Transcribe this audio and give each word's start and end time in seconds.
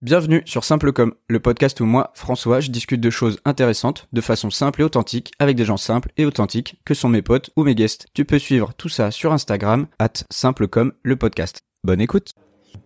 Bienvenue 0.00 0.42
sur 0.44 0.62
Simple 0.62 0.92
Comme, 0.92 1.14
le 1.26 1.40
podcast 1.40 1.80
où 1.80 1.84
moi, 1.84 2.12
François, 2.14 2.60
je 2.60 2.70
discute 2.70 3.00
de 3.00 3.10
choses 3.10 3.40
intéressantes 3.44 4.06
de 4.12 4.20
façon 4.20 4.48
simple 4.48 4.80
et 4.80 4.84
authentique 4.84 5.32
avec 5.40 5.56
des 5.56 5.64
gens 5.64 5.76
simples 5.76 6.12
et 6.16 6.24
authentiques 6.24 6.80
que 6.84 6.94
sont 6.94 7.08
mes 7.08 7.20
potes 7.20 7.50
ou 7.56 7.64
mes 7.64 7.74
guests. 7.74 8.06
Tu 8.14 8.24
peux 8.24 8.38
suivre 8.38 8.72
tout 8.74 8.88
ça 8.88 9.10
sur 9.10 9.32
Instagram, 9.32 9.88
at 9.98 10.12
Simple 10.30 10.68
Comme, 10.68 10.92
le 11.02 11.16
podcast. 11.16 11.62
Bonne 11.82 12.00
écoute 12.00 12.30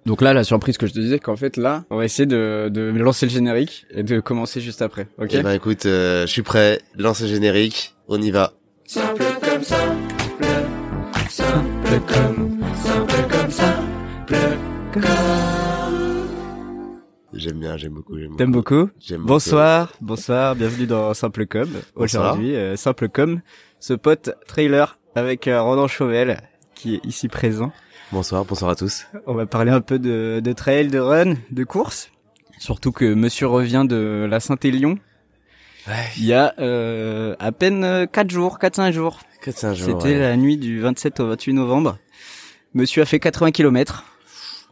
donc 0.07 0.23
là, 0.23 0.33
la 0.33 0.43
surprise 0.43 0.79
que 0.79 0.87
je 0.87 0.93
te 0.93 1.01
disais, 1.01 1.19
qu'en 1.19 1.37
fait 1.37 1.57
là, 1.57 1.85
on 1.91 1.97
va 1.97 2.05
essayer 2.05 2.25
de, 2.25 2.71
de 2.73 2.93
lancer 2.97 3.27
le 3.27 3.33
générique 3.33 3.85
et 3.91 4.03
de 4.03 4.21
commencer 4.21 4.61
juste 4.61 4.81
après, 4.81 5.09
ok? 5.19 5.29
Eh 5.33 5.43
ben 5.43 5.53
écoute, 5.53 5.87
euh, 5.87 6.23
je 6.23 6.33
suis 6.33 6.43
prêt, 6.43 6.81
lance 6.97 7.21
le 7.21 7.27
générique, 7.27 7.95
on 8.09 8.21
y 8.23 8.31
va. 8.31 8.53
Simple 8.87 9.25
comme 9.43 9.63
simple, 9.63 10.55
simple 11.29 12.01
comme, 12.07 12.59
simple 12.83 13.29
comme 13.29 13.51
simple 13.51 14.37
comme. 14.95 15.52
J'aime 17.35 17.61
bien, 17.61 17.79
j'aime 17.79 17.95
beaucoup, 17.95 18.19
j'aime 18.19 18.37
T'aimes 18.37 18.53
beaucoup 18.53 18.91
J'aime 19.01 19.23
Bonsoir, 19.23 19.95
bonsoir, 20.03 20.55
bienvenue 20.55 20.87
dans 20.87 21.15
Simple 21.15 21.47
Com. 21.47 21.67
Aujourd'hui, 21.95 22.55
euh, 22.55 22.77
Simple 22.77 23.09
Com, 23.09 23.41
ce 23.81 23.95
pote 23.95 24.37
trailer 24.47 24.99
avec 25.15 25.49
euh, 25.49 25.63
Roland 25.63 25.89
Chauvel 25.89 26.43
qui 26.75 26.97
est 26.97 27.07
ici 27.07 27.29
présent. 27.29 27.73
Bonsoir, 28.13 28.45
bonsoir 28.45 28.73
à 28.73 28.77
tous. 28.77 29.07
On 29.27 29.33
va 29.33 29.47
parler 29.47 29.71
un 29.71 29.81
peu 29.81 29.99
de, 29.99 30.41
de 30.45 30.53
trail, 30.53 30.89
de 30.89 30.99
run, 30.99 31.37
de 31.51 31.65
course. 31.65 32.11
Surtout 32.59 32.93
que 32.93 33.15
monsieur 33.15 33.47
revient 33.47 33.87
de 33.89 34.27
la 34.29 34.39
Saint-Élion. 34.39 34.99
Il 36.19 36.27
y 36.27 36.35
a 36.35 36.55
euh, 36.59 37.35
à 37.39 37.51
peine 37.51 38.07
4 38.13 38.31
jours, 38.31 38.59
4-5 38.61 38.93
jours. 38.93 39.21
4-5 39.43 39.75
jours. 39.75 39.87
C'était 39.87 40.15
ouais. 40.15 40.21
la 40.21 40.37
nuit 40.37 40.59
du 40.59 40.81
27 40.81 41.21
au 41.21 41.29
28 41.29 41.55
novembre. 41.55 41.99
Monsieur 42.75 43.03
a 43.03 43.07
fait 43.07 43.21
80 43.21 43.53
km 43.53 44.05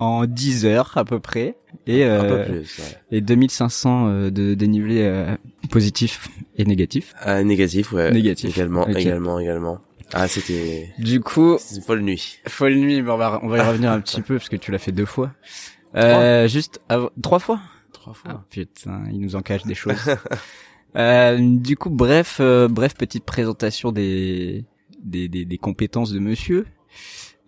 en 0.00 0.26
10 0.26 0.66
heures 0.66 0.92
à 0.96 1.04
peu 1.04 1.20
près 1.20 1.56
et, 1.86 2.02
Un 2.04 2.08
euh, 2.24 2.44
peu 2.46 2.52
plus, 2.52 2.78
ouais. 2.78 2.84
et 3.12 3.20
2500 3.20 4.08
euh, 4.08 4.30
de 4.30 4.54
dénivelé 4.54 5.02
euh, 5.02 5.36
positif 5.70 6.28
et 6.56 6.64
négatif. 6.64 7.14
Ah, 7.20 7.42
négatif, 7.44 7.92
ouais. 7.92 8.10
Négatif. 8.10 8.50
Également, 8.56 8.88
également, 8.88 9.38
également. 9.38 9.78
Ah, 10.12 10.26
c'était 10.26 10.88
Du 10.98 11.20
coup, 11.20 11.56
une 11.74 11.82
folle 11.82 12.00
nuit. 12.00 12.38
folle 12.48 12.74
nuit, 12.74 13.00
mais 13.02 13.10
on 13.10 13.16
va 13.16 13.38
on 13.44 13.48
va 13.48 13.58
y 13.58 13.60
revenir 13.60 13.92
un 13.92 14.00
petit 14.00 14.20
peu 14.22 14.36
parce 14.38 14.48
que 14.48 14.56
tu 14.56 14.72
l'as 14.72 14.78
fait 14.78 14.90
deux 14.90 15.04
fois. 15.04 15.30
Euh, 15.94 16.48
juste 16.48 16.80
avant- 16.88 17.10
trois 17.22 17.38
fois? 17.38 17.60
Trois 17.92 18.14
fois. 18.14 18.30
Ah 18.34 18.44
putain, 18.50 19.02
il 19.12 19.20
nous 19.20 19.36
en 19.36 19.42
cache 19.42 19.62
des 19.64 19.74
choses. 19.74 19.94
euh, 20.96 21.38
du 21.40 21.76
coup, 21.76 21.90
bref, 21.90 22.38
euh, 22.40 22.66
bref, 22.68 22.94
petite 22.94 23.24
présentation 23.24 23.92
des 23.92 24.64
des, 25.02 25.28
des, 25.28 25.44
des 25.44 25.58
compétences 25.58 26.12
de 26.12 26.18
Monsieur. 26.18 26.66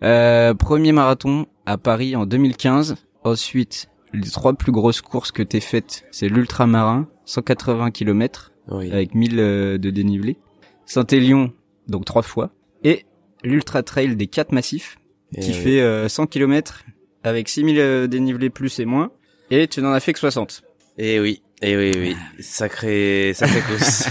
Euh, 0.03 0.53
premier 0.53 0.91
marathon 0.91 1.47
à 1.65 1.77
Paris 1.77 2.15
en 2.15 2.25
2015. 2.25 2.95
Ensuite, 3.23 3.89
les 4.13 4.29
trois 4.29 4.53
plus 4.53 4.71
grosses 4.71 5.01
courses 5.01 5.31
que 5.31 5.43
t'es 5.43 5.61
faites, 5.61 6.03
c'est 6.11 6.27
l'ultramarin, 6.27 7.07
180 7.25 7.91
km 7.91 8.51
Oui. 8.69 8.91
avec 8.91 9.15
1000 9.15 9.39
euh, 9.39 9.77
de 9.77 9.89
dénivelé. 9.89 10.37
Saint-Élion, 10.85 11.53
donc 11.87 12.03
trois 12.05 12.21
fois. 12.21 12.51
Et 12.83 13.05
l'ultra 13.43 13.81
trail 13.83 14.15
des 14.15 14.27
quatre 14.27 14.51
massifs, 14.51 14.97
qui 15.39 15.51
Et- 15.51 15.53
fait 15.53 15.81
euh, 15.81 16.09
100 16.09 16.27
km 16.27 16.83
avec 17.23 17.47
6000 17.47 17.79
euh, 17.79 18.07
dénivelés 18.07 18.49
plus 18.49 18.79
et 18.79 18.85
moins. 18.85 19.11
Et 19.51 19.67
tu 19.67 19.81
n'en 19.81 19.91
as 19.93 19.99
fait 20.01 20.11
que 20.13 20.19
60. 20.19 20.63
Et 20.97 21.19
oui, 21.21 21.41
et 21.61 21.77
oui, 21.77 21.91
oui. 21.95 22.15
Sacré, 22.39 23.31
sacré 23.33 23.61
course. 23.69 24.09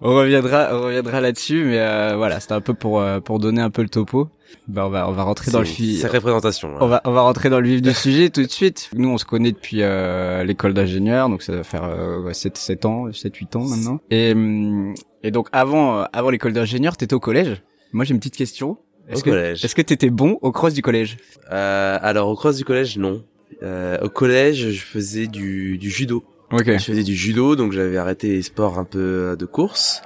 On 0.00 0.14
reviendra, 0.16 0.70
on 0.72 0.82
reviendra 0.82 1.20
là-dessus, 1.20 1.64
mais 1.64 1.78
euh, 1.78 2.16
voilà, 2.16 2.40
c'était 2.40 2.54
un 2.54 2.60
peu 2.60 2.74
pour 2.74 3.00
euh, 3.00 3.20
pour 3.20 3.38
donner 3.38 3.60
un 3.62 3.70
peu 3.70 3.82
le 3.82 3.88
topo. 3.88 4.28
Ben 4.68 4.84
on 4.84 4.88
va 4.90 5.08
on 5.08 5.12
va 5.12 5.22
rentrer 5.22 5.50
dans 5.50 5.60
le 5.60 5.64
C'est 5.64 5.72
fi- 5.72 5.96
Sacrée 5.98 6.20
présentation. 6.20 6.74
On 6.80 6.86
va 6.86 7.00
on 7.04 7.12
va 7.12 7.22
rentrer 7.22 7.50
dans 7.50 7.60
le 7.60 7.68
vif 7.68 7.82
du 7.82 7.92
sujet 7.92 8.30
tout 8.30 8.42
de 8.42 8.50
suite. 8.50 8.90
Nous 8.94 9.08
on 9.08 9.18
se 9.18 9.24
connaît 9.24 9.52
depuis 9.52 9.82
euh, 9.82 10.44
l'école 10.44 10.74
d'ingénieur, 10.74 11.28
donc 11.28 11.42
ça 11.42 11.54
va 11.54 11.64
faire 11.64 11.84
euh, 11.84 12.20
ouais, 12.22 12.34
7 12.34 12.56
7 12.56 12.84
ans, 12.86 13.12
7 13.12 13.34
8 13.36 13.56
ans 13.56 13.64
maintenant. 13.64 14.00
Et 14.10 14.32
hum, 14.32 14.94
et 15.22 15.30
donc 15.30 15.48
avant 15.52 16.00
euh, 16.00 16.04
avant 16.12 16.30
l'école 16.30 16.52
d'ingénieur, 16.52 16.96
t'étais 16.96 17.14
au 17.14 17.20
collège. 17.20 17.62
Moi 17.92 18.04
j'ai 18.04 18.12
une 18.14 18.18
petite 18.20 18.36
question. 18.36 18.78
Est-ce 19.08 19.24
que 19.24 19.30
est-ce 19.52 19.74
que 19.74 19.82
t'étais 19.82 20.10
bon 20.10 20.38
au 20.42 20.52
cross 20.52 20.72
du 20.74 20.80
collège? 20.80 21.16
Euh, 21.50 21.98
alors, 22.00 22.28
au 22.28 22.36
cross 22.36 22.56
du 22.56 22.64
collège, 22.64 22.96
non. 22.98 23.24
Euh, 23.62 23.98
au 24.00 24.08
collège, 24.08 24.70
je 24.70 24.80
faisais 24.80 25.26
du, 25.26 25.76
du 25.76 25.90
judo. 25.90 26.22
OK. 26.52 26.64
Je 26.66 26.78
faisais 26.78 27.02
du 27.02 27.14
judo, 27.16 27.56
donc 27.56 27.72
j'avais 27.72 27.96
arrêté 27.96 28.28
les 28.28 28.42
sports 28.42 28.78
un 28.78 28.84
peu 28.84 29.36
de 29.38 29.44
course. 29.44 30.02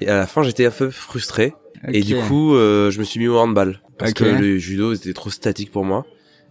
Et 0.00 0.08
à 0.08 0.16
la 0.16 0.26
fin, 0.26 0.42
j'étais 0.42 0.66
un 0.66 0.70
peu 0.70 0.90
frustré. 0.90 1.54
Et 1.92 2.02
du 2.02 2.16
coup, 2.16 2.54
euh, 2.54 2.90
je 2.90 2.98
me 2.98 3.04
suis 3.04 3.20
mis 3.20 3.28
au 3.28 3.38
handball. 3.38 3.80
Parce 3.98 4.14
que 4.14 4.24
le 4.24 4.58
judo, 4.58 4.94
c'était 4.94 5.12
trop 5.12 5.30
statique 5.30 5.70
pour 5.70 5.84
moi. 5.84 6.06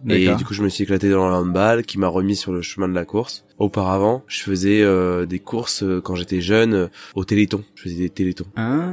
Et 0.08 0.34
du 0.34 0.44
coup, 0.44 0.54
je 0.54 0.62
me 0.62 0.68
suis 0.68 0.84
éclaté 0.84 1.10
dans 1.10 1.28
le 1.28 1.34
handball, 1.34 1.84
qui 1.84 1.98
m'a 1.98 2.08
remis 2.08 2.36
sur 2.36 2.52
le 2.52 2.62
chemin 2.62 2.88
de 2.88 2.94
la 2.94 3.04
course. 3.04 3.44
Auparavant, 3.58 4.24
je 4.26 4.42
faisais 4.42 4.80
euh, 4.80 5.26
des 5.26 5.38
courses 5.38 5.82
euh, 5.82 6.00
quand 6.00 6.14
j'étais 6.14 6.40
jeune 6.40 6.74
euh, 6.74 6.86
au 7.14 7.24
Téléthon. 7.24 7.62
Je 7.74 7.82
faisais 7.82 7.96
des 7.96 8.08
Téléthons. 8.08 8.46
Ah. 8.56 8.88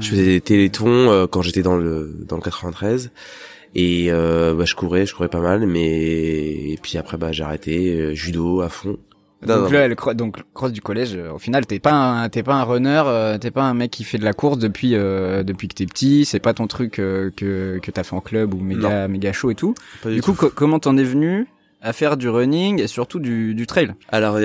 Je 0.00 0.08
faisais 0.08 0.24
des 0.24 0.40
Téléthons 0.40 1.10
euh, 1.10 1.26
quand 1.26 1.42
j'étais 1.42 1.62
dans 1.62 1.76
le 1.76 2.24
dans 2.26 2.36
le 2.36 2.42
93. 2.42 3.10
Et 3.74 4.06
euh, 4.10 4.54
bah, 4.54 4.64
je 4.64 4.74
courais, 4.74 5.04
je 5.04 5.14
courais 5.14 5.28
pas 5.28 5.40
mal, 5.40 5.66
mais 5.66 6.72
et 6.72 6.78
puis 6.80 6.96
après 6.96 7.18
bah 7.18 7.32
j'ai 7.32 7.42
arrêté 7.42 8.14
judo 8.14 8.62
à 8.62 8.70
fond. 8.70 8.98
Non, 9.46 9.62
donc 9.62 9.72
non. 9.72 9.88
le 9.88 9.94
cross, 9.94 10.14
donc 10.14 10.38
le 10.38 10.44
cross 10.54 10.72
du 10.72 10.80
collège, 10.80 11.14
euh, 11.16 11.32
au 11.32 11.38
final, 11.38 11.66
t'es 11.66 11.78
pas 11.78 11.92
un, 11.92 12.28
t'es 12.28 12.42
pas 12.42 12.54
un 12.54 12.64
runner, 12.64 13.02
euh, 13.06 13.38
t'es 13.38 13.50
pas 13.50 13.62
un 13.64 13.74
mec 13.74 13.90
qui 13.90 14.04
fait 14.04 14.18
de 14.18 14.24
la 14.24 14.32
course 14.32 14.58
depuis 14.58 14.94
euh, 14.94 15.42
depuis 15.42 15.68
que 15.68 15.74
t'es 15.74 15.86
petit. 15.86 16.24
C'est 16.24 16.40
pas 16.40 16.54
ton 16.54 16.66
truc 16.66 16.98
euh, 16.98 17.30
que 17.36 17.78
que 17.82 17.90
t'as 17.90 18.02
fait 18.02 18.14
en 18.16 18.20
club 18.20 18.54
ou 18.54 18.58
méga 18.60 19.08
méga 19.08 19.32
chaud 19.32 19.50
et 19.50 19.54
tout. 19.54 19.74
Pas 20.02 20.10
Du 20.10 20.22
coup, 20.22 20.34
co- 20.34 20.50
comment 20.54 20.78
t'en 20.78 20.96
es 20.96 21.04
venu 21.04 21.46
à 21.82 21.92
faire 21.92 22.16
du 22.16 22.28
running 22.28 22.80
et 22.80 22.86
surtout 22.86 23.18
du 23.20 23.54
du 23.54 23.66
trail? 23.66 23.92
Alors 24.10 24.38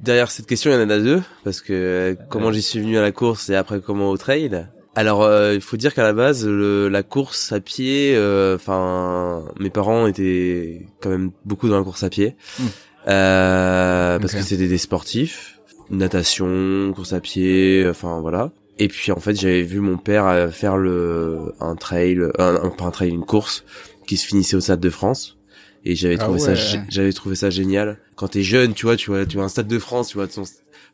derrière 0.00 0.30
cette 0.30 0.46
question, 0.46 0.70
il 0.70 0.74
y 0.80 0.82
en 0.82 0.90
a 0.90 0.98
deux 0.98 1.22
parce 1.44 1.60
que 1.60 1.72
euh, 1.72 2.14
comment 2.30 2.50
j'y 2.52 2.62
suis 2.62 2.80
venu 2.80 2.98
à 2.98 3.02
la 3.02 3.12
course 3.12 3.50
et 3.50 3.54
après 3.56 3.80
comment 3.80 4.10
au 4.10 4.16
trail? 4.16 4.66
Alors 4.94 5.22
euh, 5.22 5.54
il 5.54 5.60
faut 5.62 5.78
dire 5.78 5.94
qu'à 5.94 6.02
la 6.02 6.12
base 6.12 6.46
le, 6.46 6.88
la 6.88 7.02
course 7.02 7.52
à 7.52 7.60
pied, 7.60 8.12
euh, 8.14 8.56
enfin 8.56 9.42
mes 9.58 9.70
parents 9.70 10.06
étaient 10.06 10.86
quand 11.00 11.08
même 11.08 11.30
beaucoup 11.46 11.68
dans 11.68 11.78
la 11.78 11.84
course 11.84 12.02
à 12.02 12.10
pied 12.10 12.36
Hmm. 12.58 12.66
Euh, 13.08 14.18
parce 14.18 14.32
que 14.34 14.42
c'était 14.42 14.68
des 14.68 14.78
sportifs, 14.78 15.60
natation, 15.90 16.92
course 16.94 17.12
à 17.12 17.20
pied, 17.20 17.84
enfin 17.88 18.20
voilà. 18.20 18.50
Et 18.78 18.88
puis 18.88 19.12
en 19.12 19.20
fait 19.20 19.34
j'avais 19.38 19.62
vu 19.62 19.80
mon 19.80 19.96
père 19.98 20.26
euh, 20.26 20.48
faire 20.48 20.76
le 20.76 21.52
un 21.60 21.76
trail, 21.76 22.18
un- 22.38 22.68
pas 22.70 22.84
un 22.86 22.90
trail, 22.90 23.10
une 23.10 23.24
course 23.24 23.64
qui 24.06 24.16
se 24.16 24.26
finissait 24.26 24.56
au 24.56 24.60
Stade 24.60 24.80
de 24.80 24.90
France. 24.90 25.36
Et 25.84 25.96
j'avais 25.96 26.16
Ah 26.20 26.24
trouvé 26.24 26.38
ça, 26.38 26.52
ouais. 26.52 26.82
j'avais 26.88 27.12
trouvé 27.12 27.34
ça 27.34 27.50
génial. 27.50 27.98
Quand 28.14 28.28
t'es 28.28 28.42
jeune, 28.42 28.72
tu 28.72 28.86
vois, 28.86 28.96
tu 28.96 29.10
vois, 29.10 29.26
tu 29.26 29.36
vois 29.36 29.46
un 29.46 29.48
Stade 29.48 29.66
de 29.66 29.78
France, 29.78 30.08
tu 30.08 30.14
vois 30.16 30.28
ton, 30.28 30.42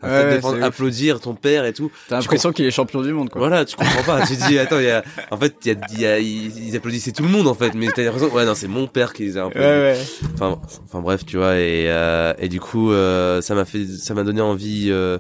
un 0.01 0.09
Ouais, 0.09 0.15
Stade 0.21 0.35
de 0.35 0.39
France 0.39 0.55
applaudir 0.63 1.21
ton 1.21 1.35
père 1.35 1.67
et 1.67 1.73
tout. 1.75 1.91
T'as 2.09 2.19
l'impression 2.19 2.53
qu'il 2.53 2.65
est 2.65 2.71
champion 2.71 3.03
du 3.03 3.13
monde, 3.13 3.29
quoi. 3.29 3.39
Voilà, 3.41 3.65
tu 3.67 3.77
comprends 3.77 4.03
pas. 4.03 4.27
tu 4.27 4.35
dis, 4.37 4.59
attends, 4.59 4.79
il 4.79 4.87
y 4.87 4.91
a, 4.91 5.05
en 5.31 5.37
fait, 5.37 5.55
il 5.65 5.73
y 5.73 5.75
a, 5.75 5.79
il 5.93 6.01
y 6.01 6.07
a- 6.07 6.19
ils, 6.19 6.77
applaudissaient 6.77 7.13
tout 7.13 7.23
le 7.25 7.29
monde 7.29 7.49
en 7.49 7.55
fait, 7.55 7.75
mais 7.75 7.89
t'as 7.89 8.03
l'impression, 8.03 8.33
ouais, 8.33 8.47
non, 8.47 8.55
c'est 8.55 8.69
mon 8.69 8.87
père 8.87 9.13
qui 9.13 9.25
les 9.25 9.37
a 9.37 9.45
applaudis. 9.45 9.67
Ouais, 9.67 9.77
ouais. 9.93 9.99
Enfin, 10.35 10.59
enfin 10.85 11.01
bref, 11.01 11.27
tu 11.27 11.37
vois, 11.37 11.57
et 11.57 11.91
euh, 11.91 12.33
et 12.39 12.49
du 12.49 12.61
coup, 12.61 12.91
euh, 12.93 13.43
ça 13.43 13.55
m'a 13.55 13.65
fait, 13.67 13.85
ça 13.85 14.15
m'a 14.15 14.23
donné 14.25 14.41
envie 14.41 14.87
euh, 14.89 15.19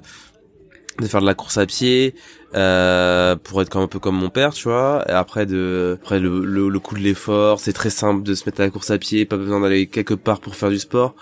de 0.98 1.06
faire 1.06 1.20
de 1.20 1.26
la 1.26 1.34
course 1.34 1.58
à 1.58 1.66
pied 1.66 2.14
euh, 2.54 3.36
pour 3.36 3.60
être 3.62 3.68
comme 3.68 3.82
un 3.82 3.88
peu 3.88 3.98
comme 3.98 4.16
mon 4.16 4.30
père, 4.30 4.52
tu 4.52 4.68
vois. 4.68 5.04
Et 5.08 5.12
après 5.12 5.44
de, 5.46 5.98
après 6.00 6.18
le, 6.18 6.44
le, 6.44 6.68
le 6.68 6.78
coup 6.80 6.94
de 6.94 7.00
l'effort, 7.00 7.60
c'est 7.60 7.72
très 7.72 7.90
simple 7.90 8.22
de 8.22 8.34
se 8.34 8.44
mettre 8.46 8.60
à 8.60 8.64
la 8.64 8.70
course 8.70 8.90
à 8.90 8.98
pied, 8.98 9.24
pas 9.26 9.36
besoin 9.36 9.60
d'aller 9.60 9.86
quelque 9.86 10.14
part 10.14 10.40
pour 10.40 10.54
faire 10.56 10.70
du 10.70 10.78
sport. 10.78 11.14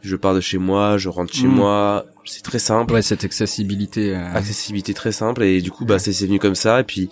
Je 0.00 0.16
pars 0.16 0.34
de 0.34 0.40
chez 0.40 0.58
moi, 0.58 0.98
je 0.98 1.08
rentre 1.08 1.32
chez 1.32 1.46
Mm. 1.46 1.54
moi, 1.54 2.04
c'est 2.24 2.42
très 2.42 2.58
simple. 2.58 2.92
Ouais, 2.94 3.02
cette 3.02 3.24
accessibilité. 3.24 4.14
euh, 4.14 4.32
accessibilité 4.34 4.94
très 4.94 5.12
simple 5.12 5.42
et 5.42 5.60
du 5.60 5.70
coup 5.70 5.84
bah 5.84 5.98
c'est 5.98 6.12
c'est 6.12 6.26
venu 6.26 6.38
comme 6.38 6.54
ça 6.54 6.80
et 6.80 6.84
puis 6.84 7.08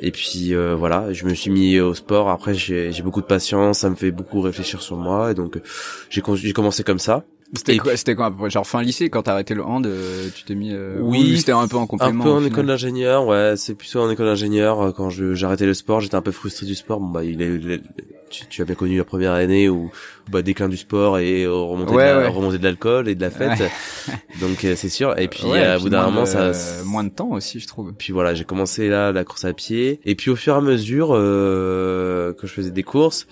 et 0.00 0.10
puis 0.10 0.54
euh, 0.54 0.74
voilà 0.74 1.12
je 1.12 1.24
me 1.24 1.34
suis 1.34 1.50
mis 1.50 1.78
au 1.80 1.94
sport 1.94 2.28
après 2.30 2.52
j'ai 2.54 2.90
j'ai 2.92 3.02
beaucoup 3.02 3.20
de 3.20 3.26
patience 3.26 3.78
ça 3.80 3.90
me 3.90 3.94
fait 3.94 4.10
beaucoup 4.10 4.40
réfléchir 4.40 4.82
sur 4.82 4.96
moi 4.96 5.30
et 5.30 5.34
donc 5.34 5.60
j'ai 6.10 6.52
commencé 6.52 6.82
comme 6.82 6.98
ça 6.98 7.24
C'était 7.56 7.76
quoi, 7.78 7.96
c'était 7.96 8.14
quoi, 8.14 8.26
à 8.26 8.30
peu 8.30 8.36
près 8.38 8.50
Genre 8.50 8.66
fin 8.66 8.82
lycée, 8.82 9.10
quand 9.10 9.22
t'as 9.22 9.32
arrêté 9.32 9.54
le 9.54 9.64
hand, 9.64 9.86
euh, 9.86 10.28
tu 10.34 10.44
t'es 10.44 10.54
mis. 10.54 10.70
euh, 10.72 10.98
Oui, 11.00 11.32
ou 11.34 11.36
c'était 11.36 11.52
un 11.52 11.68
peu 11.68 11.76
en 11.76 11.82
un 11.84 11.86
complément. 11.86 12.24
peu 12.24 12.30
au 12.30 12.32
en 12.34 12.36
final 12.38 12.52
école 12.52 12.66
d'ingénieur 12.66 13.26
ouais 13.26 13.54
c'est 13.56 13.74
plutôt 13.74 14.00
en 14.00 14.10
école 14.10 14.26
d'ingénieur 14.26 14.80
euh, 14.80 14.92
quand 14.92 15.10
j'ai 15.10 15.44
arrêté 15.44 15.64
le 15.66 15.74
sport 15.74 16.00
j'étais 16.00 16.14
un 16.16 16.22
peu 16.22 16.32
frustré 16.32 16.66
du 16.66 16.74
sport 16.74 16.98
bon 17.00 17.08
bah 17.08 17.24
il 17.24 17.40
est 17.42 17.54
il 17.54 17.70
est- 17.70 17.82
tu, 18.30 18.46
tu 18.48 18.62
as 18.62 18.64
bien 18.64 18.74
connu 18.74 18.96
la 18.96 19.04
première 19.04 19.32
année 19.32 19.68
où 19.68 19.90
bah 20.30 20.42
déclin 20.42 20.68
du 20.68 20.76
sport 20.76 21.18
et 21.18 21.44
euh, 21.44 21.52
remontée 21.52 21.92
Ouais, 21.94 22.04
de 22.06 22.10
la- 22.10 22.18
ouais. 22.18 22.26
remontée 22.28 22.58
de 22.58 22.64
l'alcool 22.64 23.08
et 23.08 23.14
de 23.14 23.20
la 23.20 23.30
fête 23.30 23.62
donc 24.40 24.64
euh, 24.64 24.74
c'est 24.76 24.88
sûr 24.88 25.16
et 25.18 25.28
puis 25.28 25.44
Ouais, 25.44 25.62
à 25.62 25.78
bout 25.78 25.88
d'un 25.88 26.04
moment 26.06 26.26
ça 26.26 26.50
moins 26.84 27.04
de 27.04 27.10
temps 27.10 27.30
aussi, 27.30 27.60
je 27.60 27.68
trouve. 27.68 27.92
Puis 27.96 28.12
voilà, 28.12 28.34
j'ai 28.34 28.44
commencé 28.44 28.88
là 28.88 29.12
la 29.12 29.22
course 29.24 29.44
à 29.44 29.52
pied. 29.52 30.00
Et 30.04 30.14
puis 30.16 30.30
au 30.30 30.36
fur 30.36 30.54
et 30.54 30.56
à 30.56 30.60
mesure 30.60 31.10
euh, 31.12 32.32
que 32.32 32.46
je 32.46 32.52
faisais 32.52 32.70
des 32.70 32.82
courses, 32.82 33.26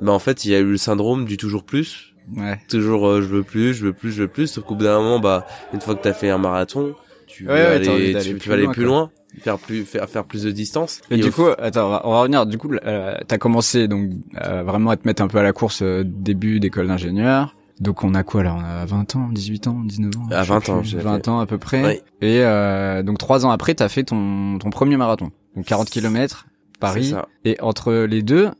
ben 0.00 0.12
en 0.12 0.18
fait 0.18 0.44
il 0.44 0.50
y 0.50 0.54
a 0.54 0.58
eu 0.58 0.64
le 0.72 0.76
syndrome 0.76 1.24
du 1.24 1.36
toujours 1.36 1.64
plus. 1.64 2.14
Ouais. 2.36 2.58
Toujours 2.68 3.06
euh, 3.08 3.22
je 3.22 3.26
veux 3.26 3.42
plus, 3.42 3.74
je 3.74 3.86
veux 3.86 3.92
plus, 3.92 4.12
je 4.12 4.22
veux 4.22 4.28
plus. 4.28 4.46
Sauf 4.48 4.64
qu'au 4.64 4.74
bout 4.74 4.84
d'un 4.84 4.98
moment, 5.00 5.18
bah 5.20 5.46
une 5.72 5.80
fois 5.80 5.94
que 5.94 6.02
t'as 6.02 6.12
fait 6.12 6.30
un 6.30 6.38
marathon, 6.38 6.94
tu 7.26 7.46
Ouais, 7.48 7.76
envie 7.88 7.88
aller, 7.88 8.14
tu, 8.20 8.30
plus 8.30 8.38
tu 8.40 8.48
vas 8.48 8.54
aller 8.54 8.64
loin, 8.64 8.72
plus 8.72 8.84
loin, 8.84 9.10
faire 9.40 9.58
plus, 9.58 9.84
faire 9.84 10.08
faire 10.08 10.24
plus 10.24 10.42
de 10.44 10.50
distance. 10.50 11.00
Et, 11.10 11.14
Et 11.14 11.18
du 11.18 11.30
coup, 11.30 11.46
attends, 11.58 11.86
on 12.04 12.10
va, 12.10 12.20
revenir. 12.20 12.46
Du 12.46 12.58
coup, 12.58 12.70
euh, 12.84 13.16
t'as 13.26 13.38
commencé 13.38 13.88
donc 13.88 14.10
euh, 14.42 14.62
vraiment 14.62 14.90
à 14.90 14.96
te 14.96 15.06
mettre 15.06 15.22
un 15.22 15.28
peu 15.28 15.38
à 15.38 15.42
la 15.42 15.52
course 15.52 15.80
euh, 15.82 16.02
début 16.04 16.60
d'école 16.60 16.88
d'ingénieur. 16.88 17.54
Donc 17.80 18.02
on 18.02 18.14
a 18.14 18.24
quoi 18.24 18.42
là? 18.42 18.56
On 18.58 18.64
a 18.64 18.84
20 18.86 19.16
ans, 19.16 19.28
18 19.30 19.66
ans, 19.68 19.80
19 19.84 20.16
ans? 20.16 20.26
À 20.32 20.42
je 20.42 20.48
sais 20.48 20.52
20 20.52 20.68
ans, 20.68 20.80
plus, 20.80 20.88
j'ai 20.88 20.98
20 20.98 21.14
fait. 21.16 21.28
ans 21.28 21.38
à 21.38 21.46
peu 21.46 21.58
près. 21.58 21.84
Oui. 21.84 22.00
Et 22.20 22.40
euh, 22.42 23.02
donc 23.04 23.18
trois 23.18 23.46
ans 23.46 23.50
après, 23.50 23.74
t'as 23.74 23.88
fait 23.88 24.02
ton 24.04 24.58
ton 24.58 24.70
premier 24.70 24.96
marathon. 24.96 25.30
Donc 25.54 25.66
40 25.66 25.88
km, 25.88 26.46
Paris. 26.80 27.10
ça. 27.10 27.28
Et 27.44 27.56
entre 27.60 27.92
les 27.92 28.22
deux, 28.22 28.50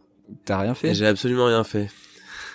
t'as 0.45 0.59
rien 0.59 0.75
fait? 0.75 0.95
J'ai 0.95 1.07
absolument 1.07 1.47
rien 1.47 1.65
fait. 1.65 1.89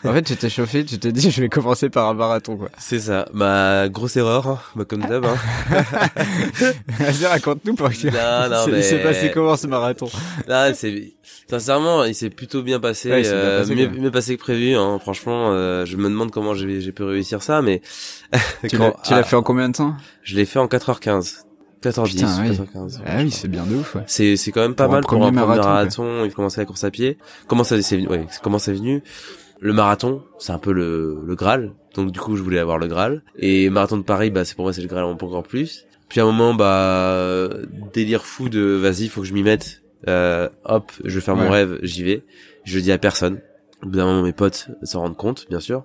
En 0.05 0.13
fait, 0.13 0.21
tu 0.23 0.35
t'es 0.35 0.49
chauffé, 0.49 0.83
tu 0.83 0.99
t'es 0.99 1.11
dit 1.11 1.31
je 1.31 1.41
vais 1.41 1.49
commencer 1.49 1.89
par 1.89 2.09
un 2.09 2.13
marathon 2.13 2.57
quoi. 2.57 2.69
C'est 2.77 2.99
ça. 2.99 3.27
Ma 3.33 3.87
grosse 3.87 4.17
erreur, 4.17 4.47
hein, 4.47 4.59
bah, 4.75 4.83
comme 4.85 5.01
d'hab. 5.01 5.25
Hein. 5.25 5.35
Vas-y, 6.99 7.25
raconte-nous 7.25 7.75
pour 7.75 7.89
que 7.89 8.07
Non, 8.07 8.55
non, 8.55 8.67
mais- 8.71 8.79
Il 8.79 8.83
s'est 8.83 9.01
passé 9.01 9.31
comment 9.33 9.55
ce 9.55 9.67
marathon? 9.67 10.09
Là, 10.47 10.73
c'est 10.73 11.13
sincèrement, 11.49 12.03
il 12.03 12.15
s'est 12.15 12.29
plutôt 12.29 12.63
bien 12.63 12.79
passé, 12.79 13.09
Ouais, 13.11 13.21
il 13.21 13.25
s'est 13.25 13.31
bien 13.31 13.39
euh, 13.39 13.61
passé, 13.61 13.75
mieux, 13.75 13.87
mieux 13.87 14.11
passé 14.11 14.35
que 14.35 14.41
prévu. 14.41 14.75
Hein. 14.75 14.99
Franchement, 14.99 15.51
euh, 15.51 15.85
je 15.85 15.95
me 15.95 16.09
demande 16.09 16.31
comment 16.31 16.53
j'ai 16.53 16.81
j'ai 16.81 16.91
pu 16.91 17.03
réussir 17.03 17.41
ça, 17.41 17.61
mais 17.61 17.81
Tu 18.67 18.77
l'as 18.77 18.93
ah, 19.09 19.23
fait 19.23 19.35
en 19.35 19.43
combien 19.43 19.69
de 19.69 19.75
temps? 19.75 19.95
Je 20.23 20.35
l'ai 20.35 20.45
fait 20.45 20.59
en 20.59 20.67
4h15, 20.67 21.43
4h10, 21.81 22.09
Putain, 22.09 22.41
oui. 22.41 22.49
4h15. 22.51 22.99
Ah 23.05 23.17
oui, 23.19 23.31
c'est 23.31 23.47
bien 23.47 23.63
de 23.63 23.75
ouf. 23.75 23.95
Ouais. 23.95 24.03
C'est 24.07 24.35
c'est 24.35 24.51
quand 24.51 24.61
même 24.61 24.75
pas 24.75 24.85
Pour 24.85 24.93
mal 24.93 25.03
pour 25.03 25.13
un 25.13 25.19
premier 25.19 25.31
marathon, 25.31 25.63
marathon. 25.63 26.25
Il 26.25 26.33
commençait 26.33 26.61
la 26.61 26.65
course 26.65 26.83
à 26.83 26.91
pied. 26.91 27.17
Comment 27.47 27.63
ça 27.63 27.81
c'est 27.81 27.95
venu 27.95 28.07
ouais, 28.09 28.25
comment 28.41 28.59
c'est 28.59 28.73
venu? 28.73 29.01
Le 29.63 29.71
marathon, 29.71 30.21
c'est 30.39 30.51
un 30.51 30.57
peu 30.57 30.73
le 30.73 31.23
le 31.25 31.35
Graal. 31.35 31.71
Donc 31.95 32.11
du 32.11 32.19
coup, 32.19 32.35
je 32.35 32.43
voulais 32.43 32.59
avoir 32.59 32.77
le 32.77 32.87
Graal. 32.87 33.23
Et 33.39 33.69
marathon 33.69 33.95
de 33.95 34.03
Paris, 34.03 34.29
bah 34.29 34.43
c'est 34.43 34.55
pour 34.55 34.65
moi 34.65 34.73
c'est 34.73 34.81
le 34.81 34.89
Graal 34.89 35.05
encore 35.05 35.43
plus. 35.43 35.85
Puis 36.09 36.19
à 36.19 36.23
un 36.23 36.25
moment, 36.25 36.53
bah 36.53 37.47
délire 37.93 38.25
fou 38.25 38.49
de 38.49 38.59
vas-y, 38.59 39.07
faut 39.07 39.21
que 39.21 39.27
je 39.27 39.33
m'y 39.33 39.41
mette. 39.41 39.81
Euh, 40.09 40.49
hop, 40.65 40.91
je 41.05 41.15
vais 41.15 41.21
faire 41.21 41.37
mon 41.37 41.49
rêve, 41.49 41.79
j'y 41.81 42.03
vais. 42.03 42.23
Je 42.65 42.75
le 42.75 42.81
dis 42.81 42.91
à 42.91 42.97
personne. 42.97 43.39
Au 43.83 43.89
bout 43.89 43.97
d'un 43.97 44.05
moment, 44.05 44.21
mes 44.21 44.31
potes 44.31 44.69
s'en 44.83 45.01
rendent 45.01 45.17
compte, 45.17 45.45
bien 45.49 45.59
sûr, 45.59 45.83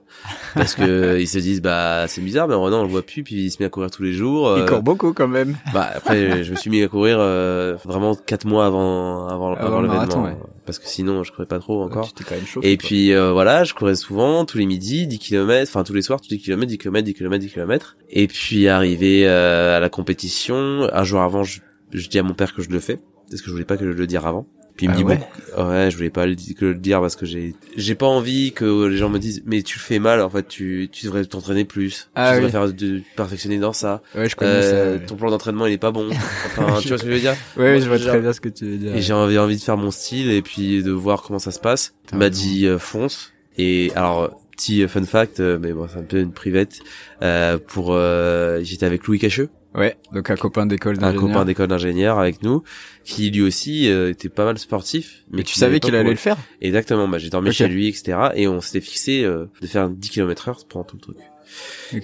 parce 0.54 0.74
que 0.74 1.18
ils 1.20 1.26
se 1.26 1.38
disent 1.38 1.60
bah 1.60 2.06
c'est 2.06 2.20
bizarre, 2.20 2.46
mais 2.46 2.54
Renan 2.54 2.80
on 2.80 2.82
le 2.84 2.88
voit 2.88 3.02
plus, 3.02 3.24
puis 3.24 3.46
il 3.46 3.50
se 3.50 3.56
met 3.60 3.66
à 3.66 3.70
courir 3.70 3.90
tous 3.90 4.04
les 4.04 4.12
jours. 4.12 4.54
Il 4.56 4.62
euh, 4.62 4.66
court 4.66 4.82
beaucoup 4.82 5.12
quand 5.12 5.26
même. 5.26 5.56
bah 5.72 5.90
après, 5.94 6.44
je 6.44 6.50
me 6.52 6.56
suis 6.56 6.70
mis 6.70 6.82
à 6.82 6.88
courir 6.88 7.18
euh, 7.18 7.76
vraiment 7.84 8.14
quatre 8.14 8.46
mois 8.46 8.66
avant 8.66 9.26
avant, 9.26 9.54
Avant 9.54 9.80
l'événement, 9.80 10.36
parce 10.64 10.78
que 10.78 10.86
sinon 10.86 11.24
je 11.24 11.32
courais 11.32 11.46
pas 11.46 11.58
trop 11.58 11.82
encore. 11.82 12.08
Quand 12.28 12.34
même 12.34 12.46
chauffé. 12.46 12.70
Et 12.70 12.76
quoi. 12.76 12.86
puis 12.86 13.12
euh, 13.12 13.32
voilà, 13.32 13.64
je 13.64 13.74
courais 13.74 13.96
souvent 13.96 14.44
tous 14.44 14.58
les 14.58 14.66
midis, 14.66 15.06
10 15.06 15.18
km, 15.18 15.68
enfin 15.68 15.82
tous 15.82 15.94
les 15.94 16.02
soirs, 16.02 16.20
tous 16.20 16.28
10 16.28 16.38
km, 16.38 16.66
10 16.66 16.78
km, 16.78 17.04
10 17.04 17.14
km, 17.14 17.38
10 17.38 17.52
km. 17.52 17.96
Et 18.10 18.26
puis 18.28 18.68
arrivé 18.68 19.26
euh, 19.26 19.76
à 19.76 19.80
la 19.80 19.88
compétition, 19.88 20.88
un 20.92 21.04
jour 21.04 21.20
avant, 21.20 21.42
je, 21.42 21.60
je 21.92 22.08
dis 22.08 22.18
à 22.18 22.22
mon 22.22 22.34
père 22.34 22.54
que 22.54 22.62
je 22.62 22.70
le 22.70 22.80
fais, 22.80 22.98
parce 23.30 23.40
que 23.40 23.48
je 23.48 23.52
voulais 23.52 23.64
pas 23.64 23.76
que 23.76 23.90
je 23.90 23.96
le 23.96 24.06
dire 24.06 24.26
avant. 24.26 24.46
Puis 24.78 24.86
il 24.86 24.88
me 24.90 24.94
Ah 24.94 24.96
dit 24.96 25.04
ouais 25.04 25.20
bon, 25.56 25.68
ouais, 25.70 25.90
je 25.90 25.96
voulais 25.96 26.08
pas 26.08 26.24
le, 26.24 26.34
di- 26.34 26.54
que 26.54 26.64
le 26.64 26.74
dire 26.76 27.00
parce 27.00 27.16
que 27.16 27.26
j'ai 27.26 27.54
j'ai 27.76 27.94
pas 27.94 28.06
envie 28.06 28.52
que 28.52 28.86
les 28.86 28.96
gens 28.96 29.10
me 29.10 29.18
disent 29.18 29.42
mais 29.44 29.62
tu 29.62 29.76
le 29.76 29.82
fais 29.82 29.98
mal 29.98 30.22
en 30.22 30.30
fait, 30.30 30.48
tu 30.48 30.88
tu 30.90 31.04
devrais 31.04 31.24
t'entraîner 31.26 31.64
plus, 31.66 32.08
Ah 32.14 32.30
tu 32.30 32.36
devrais 32.36 32.50
faire 32.52 32.72
de 32.72 33.02
perfectionner 33.16 33.58
dans 33.58 33.72
ça. 33.74 34.00
Ouais, 34.14 34.28
je 34.28 34.36
connais 34.36 34.50
Euh, 34.52 34.98
ça. 35.00 35.04
ton 35.06 35.16
plan 35.16 35.30
d'entraînement 35.30 35.66
il 35.66 35.72
est 35.74 35.78
pas 35.78 35.90
bon. 35.90 36.08
Enfin, 36.46 36.78
tu 36.80 36.88
vois 36.88 36.96
ce 36.98 37.02
que 37.02 37.08
je 37.10 37.14
veux 37.14 37.20
dire? 37.20 37.34
Ouais, 37.56 37.72
ouais, 37.72 37.80
je 37.80 37.88
vois 37.88 37.98
très 37.98 38.20
bien 38.20 38.32
ce 38.32 38.40
que 38.40 38.48
tu 38.48 38.64
veux 38.66 38.76
dire. 38.78 38.94
Et 38.96 39.02
j'ai 39.02 39.12
envie, 39.12 39.36
envie 39.38 39.56
de 39.56 39.60
faire 39.62 39.76
mon 39.76 39.90
style 39.90 40.30
et 40.30 40.40
puis 40.42 40.82
de 40.82 40.92
voir 40.92 41.22
comment 41.22 41.40
ça 41.40 41.50
se 41.50 41.58
passe. 41.58 41.94
Il 42.12 42.18
m'a 42.18 42.30
dit 42.30 42.66
euh, 42.66 42.78
fonce. 42.78 43.32
Et 43.58 43.90
alors 43.96 44.30
petit 44.52 44.82
euh, 44.84 44.88
fun 44.88 45.02
fact, 45.04 45.40
euh, 45.40 45.58
mais 45.60 45.72
bon 45.72 45.88
c'est 45.92 45.98
un 45.98 46.02
peu 46.04 46.20
une 46.20 46.32
privette. 46.32 46.78
Euh, 47.22 47.58
pour 47.58 47.88
euh, 47.94 48.60
j'étais 48.62 48.86
avec 48.86 49.06
Louis 49.08 49.18
Cacheux, 49.18 49.48
Ouais, 49.74 49.96
donc 50.12 50.30
un 50.30 50.36
copain 50.36 50.66
d'école 50.66 50.96
un 50.96 51.00
d'ingénieur. 51.00 51.26
copain 51.28 51.44
d'école 51.44 51.68
d'ingénieur 51.68 52.18
avec 52.18 52.42
nous, 52.42 52.62
qui 53.04 53.30
lui 53.30 53.42
aussi 53.42 53.88
euh, 53.90 54.10
était 54.10 54.28
pas 54.30 54.44
mal 54.44 54.58
sportif. 54.58 55.24
Mais 55.30 55.42
tu 55.42 55.54
savais 55.54 55.78
qu'il 55.78 55.94
allait 55.94 56.10
le 56.10 56.16
faire 56.16 56.36
Exactement. 56.60 57.06
Bah 57.06 57.18
j'ai 57.18 57.28
dormi 57.30 57.48
Ok. 57.50 57.54
chez 57.54 57.68
lui, 57.68 57.86
etc. 57.88 58.18
Et 58.34 58.48
on 58.48 58.60
s'était 58.60 58.80
fixé 58.80 59.24
euh, 59.24 59.46
de 59.60 59.66
faire 59.66 59.88
10 59.90 60.08
km 60.10 60.48
heure 60.48 60.58
pendant 60.68 60.84
tout 60.84 60.96
le 60.96 61.02
truc. 61.02 61.16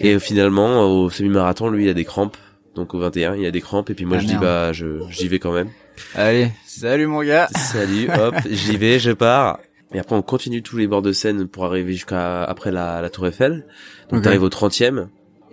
Et 0.01 0.15
euh, 0.15 0.19
finalement 0.19 0.83
au 0.91 1.09
semi-marathon, 1.11 1.69
lui 1.71 1.85
il 1.85 1.89
a 1.89 1.95
des 1.95 2.05
crampes. 2.05 2.37
Donc 2.75 2.93
au 2.95 2.99
21, 2.99 3.37
il 3.37 3.47
a 3.47 3.51
des 3.51 3.61
crampes 3.61 3.89
et 3.91 3.95
puis 3.95 4.05
moi 4.05 4.19
Ah, 4.19 4.21
je 4.21 4.27
dis 4.27 4.37
bah 4.37 4.73
je 4.73 5.01
j'y 5.11 5.29
vais 5.29 5.39
quand 5.39 5.53
même. 5.53 5.69
Allez, 6.15 6.51
salut 6.67 7.07
mon 7.07 7.23
gars. 7.23 7.49
Salut, 7.55 8.09
hop, 8.19 8.35
j'y 8.51 8.77
vais, 8.77 8.99
je 8.99 9.13
pars. 9.13 9.59
Et 9.95 9.99
après, 10.01 10.17
on 10.17 10.23
continue 10.23 10.61
tous 10.63 10.77
les 10.77 10.89
bords 10.89 11.03
de 11.03 11.13
Seine 11.13 11.47
pour 11.47 11.65
arriver 11.67 11.93
jusqu'à 11.93 12.43
après 12.43 12.73
la, 12.73 13.01
la 13.01 13.11
Tour 13.11 13.29
Eiffel. 13.29 13.65
Donc, 14.11 14.19
Ok. 14.19 14.25
t'arrives 14.25 14.43
au 14.43 14.49
30e. 14.49 15.07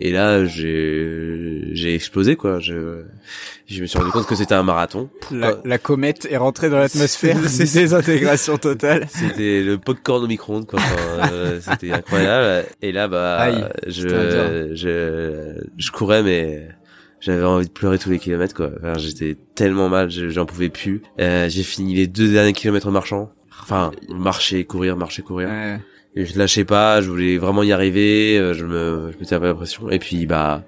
Et 0.03 0.11
là, 0.11 0.45
j'ai, 0.45 1.69
j'ai 1.73 1.93
explosé, 1.93 2.35
quoi. 2.35 2.59
Je, 2.59 3.03
je 3.67 3.81
me 3.81 3.85
suis 3.85 3.99
rendu 3.99 4.09
compte 4.11 4.25
que 4.25 4.35
c'était 4.35 4.55
un 4.55 4.63
marathon. 4.63 5.09
La, 5.31 5.57
la 5.63 5.77
comète 5.77 6.27
est 6.29 6.37
rentrée 6.37 6.69
dans 6.71 6.79
l'atmosphère. 6.79 7.37
C'est- 7.47 7.71
désintégration 7.71 8.57
totale. 8.57 9.07
C'était 9.09 9.61
le 9.61 9.77
popcorn 9.77 10.23
au 10.23 10.27
micro-ondes, 10.27 10.65
quoi. 10.65 10.79
Enfin, 10.79 11.31
euh, 11.33 11.59
c'était 11.61 11.91
incroyable. 11.91 12.67
Et 12.81 12.91
là, 12.91 13.07
bah, 13.07 13.37
Aïe, 13.37 13.65
je, 13.87 14.71
je, 14.73 15.61
je 15.77 15.91
courais, 15.91 16.23
mais 16.23 16.67
j'avais 17.19 17.43
envie 17.43 17.67
de 17.67 17.71
pleurer 17.71 17.99
tous 17.99 18.09
les 18.09 18.17
kilomètres, 18.19 18.55
quoi. 18.55 18.71
Enfin, 18.79 18.93
j'étais 18.97 19.37
tellement 19.55 19.87
mal, 19.89 20.09
je- 20.09 20.29
j'en 20.29 20.45
pouvais 20.47 20.69
plus. 20.69 21.03
Euh, 21.19 21.47
j'ai 21.47 21.63
fini 21.63 21.93
les 21.93 22.07
deux 22.07 22.31
derniers 22.31 22.53
kilomètres 22.53 22.87
en 22.87 22.91
marchant. 22.91 23.31
Enfin, 23.61 23.91
marcher, 24.09 24.65
courir, 24.65 24.97
marcher, 24.97 25.21
courir. 25.21 25.47
Ouais. 25.49 25.79
Et 26.15 26.25
je 26.25 26.37
lâchais 26.37 26.65
pas, 26.65 26.99
je 27.01 27.09
voulais 27.09 27.37
vraiment 27.37 27.63
y 27.63 27.71
arriver, 27.71 28.37
euh, 28.37 28.53
je 28.53 28.65
me, 28.65 29.11
je 29.13 29.17
me 29.17 29.25
tapais 29.25 29.45
la 29.45 29.53
pression. 29.53 29.89
Et 29.89 29.97
puis, 29.99 30.25
bah, 30.25 30.63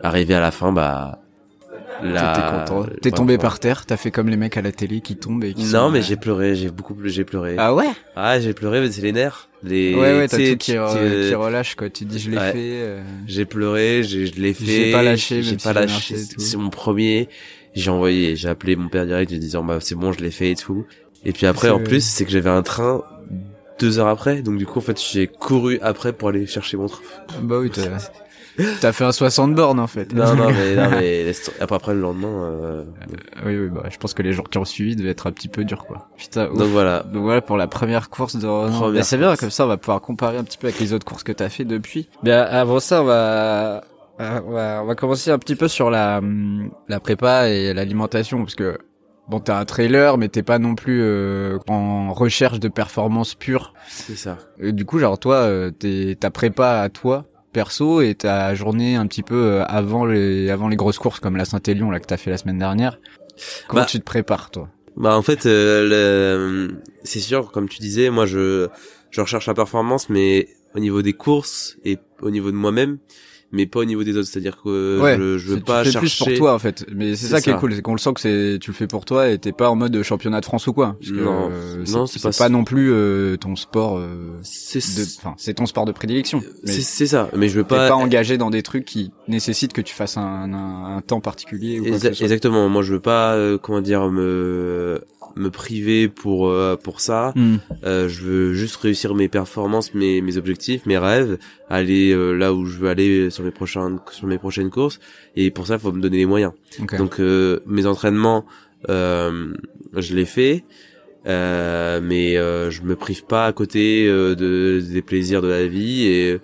arrivé 0.00 0.34
à 0.34 0.40
la 0.40 0.52
fin, 0.52 0.70
bah, 0.72 1.18
là. 2.02 2.32
T'étais 2.32 2.48
content. 2.86 2.86
T'es 3.02 3.10
tombé 3.10 3.38
par 3.38 3.58
terre. 3.58 3.86
T'as 3.86 3.96
fait 3.96 4.12
comme 4.12 4.28
les 4.28 4.36
mecs 4.36 4.56
à 4.56 4.62
la 4.62 4.70
télé 4.70 5.00
qui 5.00 5.16
tombent 5.16 5.42
et 5.42 5.52
qui 5.52 5.64
Non, 5.64 5.86
sont- 5.86 5.90
mais 5.90 6.00
j'ai 6.02 6.14
pleuré, 6.14 6.54
j'ai 6.54 6.70
beaucoup, 6.70 6.94
pleu- 6.94 7.08
j'ai 7.08 7.24
pleuré. 7.24 7.56
Ah, 7.58 7.74
Ah 8.14 8.34
ouais. 8.36 8.40
j'ai 8.40 8.52
pleuré, 8.54 8.80
mais 8.80 8.88
c'est 8.92 9.02
les 9.02 9.10
nerfs. 9.10 9.48
Les, 9.64 9.96
Ouais 9.96 10.16
ouais, 10.16 10.28
t'as 10.28 10.36
tout 10.36 10.56
qui, 10.56 10.74
re- 10.74 11.28
qui 11.28 11.34
relâche 11.34 11.74
quoi. 11.74 11.90
Tu 11.90 12.04
dis 12.04 12.20
je 12.20 12.30
l'ai 12.30 12.36
Ouais. 12.36 12.52
fait. 12.52 12.58
euh, 12.74 13.02
J'ai 13.26 13.44
pleuré, 13.46 14.04
j'ai, 14.04 14.26
je 14.26 14.40
l'ai 14.40 14.54
fait. 14.54 14.64
J'ai 14.64 14.92
pas 14.92 15.02
lâché, 15.02 15.42
J'ai 15.42 15.56
pas 15.56 15.72
lâché. 15.72 16.14
C'est 16.16 16.56
mon 16.56 16.70
premier. 16.70 17.28
J'ai 17.74 17.90
envoyé, 17.90 18.36
j'ai 18.36 18.48
appelé 18.48 18.76
mon 18.76 18.88
père 18.88 19.06
direct 19.06 19.32
en 19.32 19.36
disant, 19.36 19.64
bah, 19.64 19.78
c'est 19.80 19.96
bon, 19.96 20.12
je 20.12 20.20
l'ai 20.20 20.30
fait 20.30 20.52
et 20.52 20.54
tout. 20.54 20.86
Et 21.24 21.32
puis 21.32 21.46
après, 21.46 21.70
en 21.70 21.80
plus, 21.80 22.04
c'est 22.04 22.24
que 22.24 22.30
j'avais 22.30 22.48
un 22.50 22.62
train 22.62 23.02
deux 23.78 23.98
heures 23.98 24.08
après. 24.08 24.42
Donc, 24.42 24.58
du 24.58 24.66
coup, 24.66 24.78
en 24.78 24.82
fait, 24.82 25.00
j'ai 25.00 25.26
couru 25.26 25.78
après 25.82 26.12
pour 26.12 26.28
aller 26.28 26.46
chercher 26.46 26.76
mon 26.76 26.86
train. 26.86 27.02
Bah 27.42 27.58
oui, 27.58 27.70
t'as 27.70 27.82
t'as 28.80 28.92
fait 28.92 29.04
un 29.04 29.12
60 29.12 29.54
bornes 29.54 29.80
en 29.80 29.86
fait. 29.86 30.12
Non, 30.12 30.34
non, 30.34 30.50
mais, 30.50 30.74
non, 30.74 30.90
mais, 30.90 31.32
après, 31.60 31.76
après, 31.76 31.94
le 31.94 32.00
lendemain, 32.00 32.28
euh, 32.28 32.84
Oui 33.44 33.56
oui, 33.56 33.68
bah 33.68 33.84
je 33.90 33.96
pense 33.98 34.14
que 34.14 34.22
les 34.22 34.32
gens 34.32 34.42
qui 34.42 34.58
ont 34.58 34.64
suivi 34.64 34.96
devaient 34.96 35.10
être 35.10 35.26
un 35.26 35.32
petit 35.32 35.48
peu 35.48 35.64
durs 35.64 35.84
quoi. 35.84 36.08
Putain. 36.16 36.48
ouf. 36.50 36.58
donc 36.58 36.68
voilà. 36.68 37.02
Donc 37.04 37.22
voilà 37.22 37.40
pour 37.40 37.56
la 37.56 37.66
première 37.66 38.10
course 38.10 38.36
de. 38.36 38.46
Première 38.46 38.90
Mais 38.90 39.02
c'est 39.02 39.18
bien 39.18 39.36
comme 39.36 39.50
ça 39.50 39.64
on 39.64 39.68
va 39.68 39.76
pouvoir 39.76 40.00
comparer 40.00 40.38
un 40.38 40.44
petit 40.44 40.58
peu 40.58 40.66
avec 40.68 40.80
les 40.80 40.92
autres 40.92 41.04
courses 41.04 41.22
que 41.22 41.32
t'as 41.32 41.48
fait 41.48 41.64
depuis. 41.64 42.08
Mais 42.22 42.32
avant 42.32 42.80
ça 42.80 43.02
on 43.02 43.04
va 43.04 43.84
on 44.18 44.50
va 44.50 44.80
on 44.82 44.86
va 44.86 44.94
commencer 44.94 45.30
un 45.30 45.38
petit 45.38 45.56
peu 45.56 45.68
sur 45.68 45.90
la 45.90 46.18
hum, 46.18 46.70
la 46.88 47.00
prépa 47.00 47.48
et 47.48 47.72
l'alimentation 47.74 48.38
parce 48.38 48.54
que 48.54 48.78
bon 49.28 49.40
t'es 49.40 49.52
un 49.52 49.64
trailer 49.64 50.18
mais 50.18 50.28
t'es 50.28 50.42
pas 50.42 50.58
non 50.58 50.74
plus 50.74 51.02
euh, 51.02 51.58
en 51.68 52.12
recherche 52.12 52.60
de 52.60 52.68
performance 52.68 53.34
pure. 53.34 53.74
C'est 53.88 54.16
ça. 54.16 54.38
Et 54.60 54.72
du 54.72 54.84
coup 54.84 54.98
genre 54.98 55.18
toi 55.18 55.36
euh, 55.36 55.70
t'es 55.70 56.16
ta 56.18 56.30
prépa 56.30 56.80
à 56.80 56.88
toi 56.88 57.26
perso 57.52 58.00
et 58.00 58.14
ta 58.14 58.54
journée 58.54 58.96
un 58.96 59.06
petit 59.06 59.22
peu 59.22 59.34
euh, 59.36 59.64
avant 59.66 60.04
les 60.06 60.50
avant 60.50 60.68
les 60.68 60.76
grosses 60.76 60.98
courses 60.98 61.20
comme 61.20 61.36
la 61.36 61.44
Saint-Élion 61.44 61.90
là 61.90 62.00
que 62.00 62.06
t'as 62.06 62.16
fait 62.16 62.30
la 62.30 62.38
semaine 62.38 62.58
dernière. 62.58 62.98
Comment 63.68 63.82
Bah, 63.82 63.86
tu 63.88 63.98
te 64.00 64.04
prépares 64.04 64.50
toi? 64.50 64.68
Bah, 64.96 65.16
en 65.16 65.22
fait, 65.22 65.46
euh, 65.46 65.88
le- 66.68 66.82
c'est 67.04 67.20
sûr, 67.20 67.52
comme 67.52 67.68
tu 67.68 67.78
disais, 67.78 68.10
moi, 68.10 68.26
je, 68.26 68.66
je 69.12 69.20
recherche 69.20 69.46
la 69.46 69.54
performance, 69.54 70.08
mais 70.08 70.48
au 70.74 70.80
niveau 70.80 71.02
des 71.02 71.12
courses 71.12 71.76
et 71.84 71.98
au 72.20 72.30
niveau 72.30 72.50
de 72.50 72.56
moi-même, 72.56 72.98
mais 73.52 73.66
pas 73.66 73.80
au 73.80 73.84
niveau 73.84 74.04
des 74.04 74.16
autres. 74.16 74.28
C'est-à-dire 74.28 74.58
que 74.62 75.00
Ouais, 75.00 75.16
je, 75.16 75.38
je 75.38 75.48
veux 75.54 75.60
pas 75.60 75.82
tu 75.82 75.86
fais 75.88 75.92
chercher. 75.92 76.06
plus 76.06 76.18
pour 76.18 76.34
toi 76.38 76.54
en 76.54 76.58
fait 76.58 76.84
mais 76.94 77.16
c'est 77.16 77.26
ça 77.28 77.40
qui 77.40 77.50
est 77.50 77.56
cool 77.56 77.74
c'est 77.74 77.82
qu'on 77.82 77.92
le 77.92 77.98
sent 77.98 78.12
que 78.14 78.20
c'est 78.20 78.58
tu 78.60 78.70
le 78.70 78.76
fais 78.76 78.86
pour 78.86 79.04
toi 79.04 79.28
et 79.30 79.38
t'es 79.38 79.52
pas 79.52 79.70
en 79.70 79.76
mode 79.76 80.02
championnat 80.02 80.40
de 80.40 80.44
France 80.44 80.66
ou 80.66 80.72
quoi 80.72 80.96
Parce 81.00 81.10
que, 81.12 81.16
Non. 81.16 81.48
euh, 81.50 81.84
Non, 81.88 82.06
c'est 82.06 82.22
pas, 82.22 82.30
pas 82.30 82.48
non 82.48 82.64
plus 82.64 82.92
euh, 82.92 83.36
ton 83.36 83.56
sport 83.56 83.98
euh, 83.98 84.38
C'est 84.42 84.78
de 84.80 85.02
enfin 85.18 85.34
c'est 85.38 85.54
ton 85.54 85.66
sport 85.66 85.84
de 85.86 85.92
prédilection 85.92 86.42
mais 86.64 86.72
c'est- 86.72 87.06
ça. 87.06 87.28
Mais 87.36 87.48
je 87.48 87.56
veux 87.56 87.62
t'es 87.64 87.68
pas. 87.76 87.88
pas 87.88 87.94
engagé 87.94 88.36
dans 88.38 88.50
des 88.50 88.62
trucs 88.62 88.84
qui 88.84 89.10
nécessitent 89.28 89.72
que 89.72 89.80
tu 89.80 89.94
fasses 89.94 90.16
un, 90.16 90.52
un, 90.52 90.96
un 90.96 91.00
temps 91.00 91.20
particulier 91.20 91.80
ou 91.80 91.84
quoi 91.84 91.92
que 91.92 91.96
Exa- 91.96 92.08
ce 92.08 92.14
soit. 92.14 92.24
exactement. 92.24 92.68
Moi, 92.68 92.82
je 92.82 92.92
veux 92.92 93.00
pas, 93.00 93.34
euh, 93.34 93.56
comment 93.56 93.80
dire, 93.80 94.10
me 94.10 95.00
me 95.36 95.50
priver 95.50 96.08
pour 96.08 96.48
euh, 96.48 96.76
pour 96.76 97.00
ça. 97.00 97.32
Hmm. 97.34 97.56
Euh, 97.84 98.08
je 98.08 98.22
veux 98.22 98.54
juste 98.54 98.76
réussir 98.76 99.14
mes 99.14 99.28
performances, 99.28 99.94
mes 99.94 100.20
mes 100.20 100.36
objectifs, 100.36 100.86
mes 100.86 100.98
rêves, 100.98 101.38
aller 101.68 102.12
euh, 102.12 102.32
là 102.32 102.52
où 102.54 102.66
je 102.66 102.78
veux 102.78 102.88
aller 102.88 103.30
sur 103.30 103.44
mes 103.44 103.50
prochaines 103.50 103.98
sur 104.10 104.26
mes 104.26 104.38
prochaines 104.38 104.70
courses. 104.70 105.00
Et 105.36 105.50
pour 105.50 105.66
ça, 105.66 105.74
il 105.74 105.80
faut 105.80 105.92
me 105.92 106.00
donner 106.00 106.18
les 106.18 106.26
moyens. 106.26 106.52
Donc 106.98 107.20
euh, 107.20 107.60
mes 107.66 107.86
entraînements, 107.86 108.44
euh, 108.88 109.54
je 109.96 110.14
les 110.14 110.24
fais, 110.24 110.64
euh, 111.26 112.00
mais 112.02 112.36
euh, 112.36 112.70
je 112.70 112.82
me 112.82 112.96
prive 112.96 113.24
pas 113.24 113.46
à 113.46 113.52
côté 113.52 114.06
euh, 114.06 114.34
de 114.34 114.80
des 114.80 115.02
plaisirs 115.02 115.42
de 115.42 115.48
la 115.48 115.66
vie 115.66 116.06
et 116.06 116.38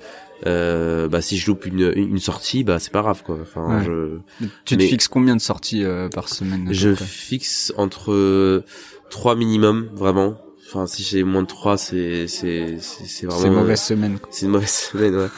euh, 0.46 1.08
bah 1.08 1.20
si 1.22 1.38
je 1.38 1.46
loupe 1.46 1.64
une 1.66 1.92
une 1.96 2.18
sortie, 2.18 2.64
bah 2.64 2.78
c'est 2.78 2.92
pas 2.92 3.02
grave 3.02 3.22
quoi. 3.24 3.38
Enfin, 3.40 3.78
Ouais. 3.78 3.84
je 3.84 4.18
tu 4.64 4.76
te 4.76 4.82
mais- 4.82 4.88
fixes 4.88 5.08
combien 5.08 5.36
de 5.36 5.40
sorties 5.40 5.84
euh, 5.84 6.08
par 6.08 6.28
semaine 6.28 6.68
je 6.70 6.94
fixe 6.94 7.72
entre 7.76 8.62
trois 9.10 9.36
minimum 9.36 9.88
vraiment. 9.94 10.36
Enfin, 10.66 10.86
si 10.86 11.02
j'ai 11.04 11.22
moins 11.24 11.42
de 11.42 11.46
3, 11.46 11.76
c'est 11.76 12.26
c'est 12.26 12.78
c'est 12.80 13.04
c'est 13.04 13.26
vraiment 13.26 13.40
C'est 13.42 13.46
une 13.48 13.54
mauvaise 13.54 13.80
semaine. 13.82 14.18
quoi. 14.18 14.28
c'est 14.32 14.46
une 14.46 14.52
mauvaise 14.52 14.70
semaine, 14.92 15.14
ouais. 15.14 15.28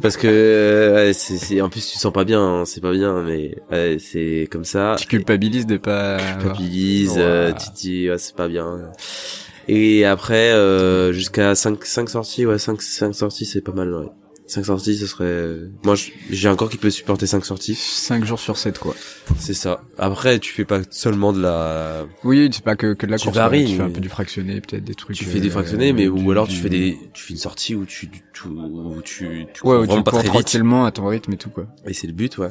Parce 0.00 0.16
que 0.16 0.28
euh, 0.28 0.94
ouais, 0.94 1.12
c'est 1.12 1.36
c'est 1.36 1.60
en 1.60 1.68
plus 1.68 1.84
tu 1.86 1.96
te 1.96 2.00
sens 2.00 2.12
pas 2.12 2.24
bien, 2.24 2.40
hein, 2.40 2.64
c'est 2.64 2.80
pas 2.80 2.92
bien, 2.92 3.22
mais 3.22 3.56
ouais, 3.72 3.98
c'est 4.00 4.48
comme 4.50 4.64
ça. 4.64 4.94
Tu 4.98 5.08
culpabilises 5.08 5.66
de 5.66 5.76
pas. 5.76 6.14
avoir- 6.16 6.38
culpabilise, 6.38 7.14
Ouais. 7.14 7.18
euh, 7.20 7.52
tu 7.52 7.66
dis 7.74 8.08
ouais, 8.08 8.18
c'est 8.18 8.36
pas 8.36 8.46
bien. 8.48 8.78
Et 9.68 10.04
après 10.04 10.52
euh, 10.52 11.12
jusqu'à 11.12 11.54
5 11.54 11.84
cinq 11.84 12.08
sorties, 12.08 12.46
ouais, 12.46 12.58
5 12.58 12.80
cinq 12.80 13.14
sorties, 13.14 13.46
c'est 13.46 13.60
pas 13.60 13.72
mal, 13.72 13.92
ouais. 13.92 14.06
5 14.48 14.64
sorties, 14.64 14.96
ce 14.96 15.08
serait 15.08 15.56
moi 15.82 15.96
je- 15.96 16.10
j'ai 16.30 16.48
un 16.48 16.54
corps 16.54 16.70
qui 16.70 16.76
peut 16.76 16.90
supporter 16.90 17.26
5 17.26 17.44
sorties, 17.44 17.74
5 17.74 18.24
jours 18.24 18.38
sur 18.38 18.56
7 18.58 18.78
quoi. 18.78 18.94
c'est 19.40 19.54
ça. 19.54 19.82
Après, 19.98 20.38
tu 20.38 20.52
fais 20.52 20.64
pas 20.64 20.82
seulement 20.90 21.32
de 21.32 21.42
la 21.42 22.06
Oui, 22.22 22.48
c'est 22.52 22.62
pas 22.62 22.76
que, 22.76 22.92
que 22.94 23.06
de 23.06 23.10
la 23.10 23.18
Tu 23.18 23.24
course. 23.24 23.36
varies. 23.36 23.64
Tu 23.66 23.74
fais 23.76 23.82
un 23.82 23.90
peu 23.90 24.00
du 24.00 24.08
fractionné, 24.08 24.60
peut-être 24.60 24.84
des 24.84 24.94
trucs. 24.94 25.16
tu 25.16 25.24
euh, 25.26 25.28
fais 25.28 25.40
des 25.40 25.50
fractionnés 25.50 25.92
mais 25.92 26.02
du- 26.02 26.08
ou 26.10 26.30
alors 26.30 26.46
tu 26.46 26.54
fais 26.54 26.68
des 26.68 26.96
tu 27.12 27.24
fais 27.24 27.32
une 27.32 27.40
sortie 27.40 27.74
où 27.74 27.84
tu 27.86 28.08
tu 28.08 28.46
où 28.46 29.02
tu, 29.02 29.46
tu 29.52 29.66
Ouais, 29.66 29.78
où 29.78 29.86
tu 29.88 30.00
pas 30.04 30.12
cours 30.12 30.20
très 30.20 30.28
vite. 30.28 30.30
tranquillement 30.30 30.84
à 30.84 30.92
ton 30.92 31.08
rythme 31.08 31.32
et 31.32 31.38
tout 31.38 31.50
quoi. 31.50 31.66
Et 31.84 31.92
c'est 31.92 32.06
le 32.06 32.12
but, 32.12 32.38
ouais. 32.38 32.50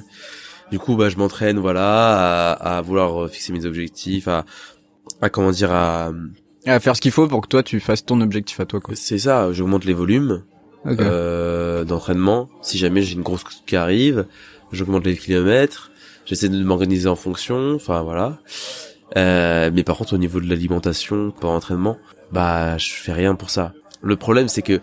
Du 0.71 0.79
coup, 0.79 0.97
bah, 0.97 1.07
je 1.09 1.15
m'entraîne, 1.15 1.59
voilà, 1.59 2.51
à, 2.51 2.77
à 2.77 2.81
vouloir 2.81 3.23
euh, 3.23 3.27
fixer 3.29 3.53
mes 3.53 3.65
objectifs, 3.65 4.27
à, 4.27 4.43
à 5.21 5.29
comment 5.29 5.51
dire, 5.51 5.71
à, 5.71 6.11
à 6.65 6.79
faire 6.79 6.95
ce 6.95 7.01
qu'il 7.01 7.11
faut 7.11 7.27
pour 7.27 7.41
que 7.41 7.47
toi 7.47 7.63
tu 7.63 7.79
fasses 7.79 8.05
ton 8.05 8.21
objectif 8.21 8.59
à 8.59 8.65
toi 8.65 8.79
quoi. 8.81 8.95
c'est 8.95 9.17
ça, 9.19 9.51
j'augmente 9.53 9.85
les 9.85 9.93
volumes, 9.93 10.43
euh, 11.01 11.83
d'entraînement. 11.83 12.49
Si 12.61 12.77
jamais 12.77 13.01
j'ai 13.01 13.13
une 13.15 13.21
grosse 13.23 13.43
qui 13.65 13.75
arrive, 13.75 14.25
j'augmente 14.71 15.05
les 15.05 15.15
kilomètres, 15.17 15.91
j'essaie 16.25 16.49
de 16.49 16.63
m'organiser 16.63 17.07
en 17.07 17.15
fonction, 17.15 17.73
enfin, 17.75 18.01
voilà. 18.03 18.39
Euh, 19.17 19.69
mais 19.73 19.83
par 19.83 19.97
contre, 19.97 20.13
au 20.13 20.17
niveau 20.17 20.39
de 20.39 20.47
l'alimentation, 20.49 21.31
pour 21.31 21.51
entraînement, 21.51 21.97
bah, 22.31 22.77
je 22.77 22.89
fais 22.91 23.13
rien 23.13 23.35
pour 23.35 23.49
ça. 23.49 23.73
Le 24.01 24.15
problème, 24.15 24.47
c'est 24.47 24.61
que 24.63 24.79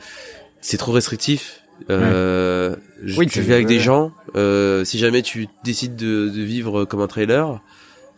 c'est 0.60 0.76
trop 0.76 0.92
restrictif. 0.92 1.62
Euh, 1.90 2.76
je- 3.04 3.18
Oui, 3.18 3.26
tu 3.26 3.40
vis 3.40 3.52
avec 3.52 3.66
des 3.66 3.80
gens. 3.80 4.12
Euh, 4.36 4.84
si 4.84 4.98
jamais 4.98 5.22
tu 5.22 5.48
décides 5.64 5.96
de, 5.96 6.28
de 6.28 6.42
vivre 6.42 6.84
comme 6.84 7.00
un 7.00 7.08
trailer, 7.08 7.60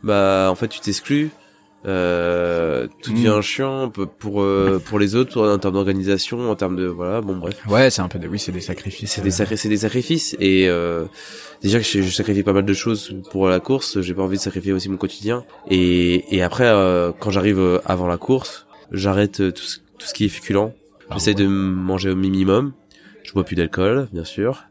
bah 0.02 0.48
en 0.50 0.54
fait 0.54 0.68
tu 0.68 0.80
t'exclus. 0.80 1.30
Euh, 1.86 2.86
tout 3.02 3.12
devient 3.12 3.38
chiant 3.42 3.90
pour 3.90 4.08
pour, 4.08 4.42
euh, 4.42 4.80
pour 4.84 4.98
les 4.98 5.14
autres 5.16 5.46
en 5.46 5.58
termes 5.58 5.74
d'organisation, 5.74 6.50
en 6.50 6.56
termes 6.56 6.76
de 6.76 6.86
voilà. 6.86 7.20
Bon 7.20 7.36
bref, 7.36 7.60
Ouais, 7.68 7.90
c'est 7.90 8.00
un 8.02 8.08
peu 8.08 8.18
des, 8.18 8.26
oui, 8.26 8.38
c'est 8.38 8.52
des 8.52 8.60
sacrifices. 8.60 9.10
c'est 9.12 9.20
des 9.22 9.30
sacré- 9.30 9.56
c'est 9.56 9.68
des 9.68 9.76
sacrifices 9.78 10.34
et 10.40 10.66
euh, 10.68 11.04
déjà 11.62 11.78
que 11.78 11.84
je, 11.84 12.00
je 12.00 12.10
sacrifie 12.10 12.42
pas 12.42 12.54
mal 12.54 12.64
de 12.64 12.72
choses 12.74 13.14
pour 13.30 13.48
la 13.48 13.60
course, 13.60 14.00
j'ai 14.00 14.14
pas 14.14 14.22
envie 14.22 14.38
de 14.38 14.42
sacrifier 14.42 14.72
aussi 14.72 14.88
mon 14.88 14.96
quotidien. 14.96 15.44
Et 15.70 16.24
et 16.34 16.42
après 16.42 16.66
euh, 16.68 17.12
quand 17.18 17.30
j'arrive 17.30 17.58
euh, 17.60 17.78
avant 17.84 18.06
la 18.06 18.16
course, 18.16 18.66
j'arrête 18.90 19.40
euh, 19.40 19.52
tout 19.52 19.62
ce, 19.64 19.78
tout 19.98 20.06
ce 20.06 20.14
qui 20.14 20.24
est 20.24 20.28
féculent. 20.28 20.72
Ah 21.10 21.14
J'essaie 21.14 21.34
de 21.34 21.46
manger 21.46 22.10
au 22.10 22.16
minimum. 22.16 22.72
Je 23.24 23.32
bois 23.32 23.44
plus 23.44 23.56
d'alcool, 23.56 24.08
bien 24.12 24.24
sûr. 24.24 24.64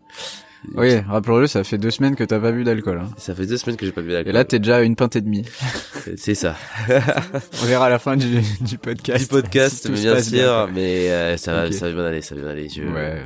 Oui, 0.75 0.95
rappelons-le, 0.99 1.47
ça 1.47 1.63
fait 1.63 1.77
deux 1.77 1.91
semaines 1.91 2.15
que 2.15 2.23
t'as 2.23 2.39
pas 2.39 2.51
bu 2.51 2.63
d'alcool. 2.63 2.99
Hein. 3.03 3.09
Ça 3.17 3.35
fait 3.35 3.45
deux 3.45 3.57
semaines 3.57 3.75
que 3.77 3.85
j'ai 3.85 3.91
pas 3.91 4.01
bu 4.01 4.09
Et 4.09 4.13
d'alcool. 4.13 4.33
là, 4.33 4.45
t'es 4.45 4.59
déjà 4.59 4.77
à 4.77 4.81
une 4.81 4.95
pinte 4.95 5.15
et 5.15 5.21
demie. 5.21 5.45
c'est 6.15 6.35
ça. 6.35 6.55
On 7.61 7.65
verra 7.65 7.87
à 7.87 7.89
la 7.89 7.99
fin 7.99 8.15
du, 8.15 8.41
du 8.61 8.77
podcast. 8.77 9.21
Du 9.23 9.27
podcast, 9.27 9.85
Si 9.85 9.91
mais 9.91 9.99
bien 9.99 10.19
sûr, 10.21 10.39
quoi. 10.43 10.69
mais 10.73 11.09
euh, 11.11 11.37
ça 11.37 11.53
va, 11.53 11.71
ça 11.71 11.87
va 11.87 11.93
bien 11.93 12.05
aller, 12.05 12.21
ça 12.21 12.35
va 12.35 12.41
bien 12.41 12.49
aller. 12.51 12.69
Je... 12.69 12.81
Ouais. 12.83 13.23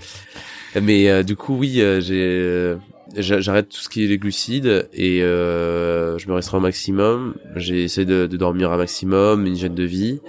Mais 0.82 1.10
euh, 1.10 1.24
du 1.24 1.36
coup, 1.36 1.58
oui, 1.58 1.80
euh, 1.82 2.02
j'ai, 2.02 2.16
euh, 2.22 2.76
j'a- 3.16 3.40
j'arrête 3.40 3.70
tout 3.70 3.80
ce 3.80 3.90
qui 3.90 4.04
est 4.04 4.08
les 4.08 4.18
glucides 4.18 4.88
et 4.94 5.22
euh, 5.24 6.18
je 6.18 6.28
me 6.28 6.34
restreins 6.34 6.58
au 6.58 6.62
maximum. 6.62 7.36
J'essaie 7.56 8.06
de, 8.06 8.26
de 8.28 8.38
dormir 8.38 8.72
un 8.72 8.78
maximum, 8.78 9.46
une 9.46 9.54
hygiène 9.56 9.76
de 9.76 9.84
vie. 9.84 10.20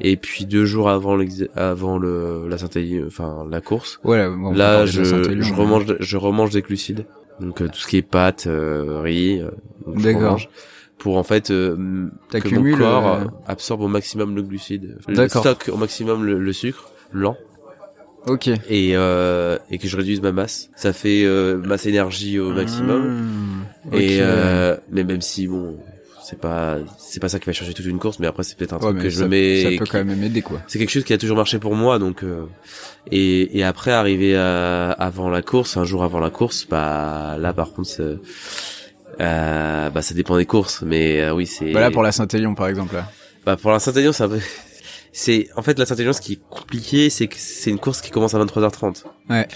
Et 0.00 0.16
puis 0.16 0.46
deux 0.46 0.64
jours 0.64 0.88
avant 0.88 1.18
avant 1.54 1.98
le 1.98 2.46
la 2.48 2.58
synthèse, 2.58 3.04
enfin 3.06 3.46
la 3.50 3.60
course, 3.60 4.00
bon, 4.02 4.52
va 4.52 4.56
là 4.56 4.86
je 4.86 5.04
je 5.04 5.54
remange 5.54 5.96
je 6.00 6.16
remange 6.16 6.50
des 6.50 6.62
glucides. 6.62 7.04
Donc 7.40 7.60
euh, 7.60 7.68
tout 7.68 7.78
ce 7.78 7.86
qui 7.86 7.98
est 7.98 8.02
pâtes, 8.02 8.46
euh, 8.46 9.00
riz, 9.02 9.40
euh, 9.40 9.50
D'accord. 9.86 10.40
pour 10.98 11.16
en 11.18 11.22
fait 11.22 11.50
euh, 11.50 12.08
que 12.30 12.54
mon 12.54 12.76
corps 12.76 13.12
euh, 13.14 13.24
absorbe 13.46 13.82
au 13.82 13.88
maximum 13.88 14.34
le 14.34 14.42
glucide, 14.42 14.96
le 15.08 15.14
D'accord. 15.14 15.42
stocke 15.42 15.70
au 15.72 15.76
maximum 15.76 16.24
le, 16.24 16.38
le 16.38 16.52
sucre 16.52 16.90
lent 17.12 17.36
Ok. 18.26 18.48
et 18.48 18.92
euh, 18.96 19.58
et 19.70 19.78
que 19.78 19.88
je 19.88 19.96
réduise 19.96 20.22
ma 20.22 20.30
masse. 20.32 20.70
Ça 20.76 20.92
fait 20.92 21.24
euh, 21.24 21.58
masse 21.58 21.86
énergie 21.86 22.38
au 22.38 22.50
maximum. 22.52 23.08
Mmh. 23.08 23.94
Et 23.94 24.16
Ok. 24.16 24.22
euh, 24.22 24.76
mais 24.90 25.02
même 25.04 25.20
si 25.20 25.48
bon, 25.48 25.76
c'est 26.24 26.38
pas 26.38 26.78
c'est 26.98 27.20
pas 27.20 27.28
ça 27.28 27.38
qui 27.38 27.46
va 27.46 27.52
changer 27.52 27.74
toute 27.74 27.86
une 27.86 27.98
course, 27.98 28.18
mais 28.18 28.26
après 28.26 28.42
c'est 28.44 28.56
peut-être 28.56 28.72
un 28.74 28.78
Ouais, 28.78 28.90
truc 28.90 28.98
que 29.02 29.10
je 29.10 29.20
ça, 29.20 29.28
mets. 29.28 29.62
ça 29.62 29.68
peut 29.70 29.84
qui- 29.84 29.90
quand 29.90 30.04
même 30.04 30.22
aider 30.22 30.42
quoi. 30.42 30.60
C'est 30.68 30.78
quelque 30.78 30.90
chose 30.90 31.04
qui 31.04 31.12
a 31.12 31.18
toujours 31.18 31.36
marché 31.36 31.58
pour 31.58 31.74
moi, 31.74 31.98
donc 31.98 32.22
euh, 32.22 32.46
et 33.10 33.58
et 33.58 33.64
après 33.64 33.90
arriver 33.92 34.36
à, 34.36 34.90
avant 34.92 35.28
la 35.30 35.42
course, 35.42 35.76
un 35.76 35.84
jour 35.84 36.04
avant 36.04 36.20
la 36.20 36.30
course, 36.30 36.66
bah 36.68 37.36
là 37.38 37.52
par 37.52 37.72
contre. 37.72 37.88
c'est- 37.88 38.18
Euh, 39.20 39.90
bah 39.90 40.00
ça 40.00 40.14
dépend 40.14 40.38
des 40.38 40.46
courses 40.46 40.80
mais 40.80 41.20
euh, 41.20 41.34
oui 41.34 41.46
c'est 41.46 41.70
Voilà 41.70 41.90
pour 41.90 42.02
la 42.02 42.12
Saint-Élion 42.12 42.54
par 42.54 42.66
exemple. 42.68 42.94
Là. 42.94 43.10
bah 43.44 43.56
pour 43.58 43.70
la 43.70 43.78
Saint-Élion 43.78 44.10
peu 44.18 44.40
c'est 45.12 45.48
en 45.54 45.60
fait 45.60 45.78
la 45.78 45.84
Saint-Élion 45.84 46.14
ce 46.14 46.22
qui 46.22 46.32
est 46.34 46.40
compliqué 46.48 47.10
c'est 47.10 47.26
que 47.26 47.34
c'est 47.36 47.68
une 47.68 47.78
course 47.78 48.00
qui 48.00 48.10
commence 48.10 48.32
à 48.34 48.38
23h30 48.42 49.04
Ouais. 49.28 49.46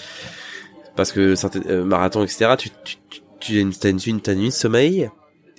parce 0.94 1.10
que 1.10 1.34
Saint 1.36 1.50
euh, 1.70 1.84
marathon 1.86 2.22
etc 2.22 2.50
tu 2.58 2.68
tu 2.84 2.96
tu, 3.08 3.20
tu 3.40 3.56
as 3.56 3.60
une 3.62 3.72
t'as 3.72 3.88
une, 3.88 4.20
t'as 4.20 4.32
une 4.34 4.40
nuit 4.40 4.48
de 4.48 4.52
sommeil 4.52 5.08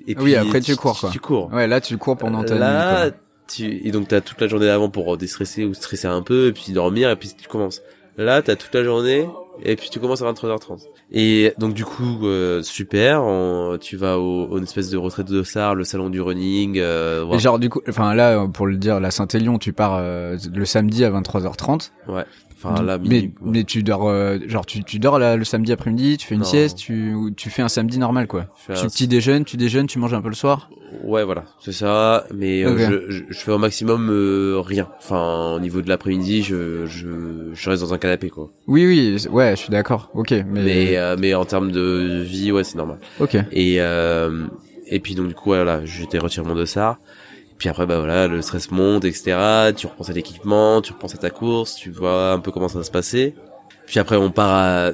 et 0.08 0.16
Oui, 0.20 0.36
après, 0.36 0.62
tu 0.62 0.76
cours, 0.76 1.00
quoi. 1.00 1.10
tu 1.12 1.20
cours 1.20 1.52
Ouais, 1.54 1.68
là 1.68 1.82
tu 1.82 1.98
cours 1.98 2.18
pendant 2.18 2.44
ta 2.44 2.56
là 2.56 3.06
nuit. 3.08 3.14
tu 3.48 3.88
et 3.88 3.92
donc 3.92 4.08
t'as 4.10 4.22
toute 4.22 4.40
la 4.42 4.48
journée 4.48 4.70
avant 4.70 4.90
pour 4.90 5.18
déstresser 5.18 5.66
ou 5.66 5.74
stresser 5.74 6.08
un 6.08 6.22
peu 6.22 6.48
et 6.48 6.52
puis 6.54 6.72
dormir 6.74 7.10
et 7.10 7.16
puis 7.16 7.32
tu 7.40 7.48
commences 7.48 7.82
là 8.18 8.42
t'as 8.42 8.56
toute 8.56 8.74
la 8.76 8.84
journée 8.84 9.28
et 9.64 9.76
puis 9.76 9.90
tu 9.90 10.00
commences 10.00 10.22
à 10.22 10.32
23h30 10.32 10.82
et 11.12 11.54
donc 11.58 11.74
du 11.74 11.84
coup 11.86 12.20
euh, 12.28 12.62
super 12.62 13.24
on- 13.24 13.78
tu 13.80 13.96
vas 13.96 14.20
au, 14.20 14.46
au 14.48 14.58
une 14.58 14.66
espèce 14.66 14.90
de 14.90 14.98
retraite 14.98 15.28
de 15.28 15.38
Dossard 15.38 15.74
le 15.76 15.84
salon 15.84 16.10
du 16.10 16.20
running 16.22 16.78
euh, 16.80 17.26
Et 17.32 17.40
genre 17.40 17.58
du 17.58 17.70
coup, 17.70 17.82
enfin 17.90 18.14
là 18.14 18.46
pour 18.54 18.68
le 18.68 18.76
dire, 18.78 19.00
la 19.00 19.10
Saint-Élion, 19.12 19.58
tu 19.58 19.72
pars 19.74 19.96
euh, 20.00 20.38
le 20.54 20.66
samedi 20.66 21.04
à 21.06 21.10
23h30. 21.12 21.92
ouais 22.10 22.26
enfin 22.60 22.82
là 22.82 22.98
mais 22.98 23.30
mais 23.42 23.64
tu 23.64 23.84
dors 23.84 24.08
euh, 24.10 24.38
genre 24.48 24.66
tu 24.66 24.84
tu 24.84 24.98
dors 25.00 25.20
là, 25.20 25.36
le 25.36 25.44
samedi 25.46 25.72
après-midi, 25.72 26.18
tu 26.18 26.26
fais 26.28 26.36
une 26.36 26.42
Non. 26.42 26.48
sieste, 26.48 26.78
tu 26.78 27.14
tu 27.38 27.50
fais 27.50 27.62
un 27.62 27.70
samedi 27.70 28.00
normal 28.00 28.28
quoi. 28.28 28.48
Tu 28.66 28.72
un- 28.72 28.88
petit 28.88 29.08
déjeunes, 29.08 29.46
tu 29.46 29.58
déjeunes, 29.58 29.88
tu 29.88 30.00
manges 30.00 30.14
un 30.14 30.22
peu 30.22 30.30
le 30.30 30.36
soir. 30.36 30.70
Ouais, 31.04 31.24
voilà, 31.26 31.44
c'est 31.60 31.74
ça. 31.74 32.26
Mais 32.34 32.64
euh, 32.64 32.78
je, 32.78 33.12
je, 33.12 33.24
je 33.30 33.38
fais 33.40 33.52
au 33.52 33.58
maximum 33.58 34.10
euh, 34.10 34.60
rien. 34.60 34.88
Enfin, 35.00 35.54
au 35.56 35.60
niveau 35.60 35.82
de 35.82 35.90
l'après-midi, 35.90 36.44
je, 36.44 36.86
je, 36.86 37.52
je 37.54 37.70
reste 37.70 37.82
dans 37.84 37.94
un 37.94 37.98
canapé, 37.98 38.30
quoi. 38.30 38.50
Oui 38.68 38.86
oui, 38.86 39.18
ouais, 39.30 39.52
je 39.52 39.56
suis 39.64 39.70
d'accord. 39.70 40.10
OK, 40.14 40.32
mais, 40.32 40.44
Mais, 40.64 40.98
euh, 40.98 41.16
mais 41.20 41.34
en 41.36 41.44
termes 41.44 41.72
de 41.74 42.22
vie, 42.26 42.52
ouais, 42.54 42.64
c'est 42.64 42.78
normal. 42.78 43.00
OK. 43.20 43.36
Et 43.52 43.82
euh, 43.82 44.48
et 44.90 45.00
puis 45.02 45.14
donc 45.16 45.28
du 45.28 45.34
coup, 45.36 45.50
voilà, 45.50 45.84
j'étais 45.86 46.18
retiré 46.18 46.48
mon 46.48 46.56
dossard. 46.56 46.98
Puis 47.58 47.70
après, 47.70 47.86
bah 47.88 47.98
voilà, 47.98 48.28
le 48.28 48.42
stress 48.42 48.70
monte, 48.72 49.04
etc. 49.06 49.72
Tu 49.76 49.88
repenses 49.88 50.10
à 50.10 50.14
l'équipement, 50.14 50.82
tu 50.82 50.94
repenses 50.94 51.16
à 51.16 51.18
ta 51.18 51.30
course, 51.32 51.76
tu 51.76 51.90
vois 51.90 52.32
un 52.34 52.40
peu 52.40 52.52
comment 52.52 52.68
ça 52.68 52.78
va 52.78 52.84
se 52.84 52.92
passer. 52.92 53.34
Puis 53.88 54.00
après, 54.00 54.16
on 54.18 54.30
part 54.32 54.54
à... 54.54 54.92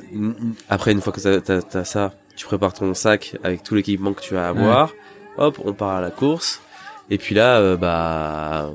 Après, 0.69 0.91
une 0.91 1.01
fois 1.01 1.11
que 1.11 1.19
t'as 1.19 1.41
t'as- 1.41 1.61
t'as 1.61 1.83
ça, 1.83 2.13
tu 2.35 2.45
prépares 2.45 2.73
ton 2.73 2.93
sac 2.93 3.35
avec 3.43 3.63
tout 3.63 3.75
l'équipement 3.75 4.13
que 4.13 4.21
tu 4.21 4.33
vas 4.35 4.47
avoir. 4.49 4.93
Hop, 5.37 5.59
on 5.65 5.73
part 5.73 5.95
à 5.97 6.01
la 6.01 6.11
course. 6.11 6.61
Et 7.09 7.17
puis 7.17 7.35
là, 7.35 7.57
euh, 7.57 7.75
bah... 7.75 8.71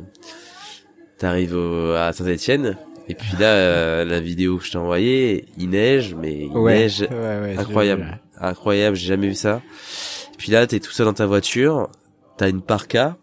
T'arrives 1.19 1.55
au- 1.57 1.93
à 1.95 2.13
Saint-Etienne. 2.13 2.77
Et 3.09 3.15
puis 3.15 3.33
là, 3.39 3.47
euh, 3.55 4.05
la 4.05 4.21
vidéo 4.21 4.59
que 4.59 4.65
je 4.65 4.73
t'ai 4.73 4.77
envoyée, 4.79 5.47
il 5.57 5.71
neige, 5.71 6.15
mais 6.15 6.41
il 6.47 6.53
Ouais. 6.53 6.75
neige 6.75 7.01
ouais, 7.11 7.57
incroyable, 7.59 8.21
incroyable, 8.39 8.97
j'ai 8.97 9.07
jamais 9.09 9.29
vu 9.29 9.35
ça. 9.35 9.63
Puis 10.37 10.53
là, 10.53 10.67
t'es 10.67 10.79
tout 10.79 10.91
seul 10.93 11.07
dans 11.07 11.15
ta 11.15 11.25
voiture, 11.27 11.89
t'as 12.37 12.51
une 12.51 12.61
parka, 12.61 13.17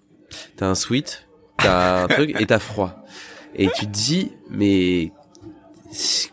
t'as 0.58 0.68
un 0.68 0.76
sweat, 0.76 1.28
t'as 1.58 2.04
un 2.04 2.08
truc 2.08 2.40
et 2.40 2.46
t'as 2.46 2.60
froid. 2.60 3.04
Et 3.56 3.70
tu 3.78 3.86
te 3.86 3.92
dis, 3.92 4.32
mais 4.50 5.12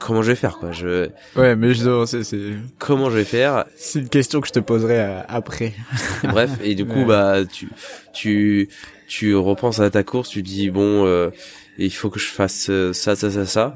comment 0.00 0.22
je 0.22 0.28
vais 0.32 0.36
faire 0.36 0.58
quoi? 0.58 0.72
Je 0.72 1.08
Ouais, 1.36 1.54
mais 1.54 1.72
je 1.74 2.04
c'est 2.06 2.24
c'est 2.24 2.54
comment 2.78 3.10
je 3.10 3.16
vais 3.18 3.24
faire? 3.24 3.64
c'est 3.76 4.00
une 4.00 4.08
question 4.08 4.40
que 4.40 4.48
je 4.48 4.52
te 4.52 4.58
poserai 4.60 5.00
euh, 5.00 5.20
après. 5.28 5.72
Bref, 6.24 6.50
et 6.62 6.74
du 6.74 6.84
coup, 6.84 7.00
Ouais. 7.00 7.04
bah 7.06 7.44
tu 7.44 7.68
tu 8.12 8.68
tu 9.08 9.36
repenses 9.36 9.78
à 9.80 9.90
ta 9.90 10.02
course, 10.02 10.30
tu 10.30 10.42
dis 10.42 10.70
bon, 10.70 11.06
euh, 11.06 11.30
il 11.78 11.92
faut 11.92 12.10
que 12.10 12.18
je 12.18 12.26
fasse 12.26 12.68
euh, 12.70 12.92
ça, 12.92 13.14
ça, 13.14 13.30
ça, 13.30 13.46
ça. 13.46 13.74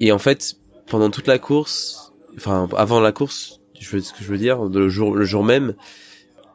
Et 0.00 0.12
en 0.12 0.18
fait, 0.18 0.54
pendant 0.86 1.10
toute 1.10 1.26
la 1.28 1.38
course, 1.38 2.12
enfin 2.36 2.68
avant 2.76 3.00
la 3.00 3.12
course, 3.12 3.60
je 3.78 3.88
veux 3.90 4.00
ce 4.00 4.12
que 4.12 4.24
je 4.24 4.28
veux 4.28 4.38
dire, 4.38 4.64
le 4.64 4.88
jour 4.88 5.14
le 5.14 5.24
jour 5.24 5.44
même, 5.44 5.74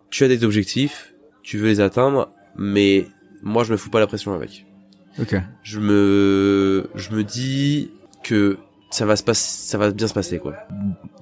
tu 0.10 0.24
as 0.25 0.27
des 0.27 0.44
objectifs, 0.44 1.13
tu 1.41 1.58
veux 1.58 1.67
les 1.67 1.79
atteindre, 1.79 2.32
mais 2.57 3.07
moi 3.43 3.63
je 3.63 3.71
me 3.71 3.77
fous 3.77 3.89
pas 3.89 4.00
la 4.00 4.07
pression 4.07 4.33
avec. 4.33 4.65
OK. 5.19 5.35
Je 5.63 5.79
me 5.79 6.89
je 6.95 7.12
me 7.12 7.24
dis 7.24 7.91
que 8.24 8.57
ça 8.89 9.05
va 9.05 9.15
se 9.15 9.24
passer, 9.24 9.67
ça 9.69 9.77
va 9.77 9.91
bien 9.91 10.07
se 10.07 10.13
passer 10.13 10.39
quoi. 10.39 10.55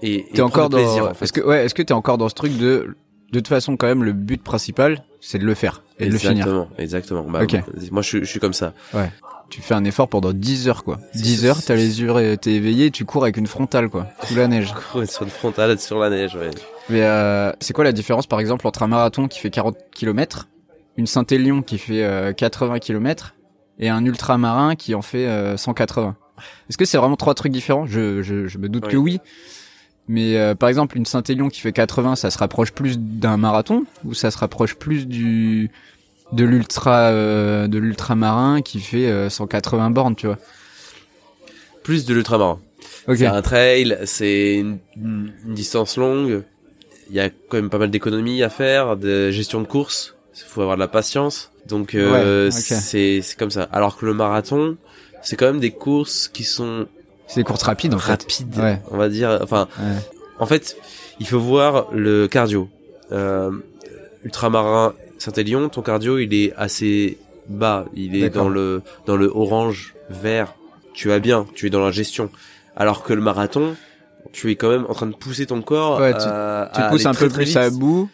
Et, 0.01 0.25
T'es 0.33 0.41
encore 0.41 0.69
dans 0.69 0.77
plaisir, 0.77 1.05
en 1.09 1.13
fait. 1.13 1.25
Est-ce 1.25 1.33
que 1.33 1.41
ouais, 1.41 1.65
est-ce 1.65 1.73
que 1.73 1.81
t'es 1.81 1.93
encore 1.93 2.17
dans 2.17 2.29
ce 2.29 2.35
truc 2.35 2.57
de 2.57 2.95
de 3.31 3.39
toute 3.39 3.47
façon 3.47 3.77
quand 3.77 3.87
même 3.87 4.03
le 4.03 4.13
but 4.13 4.41
principal, 4.43 5.03
c'est 5.19 5.39
de 5.39 5.45
le 5.45 5.55
faire 5.55 5.81
et 5.99 6.05
de 6.05 6.11
le 6.11 6.17
finir. 6.19 6.35
exactement, 6.37 6.69
exactement. 6.77 7.23
Bah, 7.23 7.41
Ok. 7.43 7.55
Moi, 7.91 8.03
je, 8.03 8.07
suis- 8.07 8.19
je 8.19 8.25
suis 8.25 8.39
comme 8.39 8.53
ça. 8.53 8.73
Tu 9.49 9.61
fais 9.61 9.73
un 9.73 9.83
effort 9.85 10.07
pendant 10.07 10.33
10 10.33 10.67
heures 10.67 10.83
quoi. 10.83 10.99
C'est 11.13 11.21
10 11.21 11.41
ça, 11.41 11.47
heures, 11.47 11.63
t'as 11.63 11.75
les 11.75 12.01
yeux, 12.01 12.37
t'es 12.37 12.53
éveillé, 12.53 12.89
tu 12.91 13.05
cours 13.05 13.23
avec 13.23 13.37
une 13.37 13.45
frontale 13.47 13.89
quoi, 13.89 14.07
sous 14.23 14.35
la 14.35 14.47
neige. 14.47 14.73
Courir 14.91 15.09
sur 15.09 15.23
une 15.23 15.29
frontale, 15.29 15.79
sur 15.79 15.99
la 15.99 16.09
neige, 16.09 16.35
ouais. 16.35 16.49
Mais 16.89 17.03
euh, 17.03 17.51
c'est 17.59 17.73
quoi 17.73 17.83
la 17.83 17.91
différence 17.91 18.25
par 18.25 18.39
exemple 18.39 18.65
entre 18.67 18.83
un 18.83 18.87
marathon 18.87 19.27
qui 19.27 19.39
fait 19.39 19.49
40 19.51 19.75
km, 19.93 20.47
une 20.97 21.07
Saint-Élion 21.07 21.61
qui 21.61 21.77
fait 21.77 22.03
euh, 22.03 22.33
80 22.33 22.79
km 22.79 23.33
et 23.79 23.89
un 23.89 24.05
ultramarin 24.05 24.75
qui 24.75 24.93
en 24.95 25.01
fait 25.01 25.25
euh, 25.27 25.57
180 25.57 26.15
Est-ce 26.69 26.77
que 26.77 26.85
c'est 26.85 26.97
vraiment 26.97 27.15
trois 27.15 27.33
trucs 27.33 27.51
différents? 27.51 27.85
Je, 27.85 28.21
je, 28.21 28.47
je 28.47 28.57
me 28.57 28.69
doute 28.69 28.85
Oui. 28.85 28.91
que 28.91 28.97
oui. 28.97 29.19
Mais 30.07 30.37
euh, 30.37 30.53
par 30.53 30.69
exemple 30.69 30.97
une 30.97 31.05
Saint-Élion 31.05 31.49
qui 31.49 31.61
fait 31.61 31.71
80, 31.71 32.15
ça 32.15 32.29
se 32.29 32.37
rapproche 32.37 32.71
plus 32.71 32.99
d'un 32.99 33.37
marathon 33.37 33.85
ou 34.03 34.13
ça 34.13 34.31
se 34.31 34.37
rapproche 34.37 34.75
plus 34.75 35.07
du 35.07 35.71
de 36.31 36.43
l'ultra 36.45 37.09
euh, 37.09 37.67
de 37.67 37.77
l'ultramarin 37.77 38.61
qui 38.61 38.79
fait 38.79 39.05
euh, 39.07 39.29
180 39.29 39.91
bornes, 39.91 40.15
tu 40.15 40.27
vois? 40.27 40.37
Plus 41.83 42.05
de 42.05 42.13
l'ultramarin. 42.13 42.59
OK. 43.07 43.17
C'est 43.17 43.25
un 43.25 43.41
trail, 43.41 43.97
c'est 44.05 44.55
une, 44.55 44.79
une 44.95 45.31
distance 45.53 45.97
longue. 45.97 46.43
Il 47.09 47.15
y 47.15 47.19
a 47.19 47.29
quand 47.29 47.57
même 47.57 47.69
pas 47.69 47.77
mal 47.77 47.91
d'économies 47.91 48.41
à 48.43 48.49
faire, 48.49 48.95
de 48.97 49.29
gestion 49.31 49.61
de 49.61 49.67
course. 49.67 50.12
Il 50.35 50.41
faut 50.43 50.61
avoir 50.61 50.77
de 50.77 50.81
la 50.81 50.87
patience. 50.87 51.51
Donc 51.67 51.95
euh, 51.95 52.45
Ouais, 52.47 52.51
c'est 52.51 53.21
c'est 53.21 53.37
comme 53.37 53.51
ça. 53.51 53.63
Alors 53.71 53.97
que 53.97 54.05
le 54.05 54.13
marathon, 54.13 54.77
c'est 55.21 55.35
quand 55.35 55.45
même 55.45 55.59
des 55.59 55.71
courses 55.71 56.27
qui 56.27 56.43
sont 56.43 56.87
C'est 57.27 57.39
des 57.41 57.43
courses 57.43 57.63
rapides 57.63 57.93
en 57.93 57.99
fait. 57.99 58.11
rapides, 58.11 58.57
Ouais. 58.57 58.81
on 58.91 58.97
va 58.97 59.09
dire. 59.09 59.39
Enfin, 59.41 59.67
Ouais. 59.79 59.95
en 60.39 60.45
fait, 60.45 60.75
il 61.19 61.27
faut 61.27 61.39
voir 61.39 61.87
le 61.91 62.27
cardio. 62.27 62.67
Euh, 63.11 63.51
ultramarin 64.23 64.93
Saint-Élion, 65.17 65.69
ton 65.69 65.81
cardio, 65.81 66.17
il 66.19 66.33
est 66.33 66.53
assez 66.57 67.17
bas. 67.47 67.85
Il 67.93 68.15
est 68.15 68.29
dans 68.29 68.49
le 68.49 68.81
dans 69.05 69.15
le 69.15 69.27
orange 69.33 69.93
vert. 70.09 70.53
Tu 70.93 71.07
vas 71.07 71.19
bien, 71.19 71.45
tu 71.55 71.67
es 71.67 71.69
dans 71.69 71.83
la 71.83 71.91
gestion. 71.91 72.29
Alors 72.75 73.03
que 73.03 73.13
le 73.13 73.21
marathon, 73.21 73.75
tu 74.31 74.51
es 74.51 74.55
quand 74.55 74.69
même 74.69 74.85
en 74.89 74.93
train 74.93 75.07
de 75.07 75.15
pousser 75.15 75.45
ton 75.45 75.61
corps. 75.61 75.99
Ouais, 75.99 76.11
tu- 76.13 76.19
à- 76.23 76.71
Tu 76.73 76.81
à 76.81 76.89
pousses 76.89 77.05
un 77.05 77.13
très, 77.13 77.25
peu 77.27 77.31
très 77.33 77.43
plus 77.43 77.57
à 77.57 77.69
vite, 77.69 77.79
bout 77.79 78.09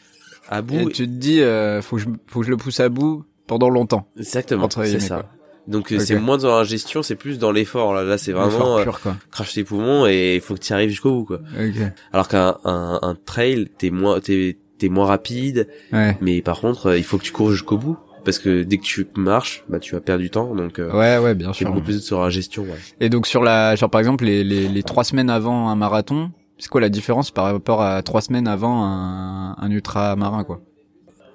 à 0.49 0.59
et 0.59 0.61
bout. 0.61 0.89
tu 0.89 1.05
te 1.05 1.11
dis 1.11 1.41
euh, 1.41 1.81
faut 1.81 1.95
que 1.95 2.01
je 2.01 2.07
faut 2.27 2.39
que 2.41 2.45
je 2.45 2.51
le 2.51 2.57
pousse 2.57 2.79
à 2.79 2.89
bout 2.89 3.23
pendant 3.47 3.69
longtemps. 3.69 4.07
Exactement, 4.17 4.69
c'est 4.69 4.99
ça. 4.99 5.15
quoi. 5.17 5.25
Donc 5.67 5.91
euh, 5.91 5.99
c'est 5.99 6.15
moins 6.19 6.37
dans 6.37 6.57
la 6.57 6.63
gestion, 6.63 7.03
c'est 7.03 7.15
plus 7.15 7.37
dans 7.37 7.51
l'effort. 7.51 7.93
Là, 7.93 8.03
là 8.03 8.17
c'est 8.17 8.31
vraiment 8.31 8.49
Effort 8.49 8.77
euh, 8.79 8.83
pur, 8.83 8.99
quoi. 9.01 9.15
crache 9.31 9.53
tes 9.53 9.63
poumons 9.63 10.07
et 10.07 10.35
il 10.35 10.41
faut 10.41 10.55
que 10.55 10.59
tu 10.59 10.71
y 10.71 10.73
arrives 10.73 10.89
jusqu'au 10.89 11.11
bout. 11.19 11.25
Quoi. 11.25 11.37
Ok. 11.59 11.75
Alors 12.11 12.27
qu'un 12.27 12.57
un, 12.65 12.99
un 13.01 13.15
trail, 13.15 13.69
t'es 13.77 13.91
moins 13.91 14.19
t'es 14.19 14.57
t'es 14.79 14.89
moins 14.89 15.05
rapide, 15.05 15.67
Ouais. 15.93 16.17
mais 16.21 16.41
par 16.41 16.59
contre 16.61 16.87
euh, 16.87 16.97
il 16.97 17.03
faut 17.03 17.17
que 17.19 17.23
tu 17.23 17.31
cours 17.31 17.51
jusqu'au 17.51 17.77
bout 17.77 17.97
parce 18.25 18.39
que 18.39 18.63
dès 18.63 18.77
que 18.77 18.83
tu 18.83 19.07
marches, 19.15 19.63
bah 19.69 19.79
tu 19.79 19.93
vas 19.95 20.01
perdre 20.01 20.21
du 20.21 20.29
temps. 20.29 20.55
Donc 20.55 20.79
euh, 20.79 20.91
Ouais, 20.91 21.17
ouais, 21.23 21.35
bien 21.35 21.53
sûr. 21.53 21.67
beaucoup 21.69 21.81
plus 21.85 22.01
sur 22.03 22.21
la 22.21 22.29
gestion. 22.29 22.63
Ouais. 22.63 22.77
Et 22.99 23.09
donc 23.09 23.27
sur 23.27 23.43
la, 23.43 23.75
genre 23.75 23.89
par 23.89 23.99
exemple 23.99 24.23
les, 24.25 24.43
les, 24.43 24.67
les 24.67 24.83
trois 24.83 25.03
semaines 25.03 25.29
avant 25.29 25.69
un 25.69 25.75
marathon, 25.75 26.31
c'est 26.59 26.69
quoi 26.69 26.81
la 26.81 26.89
différence 26.89 27.31
par 27.31 27.45
rapport 27.45 27.81
à 27.81 28.01
trois 28.03 28.21
semaines 28.21 28.47
avant 28.47 28.83
un, 28.83 29.55
un 29.57 29.71
ultramarin 29.71 30.43
quoi 30.43 30.59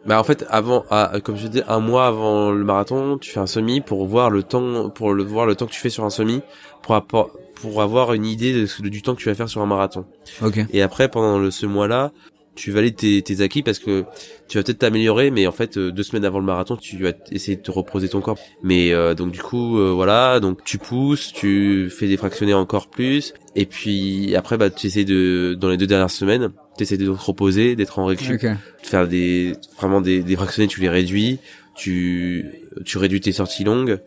Bah 0.06 0.20
en 0.20 0.24
fait 0.24 0.44
avant, 0.50 0.84
à- 0.90 1.18
comme 1.22 1.36
je 1.36 1.48
dis, 1.48 1.62
un 1.66 1.80
mois 1.80 2.06
avant 2.06 2.50
le 2.50 2.62
marathon, 2.64 3.18
tu 3.18 3.30
fais 3.30 3.40
un 3.40 3.46
semi 3.46 3.80
pour 3.80 4.06
voir 4.06 4.30
le 4.30 4.42
temps, 4.42 4.90
pour 4.90 5.12
le 5.14 5.24
voir 5.24 5.46
le 5.46 5.54
temps 5.56 5.66
que 5.66 5.72
tu 5.72 5.80
fais 5.80 5.90
sur 5.90 6.04
un 6.04 6.10
semi, 6.10 6.40
pour 6.82 7.80
avoir 7.80 8.12
une 8.12 8.26
idée 8.26 8.52
de, 8.52 8.88
du 8.88 9.00
temps 9.02 9.14
que 9.14 9.20
tu 9.20 9.28
vas 9.30 9.34
faire 9.34 9.48
sur 9.48 9.62
un 9.62 9.66
marathon. 9.66 10.04
Ok. 10.42 10.60
Et 10.70 10.82
après 10.82 11.08
pendant 11.08 11.38
le, 11.38 11.50
ce 11.50 11.64
mois-là, 11.66 12.12
tu 12.54 12.70
valides 12.70 12.96
tes, 12.96 13.20
tes 13.22 13.40
acquis 13.40 13.62
parce 13.62 13.78
que 13.78 14.04
tu 14.48 14.58
vas 14.58 14.64
peut-être 14.64 14.78
t'améliorer, 14.78 15.30
mais 15.30 15.46
en 15.46 15.52
fait 15.52 15.76
euh, 15.76 15.90
deux 15.90 16.02
semaines 16.02 16.24
avant 16.24 16.38
le 16.38 16.44
marathon, 16.44 16.76
tu 16.76 16.96
vas 17.02 17.12
essayer 17.32 17.56
de 17.56 17.62
te 17.62 17.70
reposer 17.70 18.08
ton 18.08 18.20
corps. 18.20 18.38
Mais 18.62 18.92
euh, 18.92 19.14
donc 19.14 19.32
du 19.32 19.40
coup 19.40 19.78
euh, 19.78 19.90
voilà, 19.92 20.38
donc 20.40 20.62
tu 20.64 20.78
pousses, 20.78 21.32
tu 21.32 21.90
fais 21.90 22.06
des 22.06 22.16
fractionnés 22.16 22.54
encore 22.54 22.88
plus, 22.88 23.34
et 23.56 23.66
puis 23.66 24.34
après 24.36 24.56
bah 24.56 24.70
tu 24.70 24.86
essaies 24.86 25.04
de 25.04 25.56
dans 25.58 25.68
les 25.68 25.76
deux 25.76 25.86
dernières 25.86 26.10
semaines, 26.10 26.50
tu 26.76 26.82
essaies 26.84 26.96
de 26.96 27.06
te 27.06 27.10
reposer, 27.10 27.74
d'être 27.76 27.98
en 27.98 28.04
récup 28.06 28.34
Ok. 28.34 28.42
de 28.46 28.86
faire 28.86 29.08
des 29.08 29.52
vraiment 29.76 30.00
des, 30.00 30.22
des 30.22 30.36
fractionnés 30.36 30.68
tu 30.68 30.80
les 30.80 30.88
réduis 30.88 31.38
tu 31.76 32.46
tu 32.84 32.98
réduis 32.98 33.20
tes 33.20 33.32
sorties 33.32 33.64
longues 33.64 33.98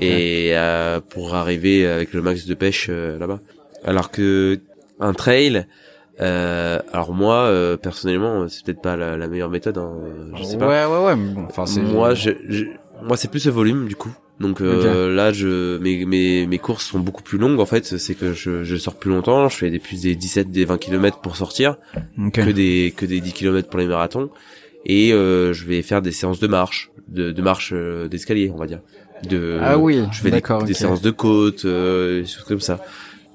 et 0.00 0.50
euh, 0.56 1.00
pour 1.00 1.34
arriver 1.34 1.86
avec 1.86 2.14
le 2.14 2.22
max 2.22 2.46
de 2.46 2.54
pêche 2.54 2.86
euh, 2.88 3.18
là-bas 3.18 3.40
alors 3.84 4.10
que 4.10 4.58
un 5.00 5.12
trail 5.12 5.66
euh, 6.20 6.78
alors 6.92 7.12
moi 7.14 7.34
euh, 7.44 7.76
personnellement 7.76 8.46
c'est 8.48 8.64
peut-être 8.64 8.82
pas 8.82 8.96
la, 8.96 9.16
la 9.16 9.28
meilleure 9.28 9.48
méthode 9.50 9.78
hein, 9.78 9.92
je 10.36 10.42
sais 10.44 10.58
pas 10.58 10.68
Ouais, 10.68 10.84
ouais, 10.84 11.04
ouais. 11.06 11.16
mais 11.16 11.32
bon, 11.32 11.44
enfin 11.48 11.64
c'est. 11.66 11.80
moi 11.80 12.14
je, 12.14 12.30
je- 12.48 12.64
moi 13.02 13.16
c'est 13.16 13.30
plus 13.30 13.46
le 13.46 13.52
volume 13.52 13.88
du 13.88 13.96
coup 13.96 14.14
donc 14.38 14.60
euh, 14.60 15.14
là 15.14 15.32
je 15.32 15.78
mes, 15.78 16.04
mes 16.04 16.46
mes 16.46 16.58
courses 16.58 16.84
sont 16.86 16.98
beaucoup 17.00 17.22
plus 17.22 17.38
longues 17.38 17.60
en 17.60 17.66
fait 17.66 17.84
c'est 17.86 18.14
que 18.14 18.32
je, 18.32 18.62
je 18.62 18.76
sors 18.76 18.94
plus 18.94 19.10
longtemps 19.10 19.48
je 19.48 19.56
fais 19.56 19.70
des 19.70 19.78
plus 19.78 20.02
des 20.02 20.14
17 20.14 20.50
des 20.50 20.64
20 20.64 20.78
km 20.78 21.20
pour 21.20 21.36
sortir 21.36 21.76
Ok. 22.18 22.32
que 22.34 22.50
des 22.50 22.92
que 22.96 23.06
des 23.06 23.20
10 23.20 23.32
km 23.32 23.68
pour 23.68 23.80
les 23.80 23.86
marathons 23.86 24.30
et 24.84 25.12
euh, 25.12 25.52
je 25.52 25.64
vais 25.66 25.80
faire 25.82 26.02
des 26.02 26.12
séances 26.12 26.40
de 26.40 26.46
marche 26.46 26.90
de, 27.08 27.30
de 27.30 27.42
marche 27.42 27.72
euh, 27.74 28.08
d'escalier 28.08 28.50
on 28.54 28.58
va 28.58 28.66
dire 28.66 28.80
de 29.28 29.58
Ah 29.62 29.78
oui. 29.78 30.02
je 30.12 30.20
fais 30.20 30.30
des, 30.30 30.42
des 30.66 30.74
séances 30.74 31.00
de 31.02 31.10
côte 31.12 31.64
euh, 31.64 32.20
des 32.22 32.26
choses 32.26 32.44
comme 32.44 32.60
ça 32.60 32.80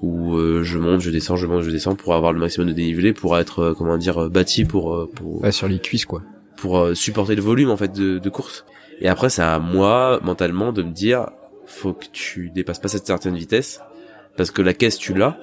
où 0.02 0.36
euh, 0.36 0.62
je 0.62 0.78
monte 0.78 1.00
je 1.00 1.10
descends 1.10 1.36
je 1.36 1.46
monte 1.46 1.62
je 1.62 1.70
descends 1.70 1.94
pour 1.96 2.14
avoir 2.14 2.32
le 2.32 2.38
maximum 2.38 2.68
de 2.68 2.72
dénivelé 2.72 3.12
pour 3.12 3.36
être 3.38 3.58
euh, 3.60 3.74
comment 3.74 3.96
dire 3.98 4.24
euh, 4.24 4.28
bâti 4.28 4.64
pour 4.64 4.94
euh, 4.94 5.10
pour 5.14 5.42
Ouais, 5.42 5.52
sur 5.52 5.66
les 5.68 5.78
cuisses 5.80 6.04
quoi. 6.06 6.22
pour 6.56 6.78
euh, 6.78 6.94
supporter 6.94 7.34
le 7.34 7.42
volume 7.42 7.70
en 7.70 7.76
fait 7.76 7.92
de, 7.92 8.18
de 8.18 8.30
course 8.30 8.64
et 9.00 9.08
après 9.08 9.28
c'est 9.30 9.42
à 9.42 9.58
moi 9.58 10.20
mentalement 10.22 10.72
de 10.72 10.82
me 10.82 10.92
dire 10.92 11.26
faut 11.66 11.92
que 11.92 12.06
tu 12.12 12.50
dépasses 12.50 12.78
pas 12.78 12.88
cette 12.88 13.06
certaine 13.06 13.36
vitesse 13.36 13.80
parce 14.36 14.50
que 14.52 14.62
la 14.62 14.72
caisse 14.74 14.98
tu 14.98 15.14
l'as 15.14 15.36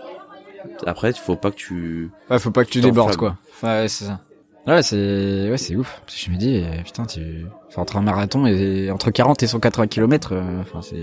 après 0.85 1.11
il 1.11 1.17
faut 1.17 1.35
pas 1.35 1.51
que 1.51 1.57
tu 1.57 2.09
Ouais, 2.29 2.39
faut 2.39 2.51
pas 2.51 2.63
que 2.65 2.69
tu 2.71 2.81
débordes 2.81 3.15
quoi. 3.17 3.37
Ouais, 3.61 3.87
c'est 3.87 4.05
ça. 4.05 4.21
Ouais, 4.67 4.81
c'est 4.81 5.47
ouais, 5.51 5.57
c'est 5.57 5.75
ouf. 5.75 6.01
Parce 6.05 6.15
que 6.17 6.25
je 6.25 6.31
me 6.31 6.37
dis 6.37 6.63
putain, 6.83 7.05
tu 7.05 7.19
enfin, 7.67 7.83
entre 7.83 7.97
un 7.97 8.01
marathon 8.01 8.47
et 8.47 8.89
entre 8.89 9.11
40 9.11 9.43
et 9.43 9.47
180 9.47 9.85
km, 9.85 10.29
euh, 10.33 10.41
enfin 10.61 10.81
c'est 10.81 10.97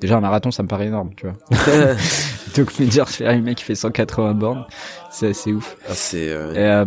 déjà 0.00 0.16
un 0.16 0.20
marathon, 0.20 0.50
ça 0.50 0.62
me 0.62 0.68
paraît 0.68 0.86
énorme, 0.86 1.10
tu 1.16 1.26
vois. 1.26 1.36
Donc 2.56 2.78
me 2.78 2.86
dire 2.86 3.08
faire 3.08 3.30
un 3.30 3.40
mec 3.40 3.58
qui 3.58 3.64
fait 3.64 3.74
180 3.74 4.34
bornes, 4.34 4.66
c'est 5.10 5.28
assez 5.28 5.52
ouf. 5.52 5.76
Ah, 5.88 5.92
c'est 5.94 6.30
euh, 6.30 6.54
Et, 6.54 6.58
euh, 6.58 6.84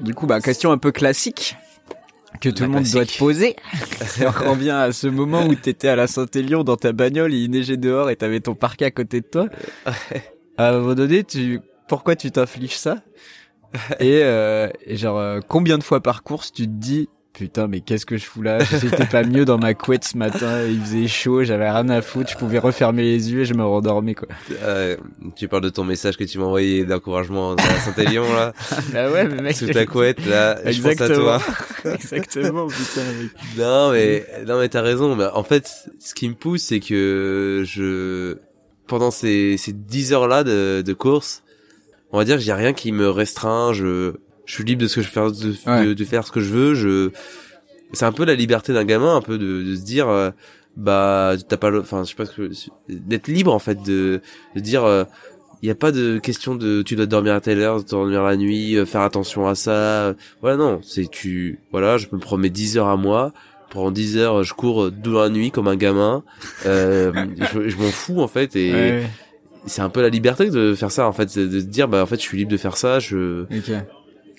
du 0.00 0.14
coup, 0.14 0.26
bah 0.26 0.40
question 0.40 0.72
un 0.72 0.78
peu 0.78 0.92
classique 0.92 1.56
que 2.40 2.48
tout 2.48 2.62
La 2.62 2.68
le 2.68 2.72
monde 2.74 2.84
doit 2.84 3.06
te 3.06 3.18
poser. 3.18 3.56
On 4.46 4.50
revient 4.50 4.70
à 4.70 4.92
ce 4.92 5.06
moment 5.06 5.46
où 5.46 5.54
t'étais 5.54 5.88
à 5.88 5.96
la 5.96 6.06
Saint-Élion 6.06 6.64
dans 6.64 6.76
ta 6.76 6.92
bagnole, 6.92 7.32
il 7.32 7.50
neigeait 7.50 7.76
dehors 7.76 8.10
et 8.10 8.16
t'avais 8.16 8.40
ton 8.40 8.54
parquet 8.54 8.86
à 8.86 8.90
côté 8.90 9.20
de 9.20 9.26
toi. 9.26 9.46
À 10.56 10.70
un 10.70 10.78
moment 10.78 10.94
donné, 10.94 11.24
tu, 11.24 11.60
pourquoi 11.88 12.16
tu 12.16 12.30
t'infliges 12.30 12.76
ça? 12.76 12.96
Et, 14.00 14.20
euh, 14.22 14.68
et 14.84 14.96
genre, 14.96 15.18
euh, 15.18 15.40
combien 15.46 15.78
de 15.78 15.82
fois 15.82 16.02
par 16.02 16.22
course 16.22 16.52
tu 16.52 16.64
te 16.64 16.72
dis, 16.72 17.08
putain, 17.32 17.66
mais 17.66 17.80
qu'est-ce 17.80 18.04
que 18.06 18.16
je 18.16 18.24
fous 18.24 18.42
là? 18.42 18.58
J'étais 18.64 19.06
pas 19.06 19.22
mieux 19.24 19.44
dans 19.44 19.58
ma 19.58 19.74
couette 19.74 20.04
ce 20.04 20.16
matin, 20.16 20.62
il 20.66 20.80
faisait 20.80 21.08
chaud, 21.08 21.44
j'avais 21.44 21.70
rien 21.70 21.88
à 21.88 22.02
foutre, 22.02 22.30
je 22.30 22.36
pouvais 22.36 22.58
refermer 22.58 23.02
les 23.02 23.32
yeux 23.32 23.40
et 23.40 23.44
je 23.44 23.54
me 23.54 23.64
rendormais 23.64 24.14
quoi. 24.14 24.28
Euh, 24.62 24.96
tu 25.36 25.48
parles 25.48 25.62
de 25.62 25.68
ton 25.70 25.84
message 25.84 26.16
que 26.16 26.24
tu 26.24 26.38
m'as 26.38 26.44
envoyé 26.44 26.84
d'encouragement 26.84 27.52
à 27.54 27.78
Saint-Élion 27.80 28.24
là, 28.32 28.52
Ah 28.94 29.10
ouais, 29.10 29.26
mais 29.28 29.42
mec, 29.42 29.56
sous 29.56 29.66
ta 29.66 29.86
couette 29.86 30.24
là, 30.26 30.56
je 30.70 30.80
pense 30.82 30.86
à 30.86 30.92
Exactement. 31.04 31.38
toi. 31.38 31.40
Exactement, 31.94 32.66
putain, 32.68 33.02
mec. 33.20 33.30
Non 33.58 33.92
mais 33.92 34.26
non 34.46 34.58
mais 34.58 34.68
t'as 34.68 34.82
raison. 34.82 35.16
Mais 35.16 35.26
en 35.32 35.42
fait, 35.44 35.70
ce 36.00 36.14
qui 36.14 36.28
me 36.28 36.34
pousse, 36.34 36.62
c'est 36.62 36.80
que 36.80 37.64
je 37.66 38.36
pendant 38.86 39.10
ces 39.10 39.56
ces 39.56 39.72
10 39.72 40.12
heures 40.12 40.28
là 40.28 40.44
de, 40.44 40.82
de 40.82 40.92
course, 40.92 41.42
on 42.12 42.18
va 42.18 42.24
dire 42.24 42.36
que 42.36 42.42
j'ai 42.42 42.52
rien 42.52 42.72
qui 42.72 42.92
me 42.92 43.08
restreint. 43.08 43.72
Je 43.72 44.14
je 44.52 44.56
suis 44.56 44.64
libre 44.64 44.82
de 44.82 44.86
ce 44.86 44.96
que 44.96 45.00
je 45.02 45.08
fais, 45.08 45.20
de, 45.20 45.54
Ouais. 45.70 45.86
de, 45.86 45.92
de 45.94 46.04
faire 46.04 46.26
ce 46.26 46.30
que 46.30 46.40
je 46.40 46.50
veux. 46.52 46.74
Je 46.74 47.10
c'est 47.94 48.04
un 48.04 48.12
peu 48.12 48.26
la 48.26 48.34
liberté 48.34 48.74
d'un 48.74 48.84
gamin, 48.84 49.16
un 49.16 49.22
peu 49.22 49.38
de, 49.38 49.62
de 49.62 49.74
se 49.76 49.80
dire 49.82 50.08
euh, 50.10 50.30
bah 50.76 51.34
t'as 51.48 51.56
pas 51.56 51.70
le, 51.70 51.80
enfin 51.80 52.04
je 52.04 52.10
sais 52.10 52.14
pas 52.14 52.26
ce 52.26 52.32
que 52.32 52.50
d'être 52.90 53.28
libre 53.28 53.54
en 53.54 53.58
fait 53.58 53.82
de 53.82 54.20
de 54.54 54.60
dire 54.60 54.84
euh, 54.84 55.04
il 55.62 55.68
y 55.68 55.70
a 55.70 55.74
pas 55.74 55.90
de 55.90 56.18
question 56.18 56.54
de 56.54 56.82
tu 56.82 56.96
dois 56.96 57.06
dormir 57.06 57.32
à 57.34 57.40
telle 57.40 57.60
heure, 57.60 57.82
dormir 57.84 58.22
la 58.24 58.36
nuit, 58.36 58.76
euh, 58.76 58.84
faire 58.84 59.00
attention 59.02 59.46
à 59.48 59.54
ça. 59.54 59.70
euh, 60.08 60.14
Voilà 60.42 60.58
non, 60.58 60.80
c'est 60.82 61.10
tu 61.10 61.60
voilà, 61.70 61.96
je 61.96 62.08
me 62.12 62.36
mes 62.36 62.50
10 62.50 62.76
heures 62.76 62.88
à 62.88 62.96
moi. 62.98 63.32
Pendant 63.70 63.90
10 63.90 64.18
heures, 64.18 64.42
je 64.44 64.52
cours 64.52 64.90
dans 64.90 65.20
la 65.22 65.30
nuit 65.30 65.50
comme 65.50 65.66
un 65.68 65.76
gamin. 65.76 66.24
Euh, 66.66 67.10
je 67.54 67.68
je 67.70 67.76
m'en 67.78 67.90
fous 67.90 68.20
en 68.20 68.28
fait 68.28 68.54
et 68.54 68.72
Ouais, 68.72 69.06
c'est 69.64 69.80
un 69.82 69.88
peu 69.88 70.02
la 70.02 70.10
liberté 70.10 70.50
de 70.50 70.74
faire 70.74 70.90
ça 70.90 71.06
en 71.06 71.12
fait, 71.12 71.38
de 71.38 71.60
se 71.60 71.64
dire 71.64 71.88
bah 71.88 72.02
en 72.02 72.06
fait 72.06 72.16
je 72.16 72.22
suis 72.22 72.36
libre 72.38 72.50
de 72.50 72.56
faire 72.58 72.76
ça, 72.76 72.98
je 72.98 73.42
ouais. 73.50 73.86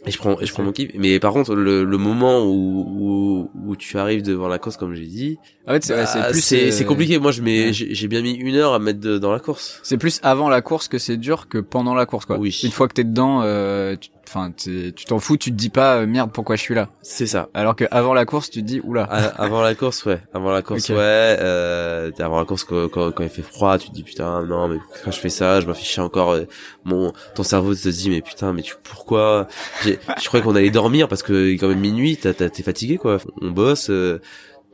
Et 0.05 0.11
je 0.11 0.17
prends 0.17 0.39
et 0.39 0.45
je 0.45 0.53
prends 0.53 0.63
mon 0.63 0.71
kiff. 0.71 0.91
Mais 0.97 1.19
par 1.19 1.33
contre 1.33 1.55
le, 1.55 1.83
le 1.83 1.97
moment 1.97 2.43
où, 2.45 2.49
où 2.53 3.49
où 3.67 3.75
tu 3.75 3.97
arrives 3.97 4.21
devant 4.23 4.47
la 4.47 4.59
course 4.59 4.77
comme 4.77 4.93
j'ai 4.93 5.05
dit, 5.05 5.37
En 5.67 5.71
fait, 5.73 5.83
c'est 5.83 5.93
bah, 5.95 6.29
plus 6.31 6.41
c'est 6.41 6.67
euh, 6.67 6.71
c'est 6.71 6.85
compliqué. 6.85 7.19
Moi 7.19 7.31
je 7.31 7.41
mets 7.41 7.67
ouais. 7.67 7.73
j'ai 7.73 8.07
bien 8.07 8.21
mis 8.21 8.33
une 8.33 8.55
heure 8.55 8.73
à 8.73 8.79
me 8.79 8.85
mettre 8.85 8.99
de- 8.99 9.17
dans 9.17 9.31
la 9.31 9.39
course. 9.39 9.79
C'est 9.83 9.97
plus 9.97 10.19
avant 10.23 10.49
la 10.49 10.61
course 10.61 10.87
que 10.87 10.97
c'est 10.97 11.17
dur 11.17 11.47
que 11.47 11.57
pendant 11.57 11.93
la 11.95 12.05
course, 12.05 12.25
quoi. 12.25 12.37
Oui. 12.37 12.57
Une 12.63 12.71
fois 12.71 12.87
que 12.87 12.93
t'es 12.93 13.03
dedans, 13.03 13.41
euh, 13.43 13.95
tu- 13.99 14.09
enfin, 14.33 14.51
tu 14.51 14.93
t'en 15.07 15.19
fous, 15.19 15.37
tu 15.37 15.51
te 15.51 15.55
dis 15.55 15.69
pas 15.69 15.97
euh, 15.97 16.05
merde 16.07 16.31
pourquoi 16.33 16.55
je 16.55 16.61
suis 16.61 16.73
là. 16.75 16.89
C'est 17.01 17.27
ça. 17.27 17.49
Alors 17.53 17.75
que 17.75 17.85
avant 17.91 18.13
la 18.13 18.25
course, 18.25 18.49
tu 18.49 18.61
te 18.61 18.65
dis 18.67 18.81
oula. 18.83 19.03
À- 19.03 19.43
avant 19.43 19.61
la 19.61 19.75
course, 19.75 20.05
ouais. 20.05 20.19
Avant 20.33 20.51
la 20.51 20.61
course, 20.61 20.89
ouais. 20.89 20.95
Euh, 20.99 22.11
avant 22.19 22.39
la 22.39 22.45
course, 22.45 22.63
quand, 22.63 22.87
quand, 22.89 23.11
quand 23.11 23.23
il 23.23 23.29
fait 23.29 23.41
froid, 23.43 23.77
tu 23.77 23.89
te 23.89 23.93
dis 23.93 24.03
putain, 24.03 24.43
non, 24.43 24.67
mais 24.67 24.77
quand 25.03 25.11
je 25.11 25.19
fais 25.19 25.29
ça, 25.29 25.59
je 25.59 25.67
m'affiche 25.67 25.99
encore. 25.99 26.31
euh, 26.31 26.45
Mon, 26.83 27.13
ton 27.35 27.43
cerveau 27.43 27.75
te 27.75 27.89
dit 27.89 28.09
mais 28.09 28.21
putain, 28.21 28.53
mais 28.53 28.61
tu 28.61 28.75
pourquoi? 28.83 29.47
Je 29.85 29.93
croyais 30.25 30.43
qu'on 30.43 30.55
allait 30.55 30.71
dormir 30.71 31.07
parce 31.07 31.23
que 31.23 31.53
quand 31.53 31.67
même 31.67 31.79
minuit, 31.79 32.17
t'es 32.17 32.33
fatigué 32.63 32.97
quoi. 32.97 33.17
On 33.41 33.51
bosse. 33.51 33.89
euh, 33.89 34.19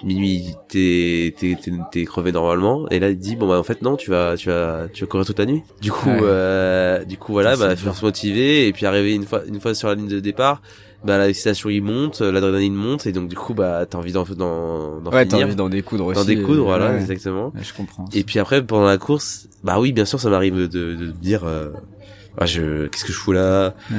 minuit, 0.03 0.55
t'es 0.67 1.33
t'es 1.91 2.05
crevé 2.05 2.31
normalement. 2.31 2.87
Et 2.89 2.99
là, 2.99 3.09
il 3.09 3.17
dit 3.17 3.35
bon 3.35 3.47
bah 3.47 3.59
en 3.59 3.63
fait 3.63 3.81
non, 3.81 3.95
tu 3.95 4.09
vas 4.09 4.35
tu 4.37 4.49
vas 4.49 4.87
tu 4.93 5.03
vas 5.03 5.07
courir 5.07 5.25
toute 5.25 5.39
la 5.39 5.45
nuit. 5.45 5.61
Du 5.81 5.91
coup, 5.91 6.09
Ouais. 6.09 6.19
euh, 6.23 7.03
du 7.05 7.17
coup 7.17 7.33
voilà, 7.33 7.55
bah 7.57 7.75
faut 7.75 7.93
se 7.93 8.05
motiver 8.05 8.67
et 8.67 8.73
puis 8.73 8.85
arriver 8.85 9.13
une 9.13 9.25
fois 9.25 9.41
une 9.45 9.59
fois 9.59 9.73
sur 9.73 9.87
la 9.89 9.95
ligne 9.95 10.07
de 10.07 10.19
départ 10.19 10.61
bah 11.01 11.17
l'excitation 11.17 11.69
il 11.69 11.81
monte, 11.81 12.19
l'adrénaline 12.19 12.73
monte 12.75 13.07
et 13.07 13.13
donc 13.13 13.29
du 13.29 13.35
coup 13.37 13.53
bah 13.53 13.85
t'as 13.89 13.97
envie 13.97 14.11
d'en 14.11 14.23
d'en 14.25 14.99
d'en 14.99 15.11
Ouais, 15.11 15.25
t'as 15.25 15.37
envie 15.37 15.55
d'en 15.55 15.69
découdre 15.69 16.05
aussi. 16.07 16.19
d'en 16.19 16.25
découdre, 16.25 16.61
et- 16.61 16.65
voilà 16.65 16.89
ouais. 16.91 16.99
exactement. 16.99 17.53
Ouais, 17.55 17.63
je 17.63 17.73
comprends. 17.73 18.03
Et 18.13 18.23
puis 18.25 18.37
après 18.39 18.61
pendant 18.65 18.85
la 18.85 18.97
course, 18.97 19.47
bah 19.63 19.79
oui 19.79 19.93
bien 19.93 20.03
sûr 20.03 20.19
ça 20.19 20.29
m'arrive 20.29 20.55
de, 20.55 20.67
de 20.67 21.05
dire 21.21 21.45
euh, 21.45 21.69
ah, 22.37 22.45
je 22.45 22.87
qu'est-ce 22.87 23.05
que 23.05 23.13
je 23.13 23.17
fous 23.17 23.31
là? 23.31 23.73
Ouais. 23.91 23.97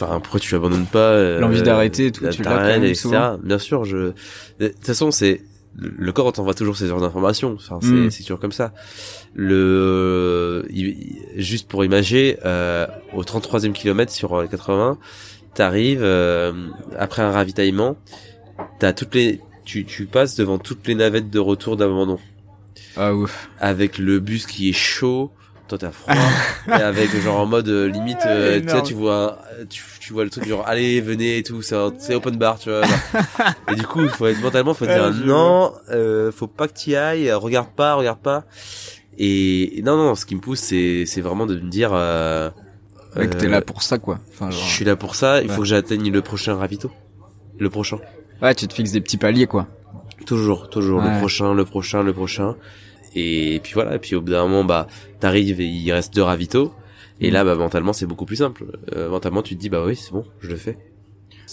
Enfin 0.00 0.20
pourquoi 0.20 0.40
tu 0.40 0.54
abandonnes 0.54 0.86
pas 0.86 0.98
euh, 0.98 1.40
L'envie 1.40 1.62
d'arrêter 1.62 2.06
et 2.06 2.12
tout, 2.12 2.24
tu 2.28 2.42
l'as 2.42 2.76
etc. 2.78 3.08
Bien 3.42 3.58
sûr 3.58 3.84
je 3.84 4.12
de 4.60 4.68
toute 4.68 4.84
façon 4.86 5.10
c'est 5.10 5.42
le 5.76 6.10
corps 6.12 6.32
t'envoie 6.32 6.54
toujours 6.54 6.76
ces 6.76 6.90
heures 6.90 7.00
d'informations. 7.00 7.54
Enfin 7.54 7.78
c'est 7.82 7.88
Mm. 7.88 8.10
c'est 8.10 8.22
toujours 8.22 8.40
comme 8.40 8.52
ça. 8.52 8.72
Le 9.34 10.64
juste 11.36 11.68
pour 11.68 11.84
imager 11.84 12.38
euh, 12.44 12.86
au 13.14 13.22
33e 13.22 13.72
kilomètre 13.72 14.12
sur 14.12 14.40
les 14.42 14.48
80 14.48 14.98
t'arrives 15.54 16.02
euh, 16.02 16.52
après 16.98 17.22
un 17.22 17.30
ravitaillement, 17.32 17.96
t'as 18.78 18.92
toutes 18.92 19.14
les, 19.14 19.40
tu, 19.64 19.84
tu 19.84 20.06
passes 20.06 20.36
devant 20.36 20.58
toutes 20.58 20.86
les 20.86 20.94
navettes 20.94 21.30
de 21.30 21.38
retour 21.40 21.76
d'abandon, 21.76 22.18
Ah 22.96 23.14
ouf. 23.14 23.48
avec 23.58 23.98
le 23.98 24.20
bus 24.20 24.46
qui 24.46 24.68
est 24.68 24.72
chaud, 24.74 25.32
toi 25.68 25.78
t'as 25.78 25.90
froid, 25.90 26.14
et 26.68 26.72
avec 26.72 27.10
genre 27.20 27.38
en 27.40 27.46
mode 27.46 27.68
euh, 27.68 27.86
limite, 27.88 28.18
euh, 28.26 28.56
tu 28.60 28.64
sais, 28.64 28.70
Énorme. 28.72 28.86
tu 28.86 28.94
vois, 28.94 29.38
tu, 29.68 29.82
tu 30.00 30.12
vois 30.12 30.24
le 30.24 30.30
truc 30.30 30.46
genre 30.48 30.66
allez 30.66 31.00
venez 31.00 31.38
et 31.38 31.42
tout, 31.42 31.62
c'est 31.62 32.14
open 32.14 32.36
bar, 32.36 32.58
tu 32.58 32.70
vois. 32.70 32.82
et 33.70 33.74
du 33.74 33.86
coup, 33.86 34.02
il 34.02 34.08
faut 34.08 34.26
être 34.26 34.40
mentalement, 34.40 34.74
faut 34.74 34.86
te 34.86 34.92
dire 34.92 35.12
non, 35.26 35.72
euh, 35.90 36.32
faut 36.32 36.46
pas 36.46 36.66
que 36.68 36.72
t'y 36.74 36.94
ailles, 36.96 37.30
regarde 37.32 37.68
pas, 37.76 37.94
regarde 37.94 38.20
pas. 38.20 38.44
Et, 39.18 39.78
et 39.78 39.82
non 39.82 39.96
non, 39.96 40.14
ce 40.14 40.24
qui 40.26 40.34
me 40.36 40.40
pousse, 40.40 40.60
c'est 40.60 41.04
c'est 41.06 41.20
vraiment 41.20 41.46
de 41.46 41.54
me 41.58 41.68
dire. 41.70 41.90
Euh, 41.92 42.50
Ouais, 43.16 43.26
que 43.26 43.36
t'es 43.36 43.46
euh, 43.46 43.50
là 43.50 43.62
pour 43.62 43.82
ça, 43.82 43.96
quoi. 43.98 44.18
Enfin, 44.30 44.50
genre... 44.50 44.62
je 44.62 44.70
suis 44.74 44.84
là 44.84 44.94
pour 44.94 45.14
ça, 45.16 45.40
il 45.40 45.48
Ouais. 45.48 45.54
faut 45.54 45.62
que 45.62 45.66
j'atteigne 45.66 46.12
le 46.12 46.20
prochain 46.20 46.54
ravito. 46.56 46.90
Le 47.58 47.70
prochain. 47.70 47.98
Ouais, 48.42 48.54
tu 48.54 48.68
te 48.68 48.74
fixes 48.74 48.92
des 48.92 49.00
petits 49.00 49.16
paliers, 49.16 49.46
quoi. 49.46 49.66
Toujours, 50.26 50.68
toujours, 50.68 51.02
Ouais. 51.02 51.10
le 51.14 51.18
prochain, 51.18 51.54
le 51.54 51.64
prochain, 51.64 52.02
le 52.02 52.12
prochain. 52.12 52.54
Et 53.18 53.60
puis 53.60 53.72
voilà, 53.74 53.96
et 53.96 53.98
puis 53.98 54.14
au 54.14 54.20
bout 54.20 54.30
d'un 54.32 54.42
moment, 54.46 54.64
bah, 54.64 54.86
t'arrives 55.20 55.60
et 55.60 55.66
il 55.66 55.92
reste 55.92 56.14
deux 56.14 56.22
ravitaux. 56.22 56.72
Et 57.20 57.30
Mm. 57.30 57.32
là, 57.34 57.44
bah, 57.44 57.54
mentalement, 57.56 57.92
c'est 57.92 58.06
beaucoup 58.06 58.24
plus 58.26 58.36
simple. 58.36 58.64
Euh, 58.94 59.08
mentalement, 59.10 59.42
tu 59.42 59.56
te 59.56 59.60
dis, 59.60 59.68
bah 59.68 59.82
oui, 59.84 59.96
c'est 59.96 60.12
bon, 60.12 60.24
je 60.40 60.48
le 60.48 60.56
fais. 60.56 60.76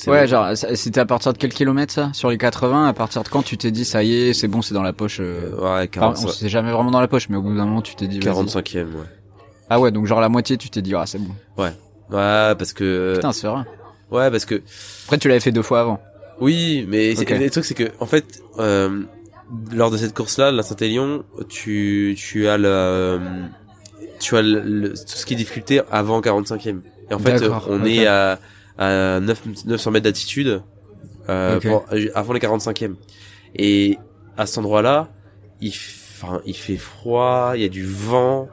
Ouais, 0.07 0.21
bon. 0.21 0.27
genre, 0.27 0.47
c'était 0.57 0.99
à 0.99 1.05
partir 1.05 1.31
de 1.33 1.37
quel 1.37 1.51
kilomètre, 1.53 1.93
ça? 1.93 2.11
Sur 2.13 2.29
les 2.29 2.37
80, 2.37 2.85
à 2.87 2.93
partir 2.93 3.23
de 3.23 3.29
quand 3.29 3.41
tu 3.43 3.57
t'es 3.57 3.71
dit, 3.71 3.85
ça 3.85 4.03
y 4.03 4.13
est, 4.13 4.33
c'est 4.33 4.47
bon, 4.49 4.61
c'est 4.61 4.73
dans 4.73 4.83
la 4.83 4.91
poche 4.93 5.19
euh... 5.21 5.51
Euh, 5.53 5.55
ouais, 5.55 5.61
enfin, 5.61 5.87
45, 5.87 6.25
on 6.25 6.31
s'est 6.31 6.49
jamais 6.49 6.71
vraiment 6.71 6.91
dans 6.91 6.99
la 6.99 7.07
poche, 7.07 7.29
mais 7.29 7.37
au 7.37 7.41
bout 7.41 7.55
d'un 7.55 7.65
moment, 7.65 7.81
tu 7.81 7.95
t'es 7.95 8.07
dit, 8.07 8.19
vas-y. 8.19 8.33
45e, 8.45 8.83
ouais. 8.95 9.05
Ah 9.69 9.79
ouais, 9.79 9.91
donc 9.91 10.05
genre 10.05 10.19
la 10.21 10.29
moitié, 10.29 10.57
tu 10.57 10.69
t'es 10.69 10.81
dit, 10.81 10.93
ah, 10.95 11.05
c'est 11.05 11.17
bon. 11.19 11.33
Ouais, 11.57 11.71
parce 12.09 12.73
que, 12.73 13.13
Putain, 13.15 13.31
c'est 13.31 13.47
vrai. 13.47 13.61
ouais, 14.11 14.29
parce 14.29 14.45
que, 14.45 14.61
Après, 15.05 15.17
tu 15.17 15.27
l'avais 15.29 15.39
fait 15.39 15.51
deux 15.53 15.61
fois 15.63 15.79
avant. 15.81 15.99
oui, 16.41 16.85
mais 16.89 17.15
c'est- 17.15 17.21
Ok. 17.23 17.39
le 17.39 17.49
truc, 17.49 17.65
c'est 17.65 17.73
que, 17.73 17.91
en 17.99 18.05
fait, 18.05 18.25
euh, 18.59 19.01
lors 19.71 19.91
de 19.91 19.97
cette 19.97 20.13
course-là, 20.13 20.51
la 20.51 20.63
Saint-Élion, 20.63 21.23
tu, 21.49 22.15
tu 22.17 22.47
as 22.47 22.57
le, 22.57 23.19
tu 24.19 24.35
as 24.37 24.41
le, 24.41 24.59
le- 24.61 24.89
tout 24.89 24.95
ce 25.05 25.25
qui 25.25 25.33
est 25.33 25.37
difficulté 25.37 25.81
avant 25.91 26.21
45e. 26.21 26.79
Et 27.09 27.13
en 27.13 27.19
fait, 27.19 27.39
on 27.69 27.85
est 27.85 28.07
à, 28.07 28.39
à 28.77 29.19
9, 29.19 29.43
900 29.65 29.91
mètres 29.91 30.03
d'altitude, 30.05 30.61
euh, 31.29 31.59
pour- 31.69 31.85
avant 32.15 32.33
les 32.33 32.39
45e. 32.39 32.95
Et 33.55 33.97
à 34.37 34.45
cet 34.45 34.57
endroit-là, 34.57 35.09
il, 35.61 35.69
enfin, 35.69 36.41
il 36.45 36.55
fait 36.55 36.77
froid, 36.77 37.51
il 37.55 37.61
y 37.61 37.65
a 37.65 37.69
du 37.69 37.85
vent, 37.85 38.43
euh, 38.43 38.47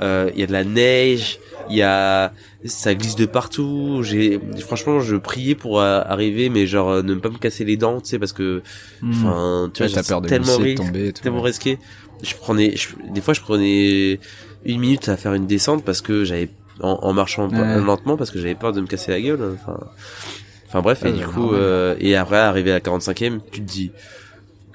il 0.00 0.38
y 0.38 0.42
a 0.42 0.46
de 0.46 0.52
la 0.52 0.64
neige, 0.64 1.38
il 1.68 1.76
y 1.76 1.82
a, 1.82 2.32
ça 2.64 2.94
glisse 2.94 3.16
de 3.16 3.26
partout. 3.26 4.00
J'ai, 4.02 4.38
franchement, 4.60 5.00
je 5.00 5.16
priais 5.16 5.54
pour 5.54 5.80
euh, 5.80 6.00
arriver, 6.04 6.48
mais 6.48 6.66
genre 6.66 6.90
euh, 6.90 7.02
ne 7.02 7.14
pas 7.14 7.30
me 7.30 7.38
casser 7.38 7.64
les 7.64 7.76
dents, 7.76 8.00
tu 8.00 8.08
sais, 8.10 8.18
parce 8.18 8.32
que, 8.32 8.62
Hmm. 9.00 9.12
enfin, 9.12 9.70
tu 9.74 9.82
Ouais, 9.82 9.88
vois, 9.88 9.88
c'est 9.88 10.06
peur 10.06 10.20
de 10.20 10.28
tellement 10.28 10.42
glisser, 10.42 10.58
de 10.58 10.64
risque, 10.64 10.76
tomber 10.76 11.08
et 11.08 11.12
tout. 11.12 11.22
tellement 11.22 11.42
risqué. 11.42 11.78
Je 12.22 12.34
prenais, 12.34 12.76
je- 12.76 12.96
des 13.12 13.20
fois, 13.20 13.34
je 13.34 13.40
prenais 13.40 14.20
une 14.64 14.80
minute 14.80 15.08
à 15.08 15.16
faire 15.16 15.34
une 15.34 15.46
descente 15.46 15.84
parce 15.84 16.00
que 16.00 16.24
j'avais, 16.24 16.50
en, 16.80 16.98
en 17.02 17.12
marchant 17.12 17.48
Ouais. 17.50 17.80
lentement, 17.80 18.16
parce 18.16 18.30
que 18.30 18.38
j'avais 18.38 18.54
peur 18.54 18.72
de 18.72 18.80
me 18.80 18.86
casser 18.86 19.10
la 19.12 19.20
gueule. 19.20 19.42
Enfin, 19.54 19.78
enfin 20.66 20.82
bref, 20.82 21.04
Ouais, 21.04 21.10
et 21.10 21.12
du 21.12 21.26
bah, 21.26 21.32
coup, 21.32 21.52
euh, 21.54 21.94
et 21.98 22.16
après, 22.16 22.36
arrivé 22.38 22.70
à 22.70 22.74
la 22.74 22.80
45e, 22.80 23.40
tu 23.52 23.60
te 23.60 23.66
dis, 23.66 23.92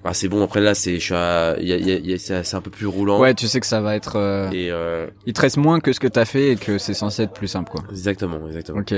ah 0.04 0.14
c'est 0.14 0.28
bon. 0.28 0.44
Après 0.44 0.62
là, 0.62 0.74
c'est, 0.74 0.96
je 1.00 1.04
suis, 1.04 1.14
à- 1.14 1.56
il 1.60 1.68
y 1.68 1.74
a, 1.74 1.78
il 1.78 1.88
y 1.88 1.92
a- 1.92 1.98
y 2.00 2.14
a- 2.14 2.44
c'est 2.44 2.56
un 2.56 2.62
peu 2.62 2.72
plus 2.72 2.88
roulant. 2.88 3.20
Ouais, 3.20 3.34
tu 3.36 3.48
sais 3.48 3.60
que 3.60 3.66
ça 3.68 3.82
va 3.82 3.96
être... 3.96 4.16
euh, 4.16 4.50
Et 4.52 4.72
euh, 4.72 5.08
Il 5.26 5.34
te 5.34 5.42
reste 5.42 5.58
moins 5.58 5.80
que 5.80 5.94
ce 5.94 6.00
que 6.00 6.08
t'as 6.08 6.26
fait 6.26 6.54
et 6.54 6.56
que 6.56 6.78
c'est 6.78 6.94
censé 6.94 7.24
être 7.24 7.34
plus 7.34 7.48
simple, 7.48 7.72
quoi. 7.72 7.84
exactement, 7.92 8.40
exactement. 8.48 8.80
Ok. 8.80 8.94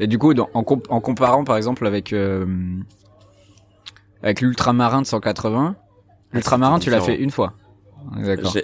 Et 0.00 0.06
du 0.06 0.18
coup, 0.18 0.32
dans- 0.34 0.48
en, 0.54 0.62
comp- 0.62 0.86
en 0.90 1.00
comparant 1.00 1.44
par 1.44 1.56
exemple 1.56 1.86
avec 1.86 2.12
euh, 2.12 2.46
avec 4.22 4.40
l'ultramarin 4.40 5.02
de 5.02 5.06
180, 5.06 5.76
l'ultramarin 6.32 6.78
tu 6.78 6.90
l'as 6.90 7.00
fait 7.00 7.16
une 7.16 7.30
fois. 7.30 7.54
D'accord. 8.16 8.54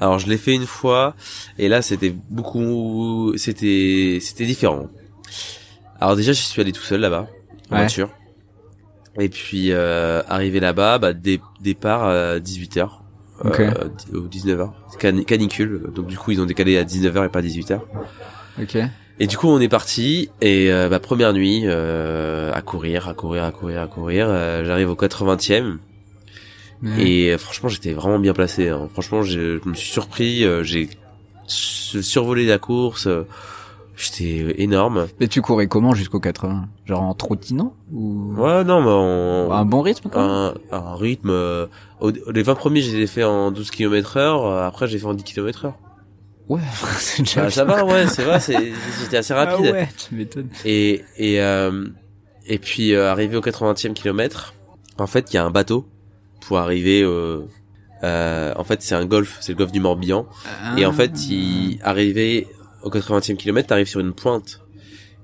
Alors 0.00 0.18
je 0.20 0.28
l'ai 0.28 0.36
fait 0.38 0.54
une 0.54 0.66
fois 0.66 1.16
et 1.58 1.68
là 1.68 1.82
c'était 1.82 2.14
beaucoup 2.30 3.32
c'était 3.36 4.18
c'était 4.20 4.46
différent. 4.46 4.86
Alors 6.00 6.14
déjà 6.16 6.32
j'y 6.32 6.42
suis 6.42 6.60
allé 6.62 6.70
tout 6.72 6.82
seul 6.82 7.00
là-bas 7.00 7.26
en 7.70 7.74
Ouais. 7.74 7.80
voiture. 7.80 8.10
Et 9.18 9.28
puis 9.28 9.68
euh, 9.70 10.22
arrivé 10.28 10.58
là-bas 10.60 10.98
bah 10.98 11.12
dé- 11.12 11.40
départ 11.60 12.04
à 12.04 12.38
18h 12.40 12.88
Ok. 13.44 13.62
ou 14.12 14.26
19h. 14.28 14.70
Can- 15.00 15.22
canicule 15.24 15.82
donc 15.94 16.06
du 16.06 16.16
coup 16.18 16.30
ils 16.32 16.40
ont 16.40 16.46
décalé 16.46 16.78
à 16.78 16.84
19h 16.84 17.26
et 17.26 17.28
pas 17.28 17.42
18h. 17.42 17.80
Ok. 18.60 18.76
Et 19.20 19.26
du 19.28 19.36
coup 19.36 19.46
on 19.48 19.60
est 19.60 19.68
parti 19.68 20.30
et 20.40 20.72
euh, 20.72 20.88
bah, 20.88 20.98
première 20.98 21.32
nuit 21.32 21.62
euh, 21.64 22.52
à 22.52 22.60
courir, 22.62 23.08
à 23.08 23.14
courir, 23.14 23.44
à 23.44 23.52
courir, 23.52 23.80
à 23.82 23.86
courir, 23.86 24.26
Euh, 24.28 24.64
j'arrive 24.64 24.90
au 24.90 24.96
80e 24.96 25.78
Ouais. 26.82 27.02
et 27.08 27.32
euh, 27.32 27.38
franchement, 27.38 27.68
j'étais 27.70 27.92
vraiment 27.94 28.18
bien 28.18 28.34
placé. 28.34 28.68
hein. 28.68 28.88
Franchement, 28.92 29.22
je, 29.22 29.58
je 29.62 29.68
me 29.68 29.74
suis 29.74 29.90
surpris. 29.90 30.44
euh, 30.44 30.62
j'ai 30.64 30.90
su- 31.46 32.02
survolé 32.02 32.44
la 32.46 32.58
course. 32.58 33.08
Euh, 33.94 33.96
J'étais 33.96 34.62
énorme. 34.62 35.06
Et 35.20 35.28
tu 35.28 35.40
courais 35.40 35.66
comment 35.68 35.94
jusqu'au 35.94 36.20
80 36.20 36.68
Genre 36.86 37.00
en 37.02 37.14
trottinant 37.14 37.74
ou? 37.92 38.34
Ouais, 38.36 38.64
non, 38.64 38.82
mais 38.82 38.90
en, 38.90 39.52
un 39.56 39.64
bon 39.64 39.80
rythme 39.82 40.08
quoi 40.10 40.22
un, 40.22 40.54
un 40.72 40.94
rythme. 40.96 41.30
euh, 41.30 41.66
les 42.32 42.42
20 42.42 42.54
premiers, 42.54 42.80
je 42.82 42.96
les 42.96 43.02
ai 43.04 43.06
fait 43.06 43.24
en 43.24 43.50
12 43.50 43.70
km 43.70 44.16
heure. 44.16 44.44
euh, 44.46 44.66
Après, 44.66 44.86
j'ai 44.88 44.98
fait 44.98 45.06
en 45.06 45.14
10 45.14 45.24
km 45.24 45.64
heure. 45.66 45.74
Ouais, 46.48 46.60
c'est 46.98 47.22
déjà 47.22 47.42
Bah, 47.44 47.50
ça 47.50 47.64
va, 47.64 47.84
ouais, 47.84 48.06
c'est 48.08 48.24
vrai. 48.24 48.38
J'étais 49.00 49.16
assez 49.16 49.32
rapide. 49.34 49.66
Ah 49.68 49.72
ouais, 49.72 49.88
tu 49.96 50.14
m'étonnes. 50.14 50.48
Et 50.64 51.02
et 51.16 51.40
euh, 51.40 51.86
et 52.46 52.58
puis 52.58 52.92
euh, 52.94 53.10
arrivé 53.10 53.36
au 53.36 53.40
80e 53.40 53.94
kilomètre, 53.94 54.52
en 54.98 55.06
fait, 55.06 55.32
il 55.32 55.36
y 55.36 55.38
a 55.38 55.44
un 55.44 55.50
bateau 55.50 55.86
pour 56.46 56.58
arriver. 56.58 57.00
euh, 57.02 57.40
euh, 58.02 58.52
en 58.56 58.64
fait, 58.64 58.82
c'est 58.82 58.94
un 58.94 59.06
golfe, 59.06 59.38
c'est 59.40 59.52
le 59.52 59.56
golfe 59.58 59.72
du 59.72 59.80
Morbihan. 59.80 60.26
Et 60.76 60.84
en 60.84 60.92
fait, 60.92 61.12
Ah. 61.14 61.18
il 61.30 61.78
arrivé 61.82 62.46
au 62.84 62.90
80e 62.90 63.36
kilomètre, 63.36 63.68
t'arrives 63.68 63.88
sur 63.88 63.98
une 64.00 64.12
pointe. 64.12 64.60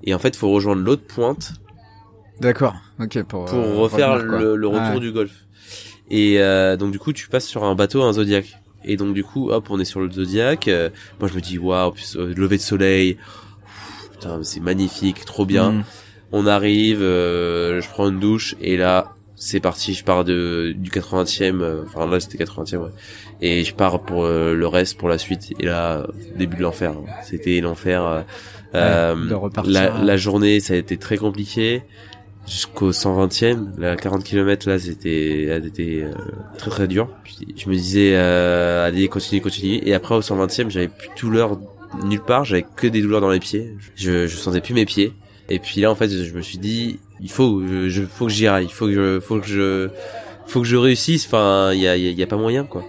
Et 0.03 0.13
en 0.13 0.19
fait, 0.19 0.35
faut 0.35 0.49
rejoindre 0.51 0.81
l'autre 0.83 1.05
pointe 1.07 1.53
D'accord. 2.39 2.73
OK 2.99 3.21
pour 3.23 3.45
pour 3.45 3.57
euh, 3.59 3.75
refaire 3.75 4.13
revenir, 4.13 4.39
le, 4.39 4.55
le 4.55 4.67
retour 4.67 4.95
Ouais. 4.95 4.99
du 4.99 5.11
golfe. 5.11 5.45
Et 6.09 6.41
euh, 6.41 6.75
donc 6.75 6.91
du 6.91 6.99
coup, 6.99 7.13
tu 7.13 7.29
passes 7.29 7.45
sur 7.47 7.63
un 7.63 7.75
bateau, 7.75 8.01
un 8.03 8.13
Zodiac. 8.13 8.59
Et 8.83 8.97
donc 8.97 9.13
du 9.13 9.23
coup, 9.23 9.51
hop, 9.51 9.67
on 9.69 9.79
est 9.79 9.85
sur 9.85 9.99
le 10.01 10.11
Zodiac. 10.11 10.67
Euh, 10.67 10.89
moi, 11.19 11.29
je 11.29 11.35
me 11.35 11.41
dis 11.41 11.57
waouh, 11.59 11.93
euh, 12.15 12.33
lever 12.35 12.57
de 12.57 12.61
soleil. 12.63 13.13
Pff, 13.15 14.09
Putain, 14.13 14.39
c'est 14.43 14.59
magnifique, 14.59 15.23
trop 15.25 15.45
bien. 15.45 15.71
Mm. 15.71 15.83
On 16.31 16.47
arrive, 16.47 17.01
euh, 17.01 17.79
je 17.81 17.89
prends 17.89 18.09
une 18.09 18.19
douche 18.19 18.55
et 18.59 18.75
là, 18.77 19.13
c'est 19.35 19.59
parti. 19.59 19.93
Je 19.93 20.03
pars 20.03 20.23
de 20.23 20.73
du 20.75 20.89
80e. 20.89 21.61
euh, 21.61 21.83
Enfin 21.85 22.07
là, 22.07 22.19
c'était 22.19 22.43
80e. 22.43 22.77
Ouais. 22.77 22.89
Et 23.41 23.63
je 23.63 23.73
pars 23.73 23.99
pour 24.01 24.25
euh, 24.25 24.53
le 24.53 24.67
reste, 24.67 24.97
pour 24.97 25.09
la 25.09 25.17
suite. 25.17 25.53
Et 25.59 25.65
là, 25.65 26.05
début 26.35 26.57
de 26.57 26.61
l'enfer. 26.61 26.91
hein. 26.91 27.11
C'était 27.23 27.59
l'enfer. 27.61 28.03
euh, 28.05 28.21
euh, 28.75 29.15
de 29.29 29.33
repartir. 29.33 29.71
la, 29.73 30.03
la 30.03 30.17
journée, 30.17 30.59
ça 30.59 30.73
a 30.73 30.77
été 30.77 30.97
très 30.97 31.17
compliqué. 31.17 31.81
Jusqu'au 32.47 32.91
120e, 32.91 33.67
la 33.77 33.95
40 33.95 34.23
km 34.23 34.67
là, 34.67 34.79
c'était, 34.79 35.43
elle 35.43 35.65
était 35.67 36.01
euh, 36.03 36.11
très 36.57 36.71
très 36.71 36.87
dur. 36.87 37.09
Je 37.55 37.69
me 37.69 37.73
disais, 37.75 38.11
euh, 38.15 38.85
allez, 38.87 39.07
continue, 39.09 39.41
continue. 39.41 39.79
Et 39.85 39.93
après 39.93 40.15
au 40.15 40.21
120e, 40.21 40.69
j'avais 40.69 40.87
plus 40.87 41.09
de 41.09 41.21
douleur 41.21 41.59
nulle 42.03 42.21
part, 42.21 42.43
j'avais 42.45 42.65
que 42.75 42.87
des 42.87 43.01
douleurs 43.01 43.21
dans 43.21 43.29
les 43.29 43.39
pieds. 43.39 43.75
Je, 43.95 44.25
je 44.25 44.35
sentais 44.37 44.59
plus 44.61 44.73
mes 44.73 44.85
pieds. 44.85 45.13
Et 45.49 45.59
puis 45.59 45.81
là, 45.81 45.91
en 45.91 45.95
fait, 45.95 46.09
je 46.09 46.33
me 46.33 46.41
suis 46.41 46.57
dit, 46.57 46.99
il 47.21 47.29
faut, 47.29 47.61
je, 47.65 47.89
je- 47.89 48.03
faut 48.03 48.25
que 48.25 48.31
j'y 48.31 48.47
aille, 48.47 48.65
il 48.65 48.71
faut 48.73 48.87
que 48.87 48.93
je, 48.93 49.19
faut 49.19 49.39
que 49.39 49.47
je, 49.47 49.89
faut 50.47 50.61
que 50.61 50.67
je 50.67 50.77
réussisse. 50.77 51.25
Enfin, 51.27 51.71
il 51.73 51.79
y 51.79 51.87
a, 51.87 51.95
y 51.95 52.07
a- 52.07 52.11
y 52.11 52.23
a 52.23 52.27
pas 52.27 52.37
moyen, 52.37 52.63
quoi. 52.63 52.83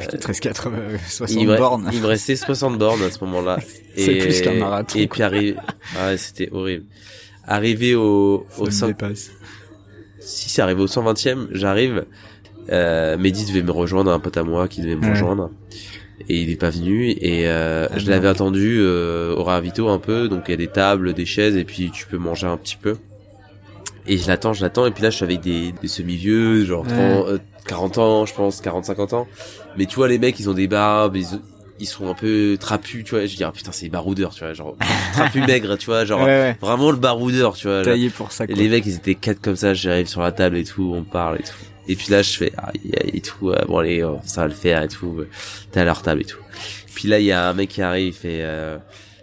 Putain, 0.00 0.16
13 0.18 0.40
80, 0.40 0.78
60 1.08 1.40
Il 1.40 1.46
me, 1.48 1.56
bornes. 1.56 1.90
il 1.92 2.00
me 2.00 2.06
restait 2.06 2.36
60 2.36 2.78
bornes 2.78 3.02
à 3.02 3.10
ce 3.10 3.22
moment-là. 3.24 3.58
C'est 3.96 4.14
plus 4.18 4.40
qu'un 4.42 4.54
marathon, 4.54 4.98
Et 4.98 5.06
puis 5.06 5.22
arrive, 5.22 5.60
ah 5.98 6.08
ouais, 6.08 6.16
c'était 6.16 6.48
horrible. 6.52 6.84
Arrivé 7.46 7.94
au, 7.94 8.46
Ça 8.50 8.62
au 8.62 8.66
me 8.66 8.70
100 8.70 8.86
dépasse. 8.88 9.30
si 10.18 10.48
c'est 10.50 10.60
arrivé 10.62 10.82
au 10.82 10.86
120e, 10.86 11.46
j'arrive. 11.52 12.04
Euh, 12.72 13.16
Mehdi 13.16 13.44
devait 13.46 13.62
me 13.62 13.70
rejoindre, 13.70 14.10
un 14.10 14.18
pote 14.18 14.36
à 14.36 14.42
moi 14.42 14.66
qui 14.66 14.80
devait 14.80 14.96
me 14.96 15.02
Ouais. 15.04 15.10
rejoindre. 15.10 15.50
Et 16.28 16.40
il 16.40 16.50
est 16.50 16.56
pas 16.60 16.70
venu 16.70 17.10
et 17.10 17.46
euh, 17.46 17.86
Ah 17.92 17.98
je 17.98 18.10
l'avais 18.10 18.26
attendu 18.26 18.78
euh, 18.80 19.34
au 19.36 19.44
ravito 19.44 19.88
un 19.88 19.98
peu, 19.98 20.28
donc 20.28 20.44
il 20.48 20.50
y 20.50 20.54
a 20.54 20.56
des 20.56 20.66
tables, 20.66 21.12
des 21.14 21.26
chaises 21.26 21.56
et 21.56 21.64
puis 21.64 21.90
tu 21.92 22.06
peux 22.06 22.16
manger 22.18 22.46
un 22.48 22.56
petit 22.56 22.76
peu. 22.76 22.96
Et 24.08 24.18
je 24.18 24.26
l'attends, 24.26 24.52
je 24.52 24.62
l'attends 24.62 24.86
et 24.86 24.90
puis 24.90 25.02
là 25.04 25.10
je 25.10 25.16
suis 25.16 25.24
avec 25.24 25.40
des, 25.40 25.72
des 25.80 25.88
semi-vieux, 25.88 26.64
genre 26.64 26.84
Ouais. 26.84 27.12
30, 27.14 27.28
euh, 27.28 27.38
40 27.68 27.98
ans, 27.98 28.26
je 28.26 28.34
pense, 28.34 28.60
40-50 28.62 29.14
ans. 29.14 29.28
Mais 29.78 29.86
tu 29.86 29.96
vois 29.96 30.08
les 30.08 30.18
mecs, 30.18 30.38
ils 30.40 30.48
ont 30.48 30.54
des 30.54 30.68
barbes, 30.68 31.16
ils, 31.16 31.26
ils 31.78 31.86
sont 31.86 32.08
un 32.08 32.14
peu 32.14 32.56
trapus, 32.58 33.04
tu 33.04 33.10
vois. 33.14 33.26
Je 33.26 33.36
dis 33.36 33.44
ah 33.44 33.52
putain 33.52 33.72
c'est 33.72 33.86
des 33.86 33.90
baroudeurs, 33.90 34.32
tu 34.34 34.40
vois, 34.40 34.52
genre 34.54 34.76
trapus 35.12 35.46
maigres, 35.46 35.76
tu 35.78 35.86
vois, 35.86 36.04
genre 36.04 36.20
Ouais, 36.20 36.26
ouais. 36.26 36.56
vraiment 36.60 36.90
le 36.90 36.96
baroudeur, 36.96 37.54
tu 37.56 37.68
vois. 37.68 37.82
Taillé 37.82 38.10
pour 38.10 38.32
ça, 38.32 38.44
Et 38.44 38.48
quoi. 38.48 38.56
les 38.56 38.68
mecs, 38.68 38.86
ils 38.86 38.94
étaient 38.96 39.14
quatre 39.14 39.40
comme 39.40 39.56
ça, 39.56 39.74
j'arrive 39.74 40.06
sur 40.06 40.22
la 40.22 40.32
table 40.32 40.56
et 40.56 40.64
tout, 40.64 40.92
on 40.94 41.02
parle 41.04 41.36
et 41.40 41.42
tout. 41.42 41.52
Et 41.88 41.94
puis 41.94 42.08
là, 42.10 42.20
je 42.22 42.36
fais, 42.36 42.52
aïe, 42.58 42.80
et 43.12 43.20
tout, 43.20 43.50
euh, 43.50 43.64
bon 43.68 43.78
allez, 43.78 44.04
ça 44.24 44.40
va 44.42 44.48
le 44.48 44.54
faire 44.54 44.82
et 44.82 44.88
tout, 44.88 45.20
t'es 45.70 45.80
à 45.80 45.84
leur 45.84 46.02
table 46.02 46.22
et 46.22 46.24
tout. 46.24 46.40
Puis 46.94 47.06
là, 47.08 47.18
il 47.20 47.26
y 47.26 47.32
a 47.32 47.48
un 47.48 47.52
mec 47.52 47.68
qui 47.68 47.82
arrive, 47.82 48.08
il 48.08 48.12
fait, 48.12 48.40
euh, 48.42 48.78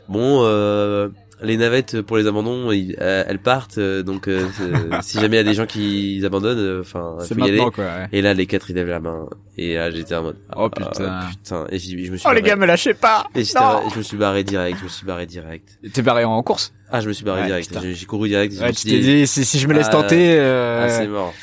bon, 0.08 0.44
euh, 0.46 1.10
les 1.44 1.58
navettes 1.58 2.02
pour 2.02 2.18
les 2.18 2.26
abandons, 2.28 2.72
ils- 2.72 2.96
euh, 3.02 3.24
elles 3.28 3.40
partent, 3.40 3.78
euh, 3.78 4.02
donc 4.04 4.28
euh, 4.28 4.48
si 5.02 5.20
jamais 5.20 5.36
il 5.38 5.40
y 5.40 5.42
a 5.42 5.44
des 5.44 5.54
gens 5.54 5.66
qui 5.66 6.22
abandonnent, 6.26 6.80
enfin, 6.82 7.18
C'est 7.20 7.36
faut 7.36 7.46
y 7.46 7.50
aller. 7.50 7.60
quoi. 7.60 7.84
ouais. 7.84 8.08
Et 8.12 8.22
là, 8.22 8.34
les 8.34 8.46
quatre, 8.46 8.70
ils 8.70 8.76
lèvent 8.76 8.88
la 8.90 9.00
main. 9.00 9.28
Et 9.58 9.76
là, 9.76 9.92
j'étais 9.92 10.16
en 10.16 10.24
mode, 10.24 10.38
Oh, 10.56 10.70
ah, 10.76 10.90
putain. 10.90 11.20
putain. 11.30 11.68
Et 11.70 11.78
je, 11.80 11.90
je 12.04 12.12
me 12.12 12.18
suis 12.18 12.28
Oh, 12.30 12.34
les 12.34 12.42
gars, 12.42 12.56
me 12.56 12.66
lâchez 12.66 12.94
pas! 12.94 13.26
Et 13.36 13.44
j'étais- 13.44 13.60
Non 13.60 13.90
je 13.92 13.98
me 13.98 14.04
suis 14.04 14.18
barré 14.18 14.44
direct, 14.44 14.80
je 14.80 14.84
me 14.86 14.90
suis 14.90 15.06
barré 15.06 15.26
direct. 15.26 15.78
T'es 15.94 16.02
barré 16.02 16.24
en 16.24 16.42
course? 16.42 16.74
Ah, 16.92 17.02
je 17.02 17.08
me 17.08 17.14
suis 17.14 17.26
barré 17.26 17.42
Ouais, 17.42 17.48
direct. 17.48 17.78
J'ai 17.94 18.06
couru 18.06 18.30
direct. 18.30 18.54
je 18.56 18.62
Ouais, 18.62 18.72
tu 18.74 18.88
t'es 18.88 19.00
dit, 19.00 19.28
si, 19.28 19.46
si 19.46 19.60
je 19.60 19.68
me 19.68 19.74
laisse 19.74 19.88
Ah, 19.90 19.92
tenter, 19.92 20.38
euh... 20.40 20.86
Ah, 20.86 20.90
c'est 20.90 21.08
mort. 21.08 21.34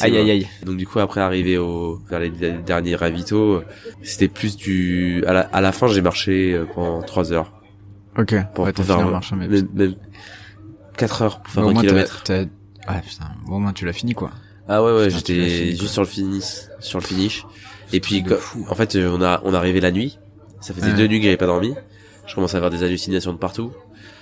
Aïe, 0.00 0.16
aïe, 0.16 0.30
aïe. 0.30 0.48
Donc 0.64 0.76
du 0.76 0.86
coup 0.86 1.00
après 1.00 1.20
arrivé 1.20 1.58
au 1.58 2.00
vers 2.08 2.20
les 2.20 2.30
derniers 2.30 2.94
ravitaux, 2.94 3.62
c'était 4.02 4.28
plus 4.28 4.56
du 4.56 5.24
à 5.26 5.32
la, 5.32 5.40
à 5.40 5.60
la 5.60 5.72
fin 5.72 5.88
j'ai 5.88 6.00
marché 6.00 6.52
euh, 6.54 6.64
pendant 6.72 7.02
trois 7.02 7.32
heures 7.32 7.52
Ok. 8.18 8.34
pour, 8.54 8.64
ouais, 8.64 8.72
pour 8.72 8.84
faire 8.84 8.98
en 8.98 9.10
marchant, 9.10 9.36
mais... 9.36 9.48
même, 9.48 9.68
même 9.74 9.94
quatre 10.96 11.22
heures 11.22 11.40
pour 11.40 11.52
faire 11.52 11.62
Mais 11.62 11.68
au 11.68 11.70
20 11.70 11.74
moins, 11.74 11.82
kilomètres. 11.82 12.22
t'as, 12.24 12.44
t'as... 12.44 12.50
Ah, 12.86 13.00
putain. 13.00 13.24
Bon, 13.46 13.56
au 13.56 13.58
moins, 13.58 13.72
tu 13.72 13.86
l'as 13.86 13.92
fini, 13.92 14.12
quoi. 14.14 14.30
Ah 14.68 14.82
ouais 14.82 14.92
ouais 14.92 15.10
j'étais 15.10 15.70
juste 15.70 15.80
quoi. 15.80 15.88
sur 15.88 16.02
le 16.02 16.08
finish 16.08 16.44
sur 16.78 17.00
le 17.00 17.04
finish. 17.04 17.44
Et 17.92 17.98
puis 17.98 18.24
en 18.70 18.74
fait 18.76 18.94
euh, 18.94 19.10
on 19.12 19.20
a 19.20 19.40
on 19.44 19.54
arrivé 19.54 19.80
la 19.80 19.90
nuit. 19.90 20.18
Ça 20.60 20.72
faisait 20.72 20.92
Ouais. 20.92 20.96
deux 20.96 21.08
nuits 21.08 21.18
que 21.18 21.24
j'avais 21.24 21.36
pas 21.36 21.46
dormi. 21.46 21.74
Je 22.26 22.34
commençais 22.36 22.54
à 22.54 22.58
avoir 22.58 22.70
des 22.70 22.84
hallucinations 22.84 23.32
de 23.32 23.38
partout. 23.38 23.72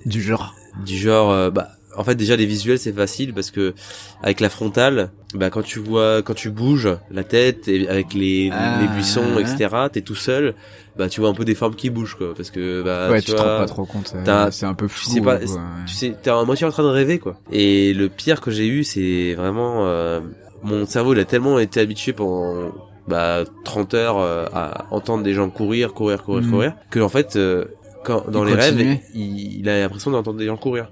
Du 0.06 0.22
genre. 0.22 0.54
du 0.86 0.96
genre 0.96 1.30
euh, 1.30 1.50
bah 1.50 1.68
en 1.94 2.04
fait 2.04 2.14
déjà 2.14 2.36
les 2.36 2.46
visuels 2.46 2.78
c'est 2.78 2.92
facile 2.92 3.34
parce 3.34 3.50
que 3.50 3.74
avec 4.22 4.40
la 4.40 4.48
frontale 4.48 5.10
bah 5.34 5.50
quand 5.50 5.62
tu 5.62 5.78
vois 5.78 6.22
quand 6.22 6.34
tu 6.34 6.48
bouges 6.50 6.88
la 7.10 7.22
tête 7.22 7.68
et 7.68 7.86
avec 7.88 8.14
les 8.14 8.50
Ah, 8.50 8.78
les 8.80 8.88
buissons 8.88 9.34
ouais. 9.34 9.42
etc 9.42 9.68
t'es 9.92 10.00
tout 10.00 10.14
seul 10.14 10.54
bah 11.00 11.08
tu 11.08 11.20
vois 11.20 11.30
un 11.30 11.34
peu 11.34 11.44
des 11.44 11.54
formes 11.56 11.74
qui 11.74 11.90
bougent 11.90 12.14
quoi 12.14 12.34
parce 12.36 12.50
que 12.50 12.82
bah 12.82 13.10
ouais, 13.10 13.20
tu 13.20 13.26
tu 13.26 13.32
te 13.32 13.36
rends 13.38 13.58
pas 13.58 13.66
trop 13.66 13.84
compte. 13.86 14.12
euh, 14.14 14.48
C'est 14.52 14.66
un 14.66 14.74
peu 14.74 14.86
tu 14.86 14.92
flou. 14.94 15.10
sais 15.14 15.20
pas 15.20 15.36
quoi, 15.38 15.54
ouais. 15.54 15.60
tu 15.86 15.94
sais 15.94 16.14
t'es 16.22 16.30
à 16.30 16.44
moitié 16.44 16.66
en 16.66 16.70
train 16.70 16.82
de 16.84 16.88
rêver 16.88 17.18
quoi 17.18 17.36
et 17.50 17.92
le 17.94 18.08
pire 18.08 18.40
que 18.40 18.50
j'ai 18.52 18.66
eu 18.68 18.84
c'est 18.84 19.34
vraiment 19.34 19.86
euh, 19.86 20.20
mon 20.62 20.86
cerveau 20.86 21.14
il 21.14 21.18
a 21.20 21.24
tellement 21.24 21.58
été 21.58 21.80
habitué 21.80 22.12
pendant 22.12 22.70
bah 23.08 23.44
30 23.64 23.94
heures 23.94 24.18
euh, 24.18 24.44
à 24.52 24.86
entendre 24.92 25.24
des 25.24 25.34
gens 25.34 25.50
courir 25.50 25.92
courir 25.94 26.22
courir 26.22 26.42
Mhm. 26.44 26.50
courir 26.52 26.72
que 26.90 27.00
en 27.00 27.08
fait 27.08 27.34
euh, 27.36 27.64
quand 28.04 28.30
dans 28.30 28.44
Il 28.46 28.50
les 28.50 28.54
rêves 28.60 28.98
il, 29.14 29.60
il 29.60 29.68
a 29.68 29.80
l'impression 29.80 30.10
d'entendre 30.10 30.38
des 30.38 30.46
gens 30.46 30.56
courir 30.56 30.90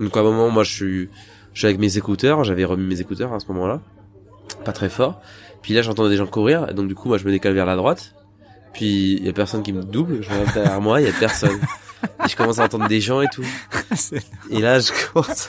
donc 0.00 0.16
à 0.16 0.20
un 0.20 0.22
moment 0.22 0.48
moi 0.50 0.62
je 0.64 0.72
suis 0.72 1.10
je 1.52 1.58
suis 1.58 1.66
avec 1.66 1.78
mes 1.80 1.98
écouteurs 1.98 2.44
j'avais 2.44 2.64
remis 2.64 2.86
mes 2.86 3.00
écouteurs 3.00 3.32
à 3.34 3.40
ce 3.40 3.46
moment-là 3.48 3.80
pas 4.64 4.72
très 4.72 4.88
fort 4.88 5.20
puis 5.62 5.74
là 5.74 5.82
j'entendais 5.82 6.10
des 6.10 6.16
gens 6.16 6.26
courir 6.26 6.66
et 6.70 6.74
donc 6.74 6.86
du 6.88 6.94
coup 6.94 7.08
moi 7.08 7.18
je 7.18 7.24
me 7.24 7.30
décale 7.32 7.52
vers 7.54 7.66
la 7.66 7.76
droite 7.76 8.14
puis 8.72 9.14
il 9.14 9.24
y 9.24 9.28
a 9.28 9.32
personne 9.32 9.62
qui 9.62 9.72
me 9.72 9.82
double 9.82 10.22
je 10.22 10.28
regarde 10.30 10.54
derrière 10.54 10.80
moi 10.80 11.00
il 11.00 11.06
y 11.06 11.10
a 11.10 11.12
personne 11.12 11.58
et 12.24 12.28
je 12.28 12.36
commence 12.36 12.58
à 12.58 12.64
entendre 12.64 12.88
des 12.88 13.00
gens 13.00 13.20
et 13.22 13.28
tout 13.32 13.44
et 14.50 14.60
là, 14.60 14.78
je 14.78 14.92
commence, 15.12 15.48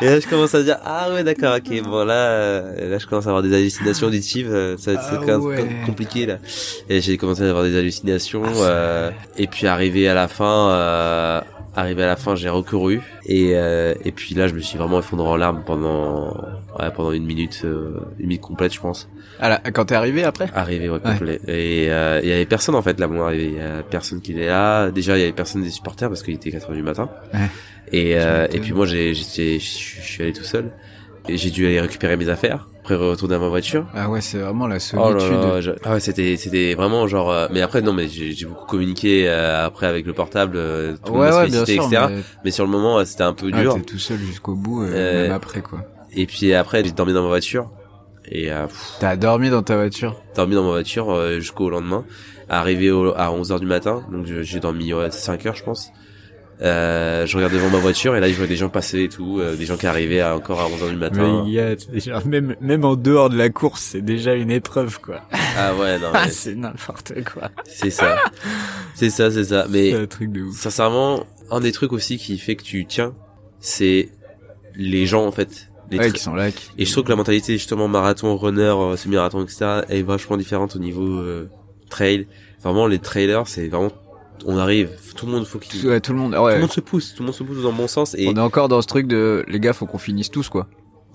et 0.00 0.06
là, 0.06 0.20
je 0.20 0.26
commence 0.26 0.54
à 0.54 0.62
dire, 0.62 0.78
ah 0.84 1.12
ouais, 1.12 1.24
d'accord, 1.24 1.56
ok, 1.56 1.82
bon, 1.82 2.04
là, 2.04 2.14
euh, 2.14 2.90
là, 2.90 2.98
je 2.98 3.06
commence 3.06 3.26
à 3.26 3.30
avoir 3.30 3.42
des 3.42 3.54
hallucinations 3.54 4.08
auditives, 4.08 4.52
euh, 4.52 4.76
ça, 4.76 4.92
Ah 4.96 5.02
c'est 5.10 5.34
ouais. 5.34 5.68
compliqué, 5.86 6.26
là. 6.26 6.38
Et 6.88 7.00
j'ai 7.00 7.16
commencé 7.16 7.42
à 7.42 7.50
avoir 7.50 7.64
des 7.64 7.76
hallucinations, 7.76 8.44
euh, 8.44 9.10
et 9.36 9.46
puis 9.46 9.66
arrivé 9.66 10.08
à 10.08 10.14
la 10.14 10.28
fin, 10.28 10.70
euh, 10.70 11.40
arrivé 11.76 12.02
à 12.02 12.06
la 12.06 12.16
fin, 12.16 12.34
j'ai 12.34 12.48
recouru, 12.48 13.00
et, 13.26 13.52
euh, 13.54 13.94
et 14.04 14.12
puis 14.12 14.34
là, 14.34 14.46
je 14.48 14.54
me 14.54 14.60
suis 14.60 14.78
vraiment 14.78 14.98
effondré 14.98 15.28
en 15.28 15.36
larmes 15.36 15.62
pendant, 15.64 16.28
ouais, 16.78 16.90
pendant 16.94 17.12
une 17.12 17.24
minute, 17.24 17.62
euh, 17.64 18.00
une 18.18 18.26
minute 18.28 18.42
complète, 18.42 18.72
je 18.72 18.80
pense. 18.80 19.08
Ah, 19.40 19.48
là, 19.48 19.60
quand 19.72 19.86
t'es 19.86 19.94
arrivé 19.94 20.24
après? 20.24 20.48
Arrivé, 20.54 20.88
ouais, 20.88 21.00
complet. 21.00 21.40
Et 21.48 21.86
euh, 21.90 22.20
il 22.22 22.28
y 22.28 22.32
avait 22.32 22.46
personne, 22.46 22.74
en 22.74 22.82
fait, 22.82 22.98
là, 23.00 23.08
mon 23.08 23.22
arrivé. 23.24 23.46
Il 23.46 23.54
y 23.54 23.60
a 23.60 23.82
personne 23.82 24.20
qui 24.20 24.32
était 24.32 24.46
là. 24.46 24.90
Déjà, 24.90 25.16
il 25.16 25.20
y 25.20 25.22
avait 25.24 25.32
personne 25.32 25.62
des 25.62 25.70
supporters 25.70 26.08
parce 26.08 26.22
qu'il 26.22 26.34
était 26.34 26.50
4 26.50 26.70
heures 26.70 26.76
du 26.76 26.82
matin. 26.82 27.10
Ouais. 27.32 27.40
Et, 27.92 28.16
euh, 28.16 28.46
et 28.52 28.60
puis 28.60 28.72
moi, 28.72 28.86
j'ai, 28.86 29.12
je 29.14 29.22
suis 29.58 30.22
allé 30.22 30.32
tout 30.32 30.44
seul. 30.44 30.70
Et 31.28 31.36
j'ai 31.38 31.50
dû 31.50 31.66
aller 31.66 31.80
récupérer 31.80 32.16
mes 32.16 32.28
affaires. 32.28 32.66
Après, 32.80 32.96
retourner 32.96 33.34
à 33.36 33.38
ma 33.38 33.48
voiture. 33.48 33.86
Ah 33.94 34.10
ouais, 34.10 34.20
c'est 34.20 34.38
vraiment 34.38 34.66
la 34.66 34.76
Oh 34.76 35.10
là 35.10 35.18
solitude. 35.20 35.30
là, 35.42 35.60
je- 35.62 35.70
ah 35.84 35.94
ouais, 35.94 36.00
c'était, 36.00 36.36
c'était 36.36 36.74
vraiment 36.74 37.06
genre. 37.08 37.30
euh, 37.30 37.46
mais 37.50 37.62
après, 37.62 37.80
non, 37.80 37.94
mais 37.94 38.08
j'ai, 38.08 38.44
beaucoup 38.44 38.66
communiqué 38.66 39.26
euh, 39.26 39.64
après 39.64 39.86
avec 39.86 40.04
le 40.04 40.12
portable. 40.12 40.56
euh, 40.58 40.96
tout 41.02 41.14
le 41.14 41.18
monde 41.20 41.28
ouais, 41.28 41.48
sûr. 41.50 41.62
etc. 41.62 42.06
Mais... 42.10 42.20
Mais 42.44 42.50
sur 42.50 42.64
le 42.66 42.70
moment, 42.70 43.02
c'était 43.06 43.22
un 43.22 43.32
peu 43.32 43.50
Ah, 43.54 43.62
dur. 43.62 43.74
t'es 43.74 43.80
tout 43.80 43.98
seul 43.98 44.18
jusqu'au 44.18 44.54
bout, 44.54 44.82
euh, 44.82 44.90
Euh, 44.92 45.22
même 45.22 45.32
après, 45.32 45.62
quoi. 45.62 45.80
et 46.14 46.26
puis 46.26 46.52
après, 46.52 46.84
j'ai 46.84 46.92
dormi 46.92 47.14
dans 47.14 47.22
ma 47.22 47.28
voiture. 47.28 47.70
Et 48.30 48.52
euh, 48.52 48.66
T'as 49.00 49.16
dormi 49.16 49.48
dans 49.48 49.62
ta 49.62 49.76
voiture? 49.76 50.20
dormi 50.36 50.54
dans 50.54 50.62
ma 50.64 50.70
voiture 50.70 51.10
euh, 51.10 51.36
jusqu'au 51.40 51.70
lendemain. 51.70 52.04
Arrivé 52.50 52.90
au, 52.90 53.14
à 53.16 53.30
11h 53.30 53.60
du 53.60 53.66
matin, 53.66 54.02
donc 54.12 54.26
j'ai 54.26 54.60
dormi 54.60 54.92
ouais, 54.92 55.10
5 55.10 55.46
heures 55.46 55.54
je 55.56 55.64
pense. 55.64 55.88
Euh, 56.62 57.26
je 57.26 57.36
regarde 57.36 57.52
devant 57.52 57.68
ma 57.68 57.78
voiture 57.78 58.14
et 58.14 58.20
là 58.20 58.28
je 58.28 58.34
vois 58.34 58.46
des 58.46 58.54
gens 58.56 58.68
passer 58.68 59.02
et 59.04 59.08
tout, 59.08 59.38
euh, 59.40 59.56
des 59.56 59.66
gens 59.66 59.76
qui 59.76 59.86
arrivaient 59.88 60.20
à- 60.20 60.36
encore 60.36 60.60
à 60.60 60.66
11h 60.68 60.90
du 60.90 60.96
matin. 60.96 61.44
Mais 61.46 61.76
c'est 62.00 62.10
genre, 62.10 62.24
même, 62.26 62.54
même 62.60 62.84
en 62.84 62.94
dehors 62.94 63.28
de 63.28 63.36
la 63.36 63.48
course, 63.50 63.82
c'est 63.82 64.00
déjà 64.02 64.34
une 64.34 64.50
épreuve, 64.52 65.00
quoi. 65.00 65.22
Ah 65.58 65.74
ouais, 65.74 65.98
non, 65.98 66.08
Ah, 66.14 66.28
c'est 66.30 66.54
n'importe 66.54 67.12
quoi. 67.24 67.50
c'est 67.66 67.90
ça. 67.90 68.16
C'est 68.94 69.10
ça, 69.10 69.30
c'est 69.32 69.44
ça. 69.44 69.66
Mais 69.68 69.92
un 69.94 70.06
truc 70.06 70.30
de 70.30 70.42
ouf. 70.42 70.56
sincèrement, 70.56 71.24
un 71.50 71.58
des 71.60 71.72
trucs 71.72 71.92
aussi 71.92 72.18
qui 72.18 72.38
fait 72.38 72.54
que 72.54 72.62
tu 72.62 72.86
tiens, 72.86 73.14
c'est 73.58 74.10
les 74.76 75.06
gens 75.06 75.26
en 75.26 75.32
fait. 75.32 75.70
Les 75.90 75.98
Ouais, 75.98 76.12
qui 76.12 76.20
sont 76.20 76.34
là, 76.34 76.50
qui... 76.50 76.70
Et 76.78 76.84
je 76.86 76.92
trouve 76.92 77.04
que 77.04 77.10
la 77.10 77.16
mentalité 77.16 77.52
justement 77.54 77.88
marathon, 77.88 78.36
runner, 78.36 78.62
euh, 78.78 78.96
semi-marathon, 78.96 79.42
etc. 79.42 79.82
est 79.90 80.02
vachement 80.02 80.36
différente 80.36 80.76
au 80.76 80.78
niveau 80.78 81.04
euh, 81.18 81.48
trail. 81.90 82.26
Vraiment 82.62 82.86
les 82.86 82.98
trailers, 82.98 83.46
c'est 83.46 83.68
vraiment 83.68 83.90
on 84.46 84.58
arrive, 84.58 84.90
tout 85.16 85.26
le 85.26 85.32
monde 85.32 85.46
faut 85.46 85.58
qu'il 85.58 85.80
Tout, 85.80 85.88
ouais, 85.88 86.00
tout 86.00 86.12
le 86.12 86.18
monde, 86.18 86.34
tout 86.34 86.40
ouais. 86.42 86.54
le 86.54 86.60
monde 86.60 86.72
se 86.72 86.80
pousse, 86.80 87.14
tout 87.14 87.22
le 87.22 87.26
monde 87.26 87.34
se 87.34 87.42
pousse 87.44 87.62
dans 87.62 87.70
le 87.70 87.76
bon 87.76 87.88
sens 87.88 88.14
et 88.16 88.28
On 88.28 88.34
est 88.34 88.40
encore 88.40 88.68
dans 88.68 88.82
ce 88.82 88.86
truc 88.86 89.06
de, 89.06 89.44
les 89.48 89.60
gars, 89.60 89.72
faut 89.72 89.86
qu'on 89.86 89.98
finisse 89.98 90.30
tous, 90.30 90.48
quoi. 90.48 90.66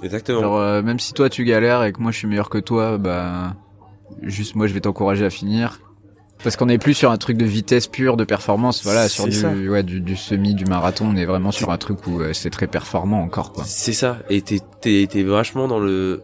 exactement. 0.04 0.42
Genre, 0.42 0.58
euh, 0.58 0.82
même 0.82 1.00
si 1.00 1.14
toi 1.14 1.30
tu 1.30 1.44
galères 1.44 1.84
et 1.84 1.92
que 1.94 2.00
moi 2.02 2.12
je 2.12 2.18
suis 2.18 2.28
meilleur 2.28 2.50
que 2.50 2.58
toi, 2.58 2.98
bah, 2.98 3.56
juste 4.22 4.56
moi 4.56 4.68
je 4.68 4.74
vais 4.74 4.82
t'encourager 4.82 5.26
à 5.26 5.30
finir. 5.30 5.80
Parce 6.42 6.56
qu'on 6.56 6.70
est 6.70 6.78
plus 6.78 6.94
sur 6.94 7.12
un 7.12 7.18
truc 7.18 7.36
de 7.36 7.44
vitesse 7.44 7.88
pure, 7.88 8.16
de 8.16 8.24
performance, 8.24 8.84
voilà, 8.86 9.10
sur 9.10 9.28
du, 9.28 9.70
ouais, 9.70 9.84
du, 9.84 10.00
du 10.00 10.16
semi, 10.16 10.54
du 10.56 10.64
marathon, 10.64 11.10
on 11.14 11.18
est 11.18 11.26
vraiment 11.26 11.52
sur 11.52 11.70
un 11.70 11.78
truc 11.78 12.08
où 12.08 12.22
euh, 12.22 12.32
c'est 12.32 12.50
très 12.50 12.68
performant 12.68 13.22
encore, 13.22 13.52
quoi. 13.52 13.66
C'est 13.68 13.92
ça. 13.92 14.20
Et 14.30 14.42
t'es 14.42 14.60
t'es 14.80 15.06
t'es 15.12 15.24
vachement 15.24 15.68
dans 15.68 15.80
le 15.80 16.22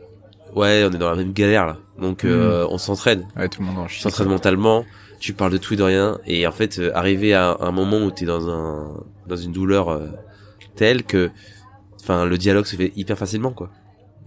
ouais, 0.56 0.86
on 0.90 0.94
est 0.94 0.98
dans 0.98 1.10
la 1.10 1.18
même 1.18 1.34
galère 1.34 1.66
là. 1.68 1.78
Donc 2.02 2.24
euh, 2.24 2.66
on 2.70 2.78
s'entraîne, 2.78 3.28
Ouais, 3.36 3.50
tout 3.50 3.62
le 3.62 3.68
monde 3.68 3.78
en 3.80 3.88
s'entraîne 3.90 4.30
mentalement. 4.30 4.86
Tu 5.26 5.34
parles 5.34 5.52
de 5.54 5.58
tout 5.58 5.74
et 5.74 5.78
de 5.78 5.82
rien 5.84 6.20
et 6.28 6.46
en 6.46 6.52
fait 6.52 6.78
euh, 6.78 6.92
arriver 6.96 7.34
à 7.34 7.58
un 7.60 7.72
moment 7.72 7.98
où 8.04 8.12
t'es 8.12 8.26
dans 8.26 8.48
un 8.48 9.04
dans 9.26 9.36
une 9.36 9.52
douleur 9.52 9.90
euh, 9.90 10.06
telle 10.76 11.02
que 11.04 11.32
enfin 12.00 12.26
le 12.26 12.38
dialogue 12.38 12.66
se 12.68 12.76
fait 12.76 12.94
hyper 12.96 13.18
facilement 13.18 13.52
quoi. 13.52 13.72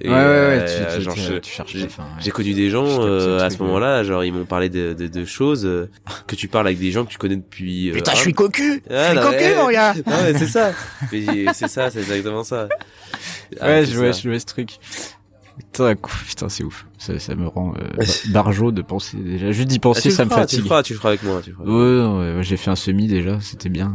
Et, 0.00 0.08
Ouais, 0.08 0.14
ouais, 0.14 0.20
ouais, 0.20 0.24
euh, 0.68 0.86
tu, 0.90 0.96
tu, 0.98 1.02
genre, 1.04 1.14
tu- 1.14 1.20
je- 1.20 1.34
tu 1.38 1.52
cherches 1.52 1.72
j'ai- 1.72 1.82
ouais. 1.84 2.30
Connu 2.32 2.52
des 2.54 2.68
gens 2.70 2.84
Je 3.02 3.06
euh, 3.08 3.38
à 3.44 3.50
ce 3.50 3.58
moment-là, 3.62 4.02
genre 4.02 4.24
ils 4.24 4.32
m'ont 4.32 4.44
parlé 4.44 4.68
de, 4.68 4.92
de, 4.92 5.06
de 5.06 5.24
choses 5.24 5.64
euh, 5.66 5.88
que 6.26 6.34
tu 6.34 6.48
parles 6.48 6.66
avec 6.66 6.78
des 6.80 6.90
gens 6.90 7.04
que 7.04 7.10
tu 7.10 7.18
connais 7.18 7.36
depuis. 7.36 7.90
euh, 7.90 7.94
un- 8.28 8.32
cocu! 8.32 8.82
Ah, 8.90 9.14
non, 9.14 9.20
mais- 9.30 9.72
gars! 9.72 9.94
Ah 10.06 10.22
ouais, 10.22 10.34
c'est 10.38 10.46
ça. 10.46 10.72
C'est 11.52 11.68
ça, 11.68 11.90
c'est 11.90 11.98
exactement 12.00 12.42
ça. 12.44 12.68
Ah, 13.60 13.66
ouais, 13.66 13.84
c'est 13.86 13.92
je 13.92 13.98
vois, 13.98 14.10
je 14.12 14.28
vois 14.30 14.38
ce 14.40 14.46
truc. 14.46 14.70
Putain, 15.58 15.94
putain, 15.96 16.48
c'est 16.48 16.64
ouf. 16.64 16.86
Ça, 16.98 17.18
ça 17.18 17.34
me 17.34 17.46
rend 17.48 17.74
euh, 17.76 18.04
barjot 18.30 18.70
de 18.72 18.82
penser 18.82 19.16
déjà. 19.18 19.50
Juste 19.52 19.68
d'y 19.68 19.76
Ah, 19.76 19.80
penser, 19.80 20.08
le 20.08 20.14
ça 20.14 20.24
me 20.24 20.30
feras, 20.30 20.42
Tu 20.46 20.56
fatigue. 20.56 20.60
le 20.60 20.64
feras, 20.68 20.82
tu 20.82 20.92
le 20.92 20.98
feras 20.98 21.08
avec 21.10 21.22
moi. 21.24 21.40
Tu 21.42 21.52
feras. 21.52 21.64
Ouais, 21.64 21.70
ouais, 21.72 22.36
ouais, 22.36 22.42
j'ai 22.42 22.56
fait 22.56 22.70
un 22.70 22.76
semi 22.76 23.06
déjà, 23.08 23.40
c'était 23.40 23.68
bien. 23.68 23.94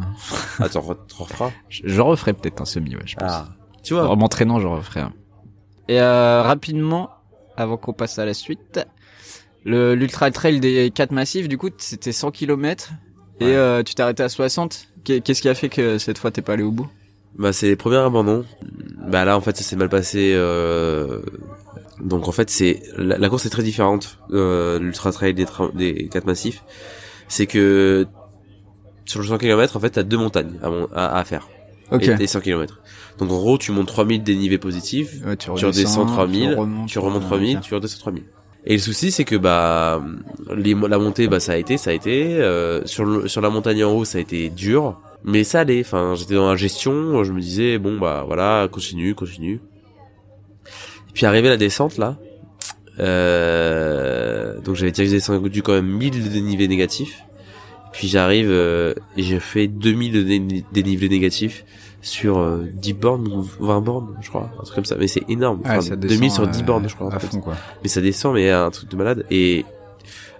Attends, 0.60 0.82
re- 0.82 0.98
tu 1.08 1.16
referas? 1.22 1.52
Je, 1.70 2.02
referai 2.02 2.34
peut-être 2.34 2.62
un 2.62 2.66
semi, 2.66 2.96
ouais, 2.96 3.02
je 3.06 3.16
pense. 3.16 3.32
Ah. 3.32 3.50
Tu 3.84 3.94
vois. 3.94 4.10
En 4.10 4.16
m'entraînant, 4.16 4.60
je 4.60 4.68
referai 4.68 5.02
un. 5.02 5.14
Et 5.88 6.00
euh, 6.00 6.42
rapidement, 6.42 7.10
avant 7.58 7.78
qu'on 7.78 7.94
passe 7.94 8.20
à 8.20 8.26
la 8.26 8.34
suite, 8.34 8.86
le 9.66 9.96
l'ultra 9.96 10.32
trail 10.32 10.60
des 10.60 10.92
4 10.94 11.12
massifs, 11.12 11.48
du 11.48 11.58
coup, 11.58 11.70
c'était 11.78 12.12
100 12.12 12.32
km 12.32 12.92
et 13.40 13.46
Ouais. 13.46 13.56
euh, 13.56 13.84
tu 13.84 13.94
t'es 13.96 14.04
arrêté 14.04 14.24
à 14.24 14.30
60. 14.30 14.88
Qu'est- 15.04 15.22
Qu'est-ce 15.22 15.42
qui 15.42 15.50
a 15.50 15.54
fait 15.56 15.70
que 15.70 15.98
cette 15.98 16.18
fois 16.18 16.32
t'es 16.32 16.42
pas 16.42 16.54
allé 16.54 16.64
au 16.64 16.72
bout? 16.72 16.88
Bah 17.38 17.52
c'est 17.52 17.66
les 17.68 17.76
premiers 17.76 17.98
abandons. 17.98 18.46
Bah 19.08 19.26
là 19.26 19.36
en 19.36 19.42
fait 19.42 19.58
ça 19.58 19.64
s'est 19.64 19.76
mal 19.76 19.90
passé. 19.90 20.34
Euh... 20.36 21.22
Donc 22.02 22.28
en 22.28 22.32
fait 22.32 22.50
c'est 22.50 22.82
la, 22.98 23.18
la 23.18 23.30
course 23.30 23.46
est 23.46 23.50
très 23.50 23.64
différente. 23.64 24.18
Euh, 24.32 24.80
L'ultra 24.80 25.12
trail 25.12 25.34
des, 25.34 25.46
tra- 25.46 25.76
des 25.76 26.08
quatre 26.10 26.26
massifs, 26.26 26.64
c'est 27.28 27.46
que 27.46 28.06
sur 29.06 29.20
le 29.20 29.28
100 29.28 29.38
km 29.38 29.76
en 29.78 29.80
fait 29.80 29.92
t'as 29.92 30.04
deux 30.04 30.18
montagnes 30.18 30.54
à, 30.64 30.70
à, 30.96 31.20
à 31.20 31.24
faire. 31.24 31.48
Ok. 31.92 32.04
Et, 32.08 32.24
et 32.24 32.28
100 32.28 32.42
km. 32.42 32.80
Donc 33.20 33.32
en 33.32 33.38
gros 33.38 33.58
tu 33.58 33.72
montes 33.72 33.88
3000 33.88 34.24
dénivés 34.24 34.58
positifs, 34.58 35.12
Ouais, 35.26 35.36
tu, 35.38 35.50
tu 35.56 35.66
redescends 35.66 36.06
3000, 36.06 36.56
remontes, 36.56 36.90
tu 36.90 36.98
remontes 37.00 37.24
euh, 37.24 37.28
3000, 37.28 37.58
ok. 37.58 37.64
tu 37.64 37.76
redescends 37.76 38.00
3000. 38.00 38.24
Et 38.66 38.74
le 38.74 38.80
souci 38.80 39.12
c'est 39.12 39.26
que 39.26 39.36
bah 39.36 40.02
les, 40.56 40.74
la 40.74 40.98
montée 40.98 41.28
bah 41.28 41.40
ça 41.40 41.52
a 41.52 41.58
été, 41.58 41.78
ça 41.78 41.92
a 41.92 41.94
été. 41.94 42.38
Euh, 42.40 42.82
sur 42.86 43.06
le, 43.06 43.28
sur 43.28 43.42
la 43.42 43.50
montagne 43.50 43.84
en 43.84 43.92
haut 43.92 44.06
ça 44.06 44.18
a 44.18 44.22
été 44.22 44.50
dur. 44.50 45.00
Mais 45.26 45.46
ça 45.46 45.62
allait, 45.62 45.80
enfin, 45.80 46.16
j'étais 46.16 46.34
dans 46.36 46.50
la 46.50 46.58
gestion, 46.58 47.24
je 47.24 47.32
me 47.32 47.40
disais, 47.40 47.78
bon, 47.78 47.98
bah, 47.98 48.26
voilà, 48.28 48.68
continue, 48.70 49.16
continue. 49.16 49.62
Puis, 51.14 51.26
arrivé 51.26 51.50
la 51.50 51.58
descente, 51.58 51.98
là, 51.98 52.18
euh, 53.00 54.60
donc 54.62 54.76
j'avais 54.76 54.92
descendu 54.92 55.62
quand 55.64 55.74
même 55.74 55.88
1000 55.88 56.24
de 56.24 56.30
dénivelé 56.30 56.68
négatif. 56.68 57.24
Puis 57.92 58.08
j'arrive, 58.08 58.50
euh, 58.50 58.94
et 59.18 59.24
j'ai 59.24 59.40
fait 59.40 59.68
2000 59.68 60.14
de 60.14 60.24
dé- 60.24 60.66
dénivelé 60.72 61.10
négatif 61.10 61.64
sur 62.02 62.40
euh, 62.40 62.66
10 62.74 62.94
bornes 62.94 63.28
ou 63.28 63.44
20 63.64 63.82
bornes, 63.82 64.18
je 64.22 64.30
crois, 64.30 64.50
un 64.60 64.64
truc 64.64 64.76
comme 64.76 64.86
ça. 64.86 64.96
Mais 65.00 65.08
c'est 65.08 65.24
énorme. 65.30 65.60
Ouais, 65.60 65.70
Enfin, 65.72 65.82
ça 65.82 65.96
2000 65.96 66.20
descend, 66.20 66.32
sur 66.32 66.48
10 66.48 66.60
euh, 66.62 66.64
bornes, 66.66 66.90
je 66.90 66.96
crois. 66.96 67.08
en 67.08 67.12
À 67.12 67.20
fait. 67.20 67.28
fond, 67.28 67.40
quoi. 67.42 67.54
Mais 67.84 67.90
ça 67.90 68.02
descend, 68.02 68.34
mais 68.34 68.50
un 68.50 68.72
truc 68.72 68.90
de 68.90 68.96
malade. 68.96 69.26
Et 69.30 69.64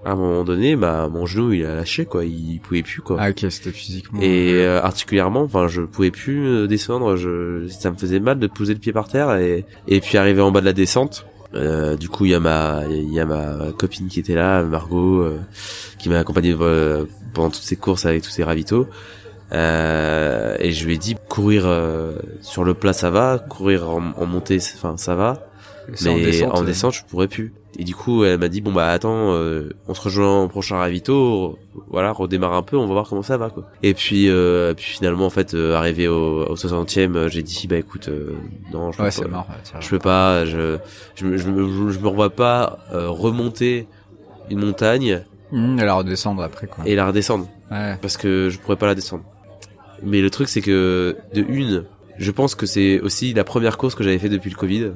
à 0.06 0.12
un 0.12 0.16
moment 0.16 0.44
donné, 0.44 0.76
bah, 0.76 1.10
mon 1.12 1.26
genou, 1.26 1.54
il 1.54 1.66
a 1.66 1.76
lâché, 1.76 2.06
quoi. 2.06 2.26
Il 2.26 2.60
pouvait 2.60 2.84
plus, 2.84 3.02
quoi. 3.02 3.18
Ah, 3.20 3.30
ok, 3.30 3.46
c'était 3.50 3.72
physiquement. 3.72 4.20
Et 4.22 4.54
euh, 4.54 4.82
articulairement, 4.82 5.42
enfin, 5.42 5.68
je 5.68 5.82
pouvais 5.82 6.12
plus 6.12 6.46
euh, 6.46 6.68
descendre. 6.68 7.16
Je, 7.16 7.68
ça 7.70 7.92
me 7.92 7.96
faisait 7.96 8.20
mal 8.20 8.40
de 8.40 8.48
poser 8.48 8.74
le 8.74 8.80
pied 8.80 8.94
par 8.94 9.08
terre. 9.08 9.36
Et, 9.36 9.66
et 9.88 10.00
puis 10.02 10.18
arrivé 10.18 10.42
en 10.42 10.52
bas 10.52 10.62
de 10.62 10.66
la 10.66 10.74
descente, 10.74 11.26
euh, 11.56 11.96
du 11.96 12.10
coup, 12.10 12.26
il 12.26 12.32
y 12.32 12.36
a 12.36 12.40
ma, 12.40 12.82
il 12.90 13.14
y 13.14 13.20
a 13.20 13.26
ma 13.26 13.72
copine 13.78 14.08
qui 14.08 14.20
était 14.20 14.36
là, 14.36 14.64
Margot, 14.64 15.22
euh, 15.22 15.40
qui 16.00 16.10
m'a 16.10 16.20
accompagné 16.20 16.56
euh, 16.60 17.06
pendant 17.34 17.50
toutes 17.50 17.64
ces 17.64 17.76
courses 17.76 18.06
avec 18.06 18.24
tous 18.24 18.32
ces 18.32 18.44
ravitaux. 18.44 18.88
Euh, 19.52 20.56
et 20.60 20.72
je 20.72 20.86
lui 20.86 20.96
ai 20.96 20.98
dit 20.98 21.16
courir 21.30 21.66
euh, 21.68 22.14
sur 22.42 22.64
le 22.64 22.74
plat 22.74 22.94
ça 22.94 23.12
va, 23.12 23.38
courir 23.38 23.88
en, 23.88 24.14
en 24.18 24.26
montée, 24.26 24.58
enfin 24.76 24.98
ça 24.98 25.14
va, 25.14 25.46
Ça, 25.94 26.10
en 26.10 26.16
mais 26.16 26.26
descente, 26.26 26.58
en 26.58 26.64
euh, 26.64 26.66
descente, 26.66 26.94
je 26.94 27.04
pourrais 27.04 27.28
plus. 27.28 27.54
Et 27.80 27.84
du 27.84 27.96
coup, 27.96 28.24
elle 28.24 28.38
m'a 28.38 28.50
dit 28.50 28.62
bon 28.62 28.72
bah 28.72 28.90
attends, 28.92 29.34
euh, 29.34 29.70
on 29.88 29.96
se 29.96 30.02
rejoint 30.02 30.44
au 30.44 30.48
prochain 30.48 30.78
ravito, 30.78 31.58
voilà, 31.90 32.12
redémarre 32.12 32.54
un 32.54 32.62
peu, 32.62 32.78
on 32.78 32.86
va 32.86 32.94
voir 32.94 33.10
comment 33.10 33.24
ça 33.24 33.38
va 33.38 33.50
quoi. 33.50 33.68
Et 33.82 33.96
puis, 33.96 34.30
euh, 34.30 34.76
puis 34.76 34.86
finalement 34.86 35.26
en 35.26 35.30
fait, 35.32 35.56
euh, 35.56 35.76
arrivé 35.76 36.08
au, 36.08 36.46
au 36.46 36.56
60e, 36.56 37.16
euh, 37.16 37.30
j'ai 37.30 37.42
dit 37.42 37.66
bah 37.68 37.78
écoute, 37.78 38.10
euh, 38.10 38.34
non, 38.72 38.92
je 38.92 38.98
peux 38.98 39.04
Ouais, 39.04 39.08
pas, 39.10 39.12
c'est 39.12 39.28
mort. 39.28 39.48
je 39.80 39.90
peux 39.90 39.98
pas, 40.00 40.46
je, 40.46 40.78
je, 41.16 41.26
me- 41.26 41.38
je, 41.38 41.50
me- 41.50 41.92
je 41.92 42.00
me 42.00 42.08
revois 42.08 42.30
pas 42.30 42.78
euh, 42.94 43.10
remonter 43.10 43.88
une 44.52 44.60
montagne 44.64 45.24
Mmh, 45.52 45.80
et 45.80 45.86
la 45.86 45.94
redescendre 45.96 46.42
après, 46.44 46.68
quoi. 46.68 46.84
et 46.88 46.96
la 46.96 47.08
redescendre 47.08 47.48
Ouais. 47.72 47.98
parce 48.02 48.18
que 48.18 48.50
je 48.50 48.60
pourrais 48.60 48.76
pas 48.78 48.86
la 48.88 48.96
descendre. 48.96 49.24
Mais 50.04 50.22
le 50.22 50.30
truc 50.30 50.48
c'est 50.48 50.62
que 50.62 51.16
de 51.34 51.42
une, 51.48 51.86
je 52.20 52.30
pense 52.32 52.54
que 52.56 52.66
c'est 52.68 53.00
aussi 53.00 53.34
la 53.34 53.44
première 53.44 53.78
course 53.78 53.96
que 53.96 54.04
j'avais 54.04 54.20
fait 54.20 54.30
depuis 54.30 54.50
le 54.52 54.56
Covid. 54.56 54.92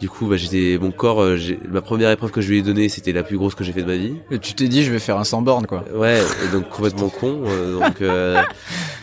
Du 0.00 0.08
coup, 0.08 0.26
bah, 0.26 0.36
j'étais 0.38 0.78
mon 0.80 0.92
corps, 0.92 1.20
euh, 1.20 1.36
j'ai- 1.36 1.58
ma 1.68 1.82
première 1.82 2.10
épreuve 2.10 2.30
que 2.30 2.40
je 2.40 2.48
lui 2.50 2.58
ai 2.58 2.62
donnée, 2.62 2.88
c'était 2.88 3.12
la 3.12 3.22
plus 3.22 3.36
grosse 3.36 3.54
que 3.54 3.64
j'ai 3.64 3.72
fait 3.72 3.82
de 3.82 3.86
ma 3.86 3.96
vie. 3.96 4.14
Et 4.30 4.38
tu 4.38 4.54
t'es 4.54 4.66
dit, 4.66 4.82
je 4.82 4.90
vais 4.90 4.98
faire 4.98 5.18
un 5.18 5.24
100 5.24 5.42
bornes, 5.42 5.66
quoi. 5.66 5.84
Ouais, 5.94 6.20
et 6.44 6.52
donc 6.52 6.68
complètement 6.70 7.10
con. 7.10 7.42
euh, 7.46 7.78
donc 7.78 8.00
euh, 8.00 8.40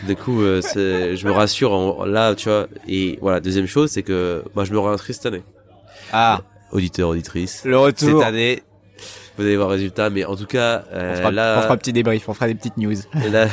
du 0.08 0.16
coup, 0.16 0.42
euh, 0.42 0.60
je 0.74 1.24
me 1.24 1.30
rassure 1.30 1.72
en- 1.72 2.04
là, 2.04 2.34
tu 2.34 2.48
vois. 2.48 2.66
Et 2.88 3.16
voilà, 3.22 3.38
deuxième 3.38 3.66
chose, 3.68 3.90
c'est 3.92 4.02
que 4.02 4.42
moi, 4.56 4.64
je 4.64 4.72
me 4.72 4.78
réinscris 4.80 5.14
cette 5.14 5.26
année. 5.26 5.42
Ah, 6.12 6.40
Auditeur, 6.72 7.10
auditrice. 7.10 7.62
le 7.64 7.78
retour. 7.78 8.18
Cette 8.20 8.28
année, 8.28 8.62
vous 9.38 9.44
allez 9.44 9.56
voir 9.56 9.68
le 9.68 9.74
résultat, 9.74 10.10
mais 10.10 10.24
en 10.24 10.36
tout 10.36 10.46
cas, 10.46 10.84
euh, 10.92 11.12
On 11.12 11.16
fera, 11.16 11.28
on 11.28 11.32
là, 11.32 11.62
fera 11.62 11.74
un 11.74 11.76
petit 11.76 11.92
débrief, 11.92 12.28
on 12.28 12.34
fera 12.34 12.46
des 12.48 12.54
petites 12.54 12.76
news. 12.76 12.94
là, 13.32 13.46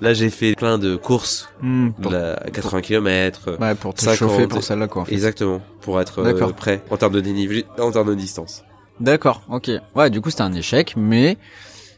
là, 0.00 0.14
j'ai 0.14 0.30
fait 0.30 0.54
plein 0.54 0.78
de 0.78 0.96
courses, 0.96 1.48
Mmh, 1.60 1.90
pour, 2.02 2.12
là, 2.12 2.34
à 2.44 2.50
80 2.50 2.80
km. 2.82 3.56
ouais, 3.60 3.74
pour 3.74 3.94
te 3.94 4.00
50, 4.02 4.16
chauffer 4.18 4.46
pour 4.46 4.62
celle-là, 4.62 4.86
quoi. 4.86 5.02
en 5.02 5.04
fait. 5.06 5.12
Exactement, 5.14 5.60
pour 5.80 6.00
être 6.00 6.20
euh, 6.20 6.52
prêt 6.52 6.82
en 6.90 6.96
termes 6.96 7.14
de 7.14 7.20
dénivelé, 7.20 7.64
en 7.78 7.90
termes 7.90 8.08
de 8.10 8.14
distance. 8.14 8.64
D'accord, 9.00 9.42
ok. 9.50 9.70
Ouais, 9.96 10.10
du 10.10 10.20
coup, 10.20 10.30
c'était 10.30 10.42
un 10.42 10.52
échec, 10.54 10.94
mais 10.96 11.36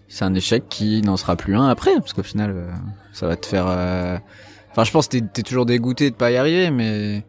c'est 0.09 0.25
un 0.25 0.35
échec 0.35 0.65
qui 0.69 1.03
n'en 1.03 1.17
sera 1.17 1.37
plus 1.37 1.57
un 1.57 1.69
après, 1.69 1.95
parce 1.97 2.12
qu'au 2.12 2.23
final, 2.23 2.53
euh, 2.55 2.71
ça 3.12 3.27
va 3.27 3.37
te 3.37 3.47
faire... 3.47 3.67
euh, 3.69 4.17
Enfin, 4.71 4.85
je 4.85 4.91
pense 4.93 5.07
que 5.09 5.17
t'es, 5.19 5.25
t'es 5.33 5.43
toujours 5.43 5.65
dégoûté 5.67 6.11
de 6.11 6.15
pas 6.15 6.31
y 6.31 6.37
arriver, 6.37 6.71
mais... 6.71 7.25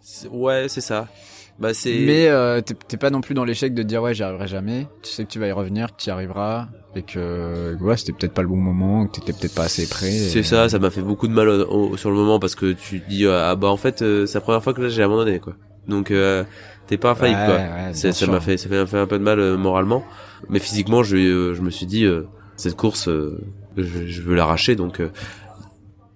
C'est- 0.00 0.28
Ouais, 0.28 0.66
c'est 0.68 0.80
ça. 0.80 1.08
Bah 1.58 1.72
c'est. 1.72 1.96
Mais 2.04 2.26
euh, 2.28 2.60
t'es, 2.60 2.96
pas 2.96 3.10
non 3.10 3.20
plus 3.20 3.34
dans 3.34 3.44
l'échec 3.44 3.74
de 3.74 3.82
dire, 3.84 4.02
ouais, 4.02 4.12
j'y 4.14 4.22
arriverai 4.24 4.48
jamais. 4.48 4.88
Tu 5.02 5.10
sais 5.10 5.24
que 5.24 5.30
tu 5.30 5.38
vas 5.38 5.46
y 5.46 5.52
revenir, 5.52 5.94
que 5.94 6.02
tu 6.02 6.08
y 6.08 6.10
arriveras, 6.10 6.66
et 6.96 7.02
que, 7.02 7.76
ouais, 7.80 7.96
c'était 7.96 8.12
peut-être 8.12 8.34
pas 8.34 8.42
le 8.42 8.48
bon 8.48 8.56
moment, 8.56 9.06
que 9.06 9.20
t'étais 9.20 9.32
peut-être 9.32 9.54
pas 9.54 9.64
assez 9.64 9.86
prêt. 9.86 10.12
et- 10.12 10.28
C'est 10.28 10.42
ça, 10.42 10.68
ça 10.68 10.78
m'a 10.80 10.90
fait 10.90 11.00
beaucoup 11.02 11.28
de 11.28 11.32
mal 11.32 11.48
au- 11.48 11.90
au- 11.92 11.96
sur 11.96 12.10
le 12.10 12.16
moment 12.16 12.40
parce 12.40 12.54
que 12.56 12.72
tu 12.72 13.00
te 13.00 13.08
dis 13.08 13.24
euh, 13.24 13.50
ah 13.50 13.54
bah 13.54 13.68
en 13.68 13.76
fait 13.76 14.02
euh, 14.02 14.26
c'est 14.26 14.34
la 14.38 14.40
première 14.40 14.62
fois 14.64 14.74
que 14.74 14.82
là 14.82 14.88
j'ai 14.88 15.02
abandonné 15.02 15.38
quoi. 15.38 15.54
Donc 15.86 16.10
euh, 16.10 16.42
t'es 16.88 16.96
pas 16.96 17.12
infaillible 17.12 17.40
Ouais, 17.40 17.46
quoi. 17.46 17.56
ouais, 17.56 18.12
ça 18.12 18.26
m'a 18.26 18.40
fait 18.40 18.56
ça 18.56 18.68
m'a 18.68 18.86
fait 18.86 18.98
un 18.98 19.06
peu 19.06 19.18
de 19.18 19.24
mal 19.24 19.38
euh, 19.38 19.56
moralement, 19.56 20.02
mais 20.48 20.58
physiquement 20.58 21.02
je 21.04 21.16
euh, 21.16 21.54
je 21.54 21.62
me 21.62 21.70
suis 21.70 21.86
dit 21.86 22.04
euh, 22.04 22.26
cette 22.56 22.74
course 22.76 23.06
euh, 23.08 23.38
je, 23.76 24.06
je 24.06 24.22
veux 24.22 24.34
l'arracher 24.34 24.74
donc 24.76 24.98
euh, 25.00 25.10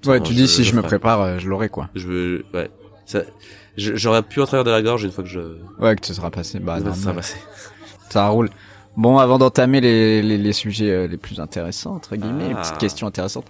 Ouais, 0.07 0.20
tu 0.20 0.33
dis, 0.33 0.46
si 0.48 0.62
je 0.64 0.74
me 0.77 0.83
prépare, 0.83 1.20
euh, 1.20 1.38
je 1.38 1.48
l'aurai, 1.48 1.68
quoi. 1.68 1.90
je 1.94 2.07
veux 2.07 2.44
ouais 2.55 2.70
ça 3.05 3.22
j'aurais 3.79 4.23
pu 4.23 4.41
en 4.41 4.47
travers 4.47 4.64
de 4.64 4.71
la 4.71 4.83
gorge 4.83 5.05
une 5.05 5.11
fois 5.12 5.25
que 5.25 5.31
je 5.31 5.41
Ouais, 5.79 5.97
que 5.97 6.07
ce 6.07 6.14
sera 6.14 6.31
passé. 6.31 6.59
Bah, 6.59 6.79
ça 6.83 6.95
sera 6.95 7.12
passé. 7.14 7.37
Ça 8.11 8.29
roule. 8.29 8.49
Bon, 8.97 9.19
avant 9.19 9.38
d'entamer 9.38 9.81
les, 9.81 10.23
les, 10.23 10.38
les 10.38 10.53
sujets 10.53 10.91
euh, 10.91 11.07
les 11.07 11.19
plus 11.19 11.38
intéressants, 11.41 11.95
entre 11.95 12.17
guillemets, 12.17 12.53
Ah. 12.57 12.62
petites 12.62 12.79
questions 12.79 13.07
intéressantes, 13.07 13.47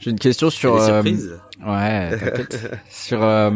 j'ai 0.00 0.10
une 0.10 0.18
question 0.18 0.48
sur... 0.50 0.76
Euh. 0.76 1.02
Ouais, 1.02 2.16
t'inquiète. 2.18 2.70
sur 2.90 3.22
euh, 3.22 3.50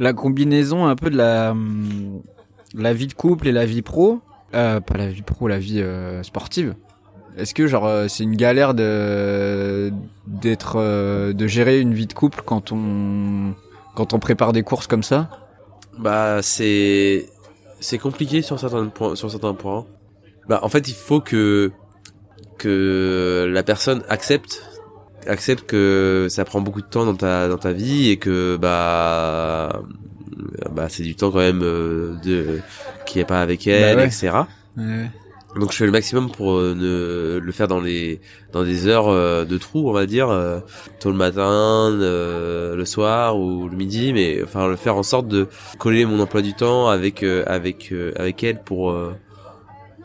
la 0.00 0.12
combinaison 0.12 0.86
un 0.86 0.96
peu 0.96 1.08
de 1.08 1.16
la, 1.16 1.54
la 2.74 2.92
vie 2.92 3.06
de 3.06 3.14
couple 3.14 3.48
et 3.48 3.52
la 3.52 3.64
vie 3.64 3.82
pro. 3.82 4.20
Euh, 4.54 4.80
pas 4.80 4.98
la 4.98 5.06
vie 5.06 5.22
pro, 5.22 5.48
la 5.48 5.58
vie 5.58 5.80
euh, 5.80 6.22
sportive. 6.22 6.74
Est-ce 7.38 7.54
que 7.54 7.66
genre 7.66 7.88
c'est 8.08 8.24
une 8.24 8.36
galère 8.36 8.74
de 8.74 9.90
d'être 10.26 10.74
euh, 10.76 11.32
de 11.32 11.46
gérer 11.46 11.80
une 11.80 11.94
vie 11.94 12.06
de 12.06 12.12
couple 12.12 12.42
quand 12.44 12.72
on 12.72 13.54
quand 13.94 14.14
on 14.14 14.18
prépare 14.18 14.52
des 14.52 14.62
courses 14.62 14.86
comme 14.86 15.02
ça 15.02 15.30
Bah 15.98 16.40
c'est 16.42 17.26
c'est 17.80 17.98
compliqué 17.98 18.42
sur 18.42 18.58
certains 18.58 18.86
points 18.86 19.14
sur 19.14 19.30
certains 19.30 19.54
points. 19.54 19.86
Bah 20.48 20.60
en 20.62 20.68
fait 20.68 20.88
il 20.88 20.94
faut 20.94 21.20
que 21.20 21.72
que 22.58 23.50
la 23.52 23.62
personne 23.62 24.02
accepte 24.08 24.62
accepte 25.26 25.66
que 25.66 26.26
ça 26.30 26.44
prend 26.44 26.60
beaucoup 26.60 26.80
de 26.82 26.86
temps 26.86 27.04
dans 27.04 27.14
ta 27.14 27.48
dans 27.48 27.58
ta 27.58 27.72
vie 27.72 28.10
et 28.10 28.16
que 28.16 28.56
bah 28.56 29.82
bah 30.70 30.88
c'est 30.88 31.02
du 31.02 31.14
temps 31.14 31.30
quand 31.30 31.38
même 31.38 31.62
euh, 31.62 32.16
de 32.24 32.60
qui 33.06 33.20
est 33.20 33.24
pas 33.24 33.40
avec 33.40 33.66
elle 33.66 33.98
ouais. 33.98 34.06
etc. 34.06 34.30
ouais. 34.76 35.10
Donc 35.58 35.70
je 35.72 35.76
fais 35.76 35.84
le 35.86 35.92
maximum 35.92 36.30
pour 36.30 36.54
euh, 36.54 36.74
ne 36.74 37.38
le 37.38 37.52
faire 37.52 37.68
dans 37.68 37.80
les 37.80 38.20
dans 38.52 38.64
des 38.64 38.86
heures 38.86 39.08
euh, 39.08 39.44
de 39.44 39.58
trou, 39.58 39.88
on 39.88 39.92
va 39.92 40.06
dire, 40.06 40.30
euh, 40.30 40.60
tôt 40.98 41.10
le 41.10 41.16
matin, 41.16 41.90
euh, 41.92 42.74
le 42.74 42.84
soir 42.86 43.38
ou 43.38 43.68
le 43.68 43.76
midi, 43.76 44.12
mais 44.14 44.40
enfin 44.42 44.66
le 44.66 44.76
faire 44.76 44.96
en 44.96 45.02
sorte 45.02 45.28
de 45.28 45.48
coller 45.78 46.06
mon 46.06 46.20
emploi 46.20 46.40
du 46.40 46.54
temps 46.54 46.88
avec 46.88 47.22
euh, 47.22 47.42
avec 47.46 47.92
euh, 47.92 48.12
avec 48.16 48.42
elle 48.42 48.62
pour 48.62 48.90
euh, 48.92 49.12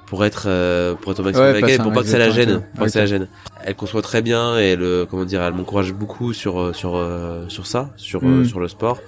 pour 0.05 0.25
être 0.25 0.47
euh, 0.47 0.95
pour 0.95 1.13
être 1.13 1.19
au 1.19 1.23
maximum 1.23 1.47
Ouais, 1.49 1.57
avec 1.57 1.69
elle, 1.69 1.81
pour 1.81 1.93
pas 1.93 2.01
que 2.01 2.07
ça 2.09 2.17
la 2.19 2.29
gêne, 2.29 2.61
pour 2.71 2.79
pas 2.79 2.85
que 2.85 2.91
ça 2.91 2.99
la 2.99 3.05
gêne. 3.05 3.27
Elle 3.63 3.75
conçoit 3.75 4.01
très 4.01 4.21
bien 4.21 4.59
et 4.59 4.63
elle 4.71 5.05
comment 5.09 5.25
dire, 5.25 5.41
elle 5.41 5.53
m'encourage 5.53 5.93
beaucoup 5.93 6.33
sur 6.33 6.75
sur 6.75 7.01
sur 7.47 7.65
ça, 7.67 7.91
sur 7.95 8.21
euh, 8.23 8.41
Mm. 8.41 8.45
sur 8.45 8.59
le 8.59 8.67
sport. 8.67 8.99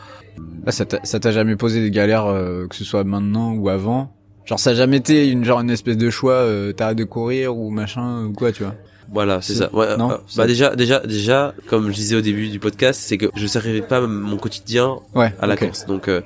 Ça 0.67 0.85
t'a 0.85 0.99
ça 1.03 1.19
t'a 1.19 1.31
jamais 1.31 1.57
posé 1.57 1.81
des 1.81 1.91
galères 1.91 2.27
euh, 2.27 2.65
que 2.67 2.75
ce 2.77 2.85
soit 2.85 3.03
maintenant 3.03 3.51
ou 3.53 3.67
avant 3.67 4.15
Genre 4.49 4.59
ça 4.59 4.71
a 4.71 4.73
jamais 4.73 4.97
été 4.97 5.29
une 5.29 5.45
genre 5.45 5.59
une 5.61 5.69
espèce 5.69 5.95
de 5.97 6.09
choix 6.09 6.33
euh, 6.33 6.73
t'arrêtes 6.73 6.97
de 6.97 7.03
courir 7.03 7.55
ou 7.55 7.69
machin 7.69 8.25
ou 8.25 8.33
quoi 8.33 8.51
tu 8.51 8.63
vois 8.63 8.73
Voilà, 9.13 9.41
c'est 9.41 9.53
ça. 9.53 9.69
Ouais, 9.75 9.95
non, 9.95 10.11
euh, 10.11 10.17
bah 10.35 10.47
déjà, 10.47 10.75
déjà, 10.75 10.99
déjà, 11.01 11.53
comme 11.67 11.89
je 11.89 11.93
disais 11.95 12.15
au 12.15 12.21
début 12.21 12.49
du 12.49 12.59
podcast, 12.59 12.99
c'est 13.03 13.17
que 13.17 13.27
je 13.35 13.45
sacrifie 13.47 13.81
pas 13.81 14.01
mon 14.01 14.37
quotidien 14.37 14.97
Ouais. 15.15 15.31
à 15.39 15.45
la 15.47 15.55
course. 15.55 15.85
Donc 15.85 16.07
euh, 16.07 16.21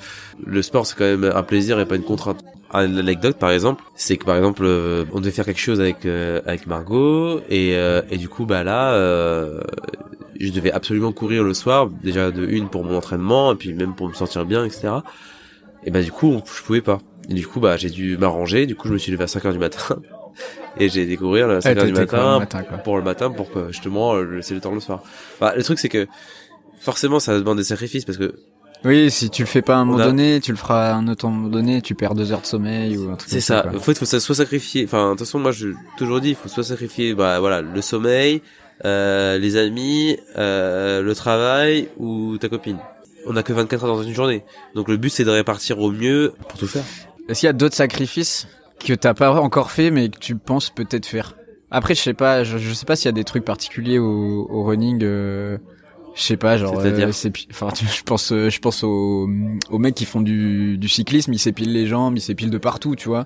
le 0.45 0.61
sport 0.61 0.85
c'est 0.87 0.95
quand 0.97 1.03
même 1.03 1.25
un 1.35 1.43
plaisir 1.43 1.79
et 1.81 1.85
pas 1.85 1.95
une 1.97 2.03
contrainte. 2.03 2.41
Un 2.75 2.97
anecdote 2.97 3.37
par 3.37 3.51
exemple, 3.51 3.83
c'est 3.95 4.17
que 4.17 4.25
par 4.25 4.35
exemple 4.37 4.63
euh, 4.65 5.05
on 5.11 5.19
devait 5.19 5.31
faire 5.31 5.45
quelque 5.45 5.59
chose 5.59 5.79
avec 5.81 6.05
euh, 6.05 6.41
avec 6.47 6.65
Margot 6.65 7.39
et 7.49 7.75
euh, 7.75 8.01
et 8.09 8.17
du 8.17 8.29
coup 8.29 8.45
bah 8.45 8.63
là 8.63 8.93
euh, 8.93 9.59
je 10.39 10.49
devais 10.51 10.71
absolument 10.71 11.11
courir 11.11 11.43
le 11.43 11.53
soir 11.53 11.87
déjà 11.89 12.31
de 12.31 12.45
une 12.47 12.69
pour 12.69 12.83
mon 12.83 12.95
entraînement 12.97 13.51
et 13.51 13.55
puis 13.55 13.73
même 13.73 13.93
pour 13.93 14.07
me 14.07 14.13
sentir 14.13 14.45
bien 14.45 14.65
etc. 14.65 14.87
Et 15.85 15.91
bah 15.91 16.01
du 16.01 16.11
coup 16.11 16.41
je 16.57 16.63
pouvais 16.63 16.81
pas. 16.81 16.99
Et 17.29 17.33
du 17.33 17.47
coup 17.47 17.59
bah 17.59 17.77
j'ai 17.77 17.89
dû 17.89 18.17
m'arranger. 18.17 18.65
Du 18.65 18.75
coup 18.75 18.87
je 18.87 18.93
me 18.93 18.97
suis 18.97 19.11
levé 19.11 19.23
à 19.23 19.27
5 19.27 19.45
heures 19.45 19.53
du 19.53 19.59
matin 19.59 19.97
et 20.77 20.89
j'ai 20.89 21.15
courir 21.17 21.49
à 21.49 21.61
5 21.61 21.69
Ouais, 21.69 21.79
heures 21.81 21.85
du 21.87 21.93
matin 21.93 22.39
le 22.39 22.77
pour 22.83 22.97
le 22.97 23.03
matin 23.03 23.29
pour 23.31 23.51
que 23.51 23.67
justement 23.71 24.15
euh, 24.15 24.23
laisser 24.37 24.53
le 24.53 24.59
temps 24.61 24.73
le 24.73 24.79
soir. 24.81 25.01
Bah, 25.39 25.53
le 25.55 25.63
truc 25.63 25.79
c'est 25.79 25.89
que 25.89 26.07
forcément 26.79 27.19
ça 27.19 27.37
demande 27.37 27.57
des 27.57 27.63
sacrifices 27.63 28.03
parce 28.05 28.17
que 28.17 28.35
Oui, 28.83 29.09
si 29.09 29.29
tu 29.29 29.43
le 29.43 29.47
fais 29.47 29.61
pas 29.61 29.75
à 29.75 29.77
un 29.77 29.85
moment 29.85 29.99
a- 29.99 30.05
donné, 30.07 30.41
tu 30.41 30.51
le 30.51 30.57
feras 30.57 30.89
à 30.91 30.95
un 30.95 31.07
autre 31.07 31.27
moment 31.27 31.47
donné, 31.47 31.81
tu 31.81 31.95
perds 31.95 32.15
deux 32.15 32.31
heures 32.33 32.41
de 32.41 32.45
sommeil 32.45 32.97
ou 32.97 33.09
un 33.09 33.15
truc 33.15 33.29
C'est 33.29 33.35
comme 33.37 33.41
ça. 33.41 33.67
En 33.69 33.79
fait, 33.79 33.91
il 33.93 33.95
faut 33.95 34.05
que 34.05 34.05
ça 34.05 34.19
soit 34.19 34.35
sacrifié. 34.35 34.83
Enfin, 34.83 35.05
de 35.05 35.09
toute 35.11 35.19
façon, 35.19 35.39
moi, 35.39 35.51
je 35.53 35.69
toujours 35.97 36.19
dit, 36.19 36.29
il 36.31 36.35
faut 36.35 36.49
soit 36.49 36.65
sacrifier, 36.65 37.13
bah 37.13 37.39
voilà, 37.39 37.61
le 37.61 37.81
sommeil, 37.81 38.41
euh, 38.83 39.37
les 39.37 39.55
amis, 39.55 40.17
euh, 40.37 41.01
le 41.01 41.15
travail 41.15 41.87
ou 41.97 42.37
ta 42.37 42.49
copine. 42.49 42.77
On 43.25 43.37
a 43.37 43.43
que 43.43 43.53
24 43.53 43.85
heures 43.85 43.95
dans 43.95 44.03
une 44.03 44.13
journée. 44.13 44.43
Donc 44.75 44.89
le 44.89 44.97
but, 44.97 45.09
c'est 45.09 45.23
de 45.23 45.29
répartir 45.29 45.79
au 45.79 45.89
mieux 45.91 46.33
pour 46.49 46.59
tout 46.59 46.67
faire. 46.67 46.83
Est-ce 47.29 47.41
qu'il 47.41 47.47
y 47.47 47.49
a 47.49 47.53
d'autres 47.53 47.75
sacrifices 47.75 48.47
que 48.85 48.93
t'as 48.93 49.13
pas 49.13 49.39
encore 49.39 49.71
fait 49.71 49.91
mais 49.91 50.09
que 50.09 50.19
tu 50.19 50.35
penses 50.35 50.69
peut-être 50.69 51.05
faire? 51.05 51.35
Après, 51.71 51.95
je 51.95 52.01
sais 52.01 52.13
pas, 52.13 52.43
je, 52.43 52.57
je 52.57 52.73
sais 52.73 52.85
pas 52.85 52.95
s'il 52.95 53.05
y 53.05 53.09
a 53.09 53.13
des 53.13 53.23
trucs 53.23 53.45
particuliers 53.45 53.97
au, 53.97 54.47
au 54.49 54.63
running. 54.63 54.99
Euh, 55.03 55.57
je 56.15 56.21
sais 56.21 56.37
pas, 56.37 56.57
genre, 56.57 56.79
C'est-à-dire? 56.79 57.07
euh, 57.07 57.11
s'épi- 57.11 57.47
enfin, 57.49 57.69
je 57.73 58.03
pense, 58.03 58.31
euh, 58.31 58.49
je 58.51 58.59
pense 58.59 58.83
aux, 58.83 59.27
aux 59.71 59.77
mecs 59.79 59.95
qui 59.95 60.05
font 60.05 60.21
du, 60.21 60.77
du 60.77 60.87
cyclisme, 60.87 61.33
ils 61.33 61.39
s'épilent 61.39 61.73
les 61.73 61.87
jambes, 61.87 62.15
ils 62.17 62.21
s'épilent 62.21 62.51
de 62.51 62.57
partout, 62.59 62.95
tu 62.95 63.07
vois. 63.09 63.25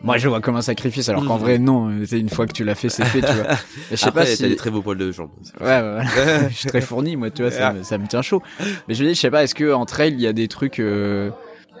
Moi, 0.00 0.16
je 0.16 0.28
vois 0.28 0.40
comme 0.40 0.56
un 0.56 0.62
sacrifice, 0.62 1.08
alors 1.10 1.24
qu'en 1.26 1.34
Mhm. 1.36 1.40
vrai, 1.42 1.58
non. 1.58 1.90
Une 1.90 2.28
fois 2.30 2.46
que 2.46 2.52
tu 2.52 2.62
l'as 2.64 2.76
fait, 2.76 2.88
c'est 2.88 3.04
fait, 3.04 3.20
tu 3.20 3.34
vois. 3.34 3.48
Je 3.90 3.96
sais 3.96 4.06
Après, 4.08 4.20
pas 4.22 4.26
si. 4.26 4.38
t'as 4.42 4.48
des 4.48 4.56
très 4.56 4.70
beaux 4.70 4.80
poils 4.80 4.96
de 4.96 5.10
jambes. 5.12 5.30
Ouais, 5.60 5.66
ouais, 5.66 5.98
ouais. 5.98 6.48
je 6.50 6.54
suis 6.56 6.68
très 6.68 6.80
fourni, 6.80 7.16
moi, 7.16 7.30
tu 7.30 7.42
vois, 7.42 7.50
ça, 7.50 7.72
me- 7.74 7.82
ça 7.82 7.98
me 7.98 8.06
tient 8.06 8.22
chaud. 8.22 8.40
Mais 8.86 8.94
je 8.94 9.00
veux 9.00 9.06
dire, 9.08 9.14
je 9.16 9.20
sais 9.20 9.30
pas, 9.30 9.42
est-ce 9.42 9.56
que 9.56 9.72
en 9.74 9.84
trail, 9.86 10.12
il 10.14 10.20
y 10.20 10.26
a 10.28 10.32
des 10.32 10.46
trucs 10.48 10.78
euh, 10.78 11.30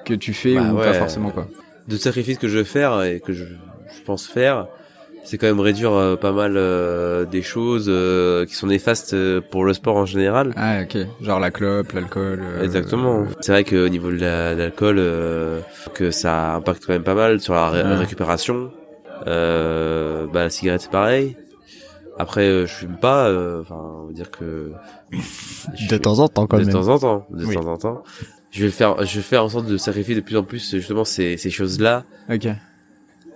que 0.08 0.14
tu 0.14 0.32
fais 0.32 0.54
Bah 0.54 0.62
ou 0.72 0.78
ouais. 0.78 0.84
pas 0.84 0.94
forcément, 0.94 1.30
quoi. 1.30 1.46
De 1.88 1.96
sacrifices 1.96 2.38
que 2.38 2.48
je 2.48 2.58
veux 2.58 2.64
faire 2.64 3.02
et 3.02 3.20
que 3.20 3.32
je, 3.32 3.44
je 3.44 4.02
pense 4.04 4.26
faire, 4.26 4.66
c'est 5.24 5.36
quand 5.38 5.46
même 5.46 5.60
réduire 5.60 5.92
euh, 5.92 6.16
pas 6.16 6.32
mal 6.32 6.54
euh, 6.56 7.24
des 7.26 7.42
choses 7.42 7.86
euh, 7.88 8.44
qui 8.46 8.54
sont 8.54 8.66
néfastes 8.68 9.14
euh, 9.14 9.40
pour 9.50 9.64
le 9.64 9.72
sport 9.74 9.96
en 9.96 10.06
général. 10.06 10.52
Ah, 10.56 10.80
ok. 10.82 10.96
Genre 11.20 11.40
la 11.40 11.50
clope, 11.50 11.92
l'alcool. 11.92 12.40
euh, 12.42 12.62
Exactement. 12.62 13.26
C'est 13.40 13.52
vrai 13.52 13.64
qu'au 13.64 13.88
niveau 13.88 14.10
de 14.10 14.16
la- 14.18 14.54
de 14.54 14.60
l'alcool, 14.60 14.96
euh, 14.98 15.60
que 15.94 16.10
ça 16.10 16.54
impacte 16.56 16.84
quand 16.86 16.92
même 16.94 17.02
pas 17.04 17.14
mal 17.14 17.40
sur 17.40 17.54
la 17.54 17.68
ré- 17.70 17.82
Ouais. 17.82 17.96
récupération. 17.96 18.70
Euh, 19.26 20.26
bah 20.32 20.44
la 20.44 20.50
cigarette 20.50 20.80
c'est 20.82 20.90
pareil. 20.90 21.36
Après, 22.18 22.46
euh, 22.48 22.66
je 22.66 22.72
fume 22.72 22.96
pas. 23.00 23.28
euh, 23.28 23.62
Enfin, 23.62 23.76
on 24.02 24.06
va 24.06 24.12
dire 24.12 24.30
que 24.30 24.72
je- 25.74 25.94
en 25.94 26.28
temps, 26.28 26.46
de 26.46 26.70
temps 26.70 26.88
en 26.88 26.98
temps, 26.98 27.26
de 27.30 27.44
Oui. 27.46 27.54
temps 27.54 27.66
en 27.66 27.76
temps. 27.76 28.02
Je 28.50 28.64
vais 28.64 28.70
faire, 28.70 29.04
je 29.04 29.16
vais 29.16 29.22
faire 29.22 29.44
en 29.44 29.48
sorte 29.48 29.66
de 29.66 29.76
sacrifier 29.76 30.14
de 30.14 30.20
plus 30.20 30.36
en 30.36 30.42
plus 30.42 30.70
justement 30.74 31.04
ces, 31.04 31.36
ces 31.36 31.50
choses-là 31.50 32.04
Ok. 32.32 32.48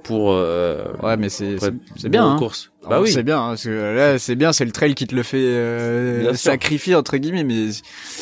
pour. 0.04 0.32
Euh, 0.32 0.84
Ouais, 1.02 1.16
mais 1.16 1.28
c'est 1.28 1.56
c'est 1.96 2.08
bien. 2.08 2.26
Hein. 2.26 2.38
course. 2.38 2.70
Oh, 2.84 2.88
Bah 2.90 3.00
oui. 3.00 3.12
C'est 3.12 3.22
bien, 3.22 3.38
hein, 3.38 3.48
parce 3.50 3.62
que 3.64 3.94
là, 3.94 4.18
c'est 4.18 4.34
bien, 4.34 4.52
c'est 4.52 4.64
le 4.64 4.72
trail 4.72 4.94
qui 4.96 5.06
te 5.06 5.14
le 5.14 5.22
fait 5.22 5.36
euh, 5.38 6.34
sacrifier 6.34 6.94
entre 6.96 7.16
guillemets, 7.16 7.44
mais 7.44 7.66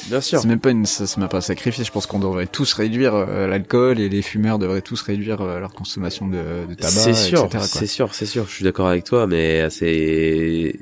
Bien 0.09 0.21
sûr. 0.21 0.39
c'est 0.41 0.49
même 0.49 0.61
pas 0.61 0.71
une, 0.71 0.85
ça- 0.85 1.19
même 1.19 1.31
pas 1.31 1.41
sacrifier. 1.41 1.83
Je 1.85 1.91
pense 1.93 2.07
qu'on 2.07 2.19
devrait 2.19 2.47
tous 2.47 2.73
réduire 2.75 3.15
euh, 3.15 3.47
l'alcool 3.47 3.99
et 4.01 4.11
les 4.11 4.21
fumeurs 4.21 4.59
devraient 4.59 4.83
tous 4.83 5.01
réduire 5.01 5.41
euh, 5.41 5.61
leur 5.61 5.73
consommation 5.73 6.27
de, 6.29 6.67
de 6.69 6.75
tabac, 6.75 6.91
C'est 6.91 7.15
sûr, 7.15 7.49
c'est 7.63 7.87
sûr, 7.87 8.13
c'est 8.15 8.27
sûr. 8.27 8.47
Je 8.47 8.53
suis 8.53 8.65
d'accord 8.65 8.89
avec 8.89 9.05
toi, 9.05 9.27
mais 9.27 9.71
c'est. 9.71 10.75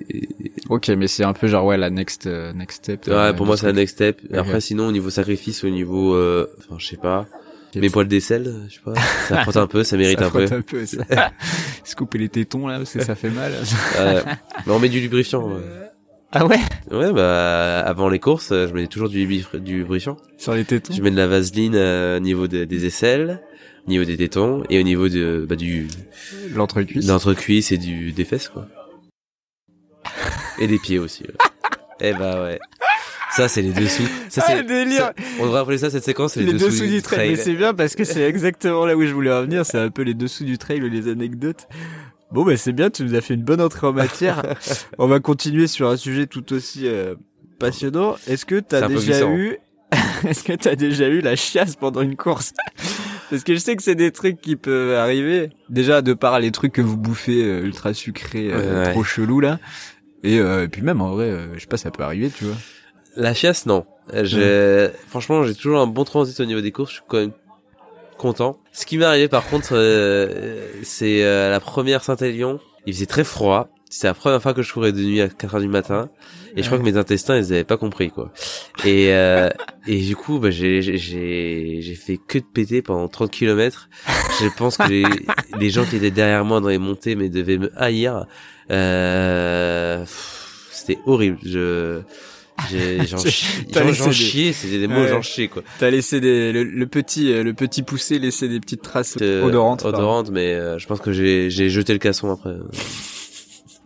Ok, 0.68 0.88
mais 0.88 1.06
c'est 1.08 1.24
un 1.24 1.32
peu 1.32 1.46
genre 1.46 1.64
ouais 1.64 1.76
la 1.78 1.90
next 1.90 2.26
euh, 2.26 2.52
next 2.52 2.84
step. 2.84 3.06
Ouais, 3.06 3.12
euh, 3.14 3.32
pour 3.32 3.46
du 3.46 3.48
moi, 3.48 3.56
c'est 3.56 3.66
la 3.66 3.72
next 3.72 3.94
step. 3.96 4.20
Après, 4.34 4.60
sinon, 4.60 4.88
au 4.88 4.92
niveau 4.92 5.10
sacrifice, 5.10 5.64
au 5.64 5.70
niveau, 5.70 6.14
euh, 6.14 6.46
enfin, 6.58 6.76
je 6.78 6.86
sais 6.86 6.96
pas, 6.98 7.26
mes 7.74 7.88
poils 7.90 8.08
d'aisselle, 8.08 8.52
je 8.68 8.74
sais 8.74 8.80
pas, 8.84 8.94
ça 9.28 9.42
frotte 9.42 9.56
un 9.56 9.66
peu, 9.66 9.82
ça 9.84 9.96
mérite 9.96 10.18
Ça 10.18 10.26
un 10.26 10.30
peu. 10.30 10.46
frotte 10.46 10.58
un 10.58 10.62
peu. 10.62 10.84
ça. 10.86 10.98
Se 11.84 11.96
couper 11.96 12.18
les 12.18 12.28
tétons 12.28 12.66
là 12.66 12.78
parce 12.78 12.92
que 12.92 13.02
ça 13.02 13.14
fait 13.14 13.30
mal. 13.30 13.52
Mais 14.66 14.72
on 14.72 14.78
met 14.78 14.88
du 14.90 15.00
lubrifiant. 15.00 15.48
ouais. 15.48 15.62
Ah 16.30 16.44
ouais? 16.44 16.58
Ouais, 16.90 17.10
bah, 17.14 17.80
avant 17.80 18.10
les 18.10 18.18
courses, 18.18 18.50
je 18.50 18.70
mets 18.74 18.86
toujours 18.86 19.08
du, 19.08 19.26
du 19.26 19.78
lubrifiant. 19.78 20.18
Sur 20.36 20.52
les 20.52 20.66
tétons? 20.66 20.92
Je 20.92 21.00
mets 21.00 21.10
de 21.10 21.16
la 21.16 21.26
vaseline 21.26 21.72
euh, 21.74 22.18
au 22.18 22.20
niveau 22.20 22.46
de- 22.46 22.64
des 22.64 22.84
aisselles, 22.84 23.40
au 23.86 23.90
niveau 23.90 24.04
des 24.04 24.18
tétons 24.18 24.62
et 24.68 24.78
au 24.78 24.82
niveau 24.82 25.08
de, 25.08 25.46
bah, 25.48 25.56
du, 25.56 25.88
L'entrecuisse. 26.54 27.06
l'entrecuisse 27.08 27.72
et 27.72 27.78
du, 27.78 28.12
des 28.12 28.24
fesses, 28.26 28.50
quoi. 28.50 28.66
Et 30.60 30.66
des 30.66 30.78
pieds 30.78 30.98
aussi. 30.98 31.24
Eh 32.00 32.12
bah 32.12 32.44
ouais. 32.44 32.60
Ça, 33.32 33.48
c'est 33.48 33.60
les 33.60 33.72
dessous. 33.72 34.04
Ça, 34.28 34.44
Ah, 34.46 34.52
c'est, 34.52 34.62
délire. 34.62 35.10
on 35.40 35.46
devrait 35.46 35.58
appeler 35.58 35.78
ça 35.78 35.90
cette 35.90 36.04
séquence, 36.04 36.34
c'est 36.34 36.42
les 36.44 36.52
dessous 36.52 36.86
du 36.86 37.02
trail. 37.02 37.30
Mais 37.30 37.36
c'est 37.36 37.54
bien 37.54 37.74
parce 37.74 37.96
que 37.96 38.04
c'est 38.04 38.22
exactement 38.22 38.86
là 38.86 38.96
où 38.96 39.04
je 39.04 39.12
voulais 39.12 39.32
en 39.32 39.42
venir. 39.42 39.66
C'est 39.66 39.78
un 39.80 39.90
peu 39.90 40.02
les 40.02 40.14
dessous 40.14 40.44
du 40.44 40.58
trail, 40.58 40.78
les 40.88 41.08
anecdotes. 41.10 41.66
Bon, 42.30 42.44
bah 42.44 42.56
c'est 42.56 42.72
bien, 42.72 42.88
tu 42.88 43.02
nous 43.02 43.16
as 43.16 43.20
fait 43.20 43.34
une 43.34 43.42
bonne 43.42 43.60
entrée 43.60 43.84
en 43.88 43.92
matière. 43.92 44.42
On 44.98 45.08
va 45.08 45.18
continuer 45.18 45.66
sur 45.66 45.88
un 45.88 45.96
sujet 45.96 46.26
tout 46.28 46.52
aussi 46.52 46.86
euh, 46.86 47.16
passionnant. 47.58 48.14
Est-ce 48.28 48.46
que 48.46 48.60
t'as 48.60 48.86
déjà 48.86 49.28
eu, 49.28 49.56
est-ce 50.28 50.44
que 50.44 50.52
t'as 50.52 50.76
déjà 50.76 51.08
eu 51.08 51.20
la 51.20 51.34
chiasse 51.34 51.74
pendant 51.74 52.02
une 52.02 52.14
course? 52.14 52.52
Parce 53.28 53.42
que 53.42 53.54
je 53.54 53.58
sais 53.58 53.74
que 53.74 53.82
c'est 53.82 53.96
des 53.96 54.12
trucs 54.12 54.40
qui 54.40 54.54
peuvent 54.54 54.94
arriver. 54.96 55.50
Déjà 55.68 56.00
de 56.00 56.14
par 56.14 56.38
les 56.38 56.52
trucs 56.52 56.72
que 56.74 56.80
vous 56.80 56.96
bouffez 56.96 57.42
euh, 57.42 57.62
ultra 57.64 57.92
sucrés, 57.92 58.50
euh, 58.52 58.82
Ouais, 58.82 58.86
ouais. 58.86 58.92
trop 58.92 59.02
chelous 59.02 59.40
là. 59.40 59.58
Et, 60.24 60.38
euh, 60.38 60.64
et 60.64 60.68
puis 60.68 60.82
même 60.82 61.00
en 61.00 61.10
vrai, 61.10 61.26
euh, 61.26 61.54
je 61.54 61.60
sais 61.60 61.66
pas, 61.66 61.76
ça 61.76 61.90
peut 61.90 62.02
arriver, 62.02 62.30
tu 62.30 62.44
vois. 62.44 62.56
La 63.16 63.34
chiasse, 63.34 63.66
non. 63.66 63.84
Euh, 64.14 64.24
J'ai, 64.24 64.90
franchement, 65.08 65.42
j'ai 65.44 65.54
toujours 65.54 65.80
un 65.80 65.86
bon 65.86 66.04
transit 66.04 66.38
au 66.40 66.44
niveau 66.44 66.60
des 66.60 66.72
courses. 66.72 66.90
Je 66.90 66.94
suis 66.96 67.04
quand 67.08 67.18
même 67.18 67.32
content. 68.16 68.58
Ce 68.72 68.86
qui 68.86 68.98
m'est 68.98 69.04
arrivé, 69.04 69.28
par 69.28 69.46
contre, 69.48 69.70
euh, 69.72 70.66
c'est 70.82 71.24
euh, 71.24 71.50
la 71.50 71.60
première 71.60 72.02
Saint-Élion. 72.02 72.60
Il 72.86 72.94
faisait 72.94 73.06
très 73.06 73.24
froid. 73.24 73.68
C'était 73.90 74.08
la 74.08 74.14
première 74.14 74.42
fois 74.42 74.52
que 74.52 74.60
je 74.62 74.70
courais 74.72 74.92
de 74.92 75.00
nuit 75.00 75.20
à 75.22 75.28
4 75.28 75.54
heures 75.54 75.60
du 75.60 75.68
matin. 75.68 76.10
Et 76.56 76.62
je 76.62 76.66
crois 76.68 76.78
que 76.78 76.84
mes 76.84 76.96
intestins, 76.96 77.36
ils 77.38 77.52
avaient 77.52 77.64
pas 77.64 77.76
compris, 77.78 78.10
quoi. 78.10 78.32
Et, 78.84 79.12
euh, 79.12 79.48
et 79.86 80.00
du 80.00 80.14
coup, 80.14 80.38
bah, 80.38 80.50
j'ai, 80.50 80.82
j'ai, 80.82 80.98
j'ai 81.80 81.94
fait 81.94 82.18
que 82.18 82.38
de 82.38 82.44
péter 82.44 82.82
pendant 82.82 83.08
30 83.08 83.30
kilomètres. 83.30 83.88
Je 84.40 84.48
pense 84.56 84.76
que 84.76 84.88
les, 84.88 85.04
les 85.58 85.70
gens 85.70 85.84
qui 85.84 85.96
étaient 85.96 86.10
derrière 86.10 86.44
moi 86.44 86.60
dans 86.60 86.68
les 86.68 86.78
montées, 86.78 87.14
mais 87.14 87.28
devaient 87.30 87.58
me 87.58 87.72
haïr. 87.80 88.26
Euh, 88.70 90.04
c'était 90.70 90.98
horrible. 91.06 91.38
Je, 91.44 92.00
j'ai, 92.70 93.06
j'en 93.06 93.16
Tu- 93.18 93.30
chi- 93.30 93.64
t'as 93.72 93.80
j'en- 93.80 93.86
laissé 93.86 93.98
j'en 94.02 94.08
des- 94.08 94.12
chiais, 94.14 94.52
c'était 94.52 94.78
des 94.78 94.88
mots, 94.88 95.02
Ouais. 95.02 95.08
j'en 95.08 95.22
chiais, 95.22 95.48
quoi. 95.48 95.62
T'as 95.78 95.90
laissé 95.90 96.20
des, 96.20 96.52
le, 96.52 96.64
le 96.64 96.86
petit, 96.86 97.32
euh, 97.32 97.42
le 97.42 97.54
petit 97.54 97.82
poussé 97.82 98.18
laisser 98.18 98.48
des 98.48 98.60
petites 98.60 98.82
traces 98.82 99.16
Euh, 99.20 99.42
odorantes. 99.44 99.84
odorantes, 99.84 100.30
mais 100.30 100.54
euh, 100.54 100.78
je 100.78 100.86
pense 100.86 101.00
que 101.00 101.12
j'ai, 101.12 101.50
j'ai 101.50 101.70
jeté 101.70 101.92
le 101.92 101.98
casson 101.98 102.30
après. 102.32 102.54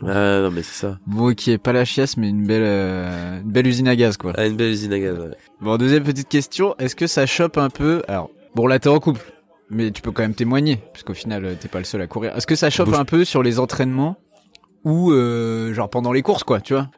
Ah 0.04 0.40
non, 0.40 0.50
mais 0.50 0.64
c'est 0.64 0.80
ça. 0.80 0.98
Bon, 1.06 1.32
qui 1.32 1.52
est 1.52 1.58
pas 1.58 1.72
la 1.72 1.84
chiasse, 1.84 2.16
mais 2.16 2.28
une 2.28 2.44
belle, 2.44 2.64
euh, 2.64 3.40
une 3.40 3.52
belle 3.52 3.68
usine 3.68 3.86
à 3.86 3.94
gaz, 3.94 4.16
quoi. 4.16 4.32
Ah, 4.36 4.46
une 4.46 4.56
belle 4.56 4.72
usine 4.72 4.92
à 4.92 4.98
gaz, 4.98 5.16
ouais. 5.16 5.28
Bon, 5.60 5.76
deuxième 5.76 6.02
petite 6.02 6.28
question. 6.28 6.74
Est-ce 6.80 6.96
que 6.96 7.06
ça 7.06 7.24
chope 7.24 7.56
un 7.56 7.70
peu 7.70 8.02
Alors, 8.08 8.28
bon, 8.56 8.66
là, 8.66 8.80
t'es 8.80 8.88
en 8.88 8.98
couple, 8.98 9.20
mais 9.70 9.92
tu 9.92 10.02
peux 10.02 10.10
quand 10.10 10.22
même 10.22 10.34
témoigner, 10.34 10.80
parce 10.92 11.04
qu'au 11.04 11.14
final, 11.14 11.56
t'es 11.60 11.68
pas 11.68 11.78
le 11.78 11.84
seul 11.84 12.00
à 12.02 12.08
courir. 12.08 12.34
Est-ce 12.36 12.48
que 12.48 12.56
ça 12.56 12.68
chope 12.68 12.88
Bouge- 12.88 12.98
un 12.98 13.04
peu 13.04 13.24
sur 13.24 13.44
les 13.44 13.60
entraînements 13.60 14.16
ou 14.84 15.12
euh, 15.12 15.72
genre 15.74 15.88
pendant 15.90 16.12
les 16.12 16.22
courses, 16.22 16.44
quoi, 16.44 16.60
tu 16.60 16.74
vois 16.74 16.88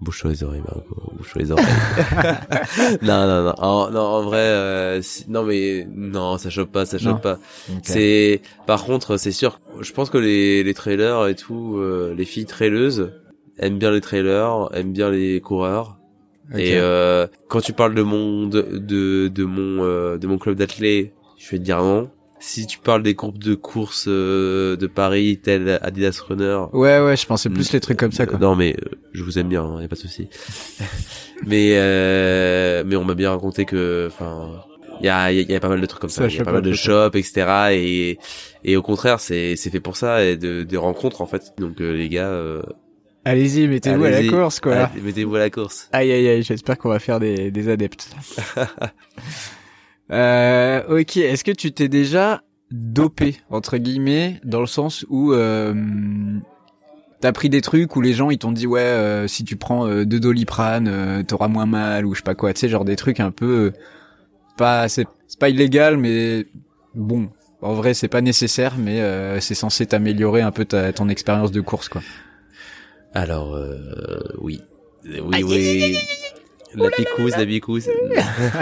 Bouche-toi 0.00 0.30
les 0.32 0.42
oreilles, 0.44 0.60
Marco. 0.60 1.12
Bouche-toi 1.16 1.42
les 1.42 1.52
oreilles. 1.52 1.66
non, 3.02 3.26
non, 3.26 3.44
non. 3.44 3.54
En, 3.58 3.90
non, 3.90 4.00
en 4.00 4.22
vrai, 4.22 4.38
euh, 4.38 5.00
si- 5.02 5.24
non, 5.30 5.44
mais 5.44 5.86
non, 5.94 6.36
ça 6.36 6.50
chope 6.50 6.72
pas, 6.72 6.84
ça 6.84 6.98
chope 6.98 7.14
Non. 7.14 7.20
pas. 7.20 7.38
C'est, 7.82 8.42
par 8.66 8.84
contre, 8.84 9.16
c'est 9.16 9.32
sûr. 9.32 9.60
Je 9.80 9.92
pense 9.92 10.10
que 10.10 10.18
les, 10.18 10.62
les 10.64 10.74
trailers 10.74 11.26
et 11.28 11.34
tout, 11.34 11.76
euh, 11.78 12.14
les 12.16 12.24
filles 12.24 12.44
traileuses 12.44 13.12
aiment 13.58 13.78
bien 13.78 13.92
les 13.92 14.00
trailers, 14.00 14.68
aiment 14.74 14.92
bien 14.92 15.10
les 15.10 15.40
coureurs. 15.40 15.96
Ok. 16.52 16.58
Et 16.58 16.72
euh, 16.76 17.26
quand 17.48 17.60
tu 17.60 17.72
parles 17.72 17.94
de 17.94 18.02
mon 18.02 18.46
de 18.48 18.62
de, 18.62 19.28
de 19.28 19.44
mon 19.44 19.82
euh, 19.84 20.18
de 20.18 20.26
mon 20.26 20.36
club 20.38 20.56
d'athlètes, 20.56 21.12
je 21.38 21.50
vais 21.52 21.58
te 21.58 21.62
dire 21.62 21.78
non. 21.78 22.10
Si 22.46 22.66
tu 22.66 22.78
parles 22.78 23.02
des 23.02 23.14
groupes 23.14 23.38
de 23.38 23.54
course 23.54 24.04
euh, 24.06 24.76
de 24.76 24.86
Paris, 24.86 25.40
tel 25.42 25.78
Adidas 25.82 26.20
Runner, 26.28 26.58
Ouais, 26.74 27.00
ouais, 27.00 27.16
je 27.16 27.24
pensais 27.26 27.48
plus 27.48 27.72
les 27.72 27.80
trucs 27.80 27.98
comme 27.98 28.12
ça, 28.12 28.26
quoi. 28.26 28.38
non 28.38 28.54
mais 28.54 28.76
euh, 28.84 28.90
je 29.12 29.22
vous 29.22 29.38
aime 29.38 29.48
bien, 29.48 29.64
hein, 29.64 29.80
y 29.80 29.84
a 29.86 29.88
pas 29.88 29.96
de 29.96 30.00
souci. 30.00 30.28
mais 31.46 31.70
euh, 31.76 32.84
mais 32.86 32.96
on 32.96 33.04
m'a 33.04 33.14
bien 33.14 33.30
raconté 33.30 33.64
que, 33.64 34.08
enfin, 34.12 34.62
il 35.00 35.06
y 35.06 35.08
a, 35.08 35.32
y, 35.32 35.40
a, 35.40 35.42
y 35.52 35.56
a 35.56 35.60
pas 35.60 35.70
mal 35.70 35.80
de 35.80 35.86
trucs 35.86 36.02
comme 36.02 36.10
Ça. 36.10 36.26
Il 36.26 36.34
y 36.36 36.40
a 36.40 36.44
pas 36.44 36.52
mal 36.52 36.62
de 36.62 36.72
shops, 36.74 37.14
etc. 37.14 37.46
Et 37.72 38.18
et 38.62 38.76
au 38.76 38.82
contraire, 38.82 39.20
c'est 39.20 39.56
c'est 39.56 39.70
fait 39.70 39.80
pour 39.80 39.96
ça 39.96 40.22
et 40.22 40.36
de 40.36 40.64
des 40.64 40.76
rencontres 40.76 41.22
en 41.22 41.26
fait. 41.26 41.54
Donc 41.58 41.80
euh, 41.80 41.92
les 41.96 42.10
gars, 42.10 42.28
euh, 42.28 42.62
Allez-y, 43.24 43.66
mettez-vous 43.68 44.04
à 44.04 44.10
la 44.10 44.22
course, 44.28 44.60
quoi. 44.60 44.90
Mettez-vous 45.02 45.34
à 45.36 45.38
la 45.38 45.48
course. 45.48 45.88
Aïe, 45.92 46.12
aïe, 46.12 46.28
aïe, 46.28 46.42
j'espère 46.42 46.76
qu'on 46.76 46.90
va 46.90 46.98
faire 46.98 47.20
des, 47.20 47.50
des 47.50 47.70
adeptes. 47.70 48.10
euh, 50.12 51.00
ok, 51.00 51.16
est-ce 51.16 51.44
que 51.44 51.50
tu 51.52 51.72
t'es 51.72 51.88
déjà 51.88 52.42
dopé, 52.70 53.36
entre 53.50 53.76
guillemets, 53.78 54.40
dans 54.44 54.60
le 54.60 54.66
sens 54.66 55.04
où 55.08 55.32
euh, 55.32 55.74
t'as 57.20 57.32
pris 57.32 57.48
des 57.48 57.60
trucs 57.60 57.94
où 57.96 58.00
les 58.00 58.12
gens 58.12 58.30
ils 58.30 58.38
t'ont 58.38 58.52
dit 58.52 58.66
ouais, 58.66 58.80
euh, 58.80 59.26
si 59.28 59.44
tu 59.44 59.56
prends 59.56 59.86
euh, 59.86 60.04
deux 60.04 60.20
doliprane, 60.20 60.88
euh, 60.88 61.22
t'auras 61.22 61.48
moins 61.48 61.66
mal, 61.66 62.04
ou 62.06 62.14
je 62.14 62.18
sais 62.20 62.24
pas 62.24 62.34
quoi, 62.34 62.52
tu 62.52 62.60
sais, 62.60 62.68
genre 62.68 62.84
des 62.84 62.96
trucs 62.96 63.20
un 63.20 63.30
peu... 63.30 63.46
euh, 63.46 63.72
pas, 64.56 64.88
c'est 64.88 65.06
pas 65.40 65.48
illégal, 65.48 65.96
mais 65.96 66.46
bon, 66.94 67.28
en 67.60 67.74
vrai 67.74 67.94
c'est 67.94 68.08
pas 68.08 68.20
nécessaire, 68.20 68.74
mais 68.78 69.00
euh, 69.00 69.40
c'est 69.40 69.54
censé 69.54 69.86
t'améliorer 69.86 70.42
un 70.42 70.50
peu 70.52 70.64
ta, 70.64 70.92
ton 70.92 71.08
expérience 71.08 71.50
de 71.52 71.60
course, 71.60 71.88
quoi. 71.88 72.02
Alors, 73.14 73.54
euh, 73.54 74.20
oui. 74.40 74.60
Oui, 75.04 75.44
oui. 75.44 75.96
La 76.74 76.90
picouse, 76.90 77.36
la 77.36 77.46
picouse. 77.46 77.88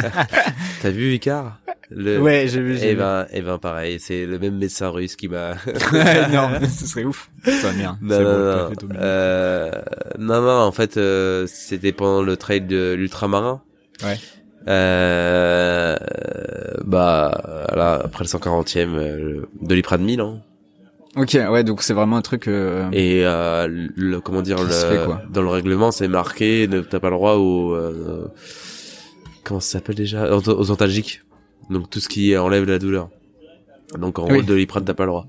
T'as 0.82 0.90
vu 0.90 1.14
Icar 1.14 1.58
le... 1.94 2.20
Ouais, 2.20 2.46
j'ai 2.48 2.60
vu, 2.60 2.78
j'ai 2.78 2.92
Eh 2.92 2.94
ben, 2.94 3.26
eh 3.32 3.42
ben, 3.42 3.58
pareil, 3.58 4.00
c'est 4.00 4.24
le 4.24 4.38
même 4.38 4.56
médecin 4.56 4.88
russe 4.88 5.14
qui 5.14 5.28
m'a. 5.28 5.50
non, 6.32 6.48
ce 6.62 6.86
serait 6.86 7.04
ouf. 7.04 7.30
Putain, 7.42 7.72
merde. 7.72 7.98
Non, 8.00 8.16
C'est 8.16 8.24
non, 8.24 8.30
bon, 8.30 8.38
non. 8.38 8.68
fait. 8.70 8.96
Euh, 8.98 9.70
non, 10.18 10.40
non, 10.40 10.60
en 10.62 10.72
fait, 10.72 10.96
euh, 10.96 11.46
c'était 11.46 11.92
pendant 11.92 12.22
le 12.22 12.36
trail 12.36 12.62
de 12.62 12.94
l'ultramarin. 12.94 13.60
Ouais. 14.02 14.18
Euh, 14.68 15.96
bah, 16.84 17.66
là, 17.74 18.00
après 18.04 18.24
le 18.24 18.28
140e, 18.28 18.94
euh, 18.96 19.42
de 19.60 19.74
l'Iprane 19.74 20.02
1000, 20.02 20.20
hein. 20.20 20.40
Ok, 21.14 21.34
ouais, 21.34 21.62
donc 21.62 21.82
c'est 21.82 21.92
vraiment 21.92 22.16
un 22.16 22.22
truc. 22.22 22.48
Euh... 22.48 22.88
Et 22.92 23.20
euh, 23.24 23.68
le 23.68 24.20
comment 24.20 24.40
dire 24.40 24.62
le, 24.62 24.70
se 24.70 24.86
fait, 24.86 25.04
quoi. 25.04 25.20
dans 25.30 25.42
le 25.42 25.48
règlement 25.48 25.90
c'est 25.90 26.08
marqué 26.08 26.66
t'as 26.90 27.00
pas 27.00 27.10
le 27.10 27.16
droit 27.16 27.34
au 27.34 27.74
euh, 27.74 28.28
comment 29.44 29.60
ça 29.60 29.72
s'appelle 29.78 29.96
déjà 29.96 30.34
aux, 30.34 30.70
antalgiques 30.70 31.22
donc 31.68 31.90
tout 31.90 32.00
ce 32.00 32.08
qui 32.08 32.34
enlève 32.36 32.64
la 32.64 32.78
douleur 32.78 33.10
donc 33.98 34.18
en 34.18 34.24
Oui. 34.26 34.38
gros 34.38 34.42
de 34.42 34.54
l'iprane 34.54 34.84
t'as 34.86 34.94
pas 34.94 35.04
le 35.04 35.10
droit 35.10 35.26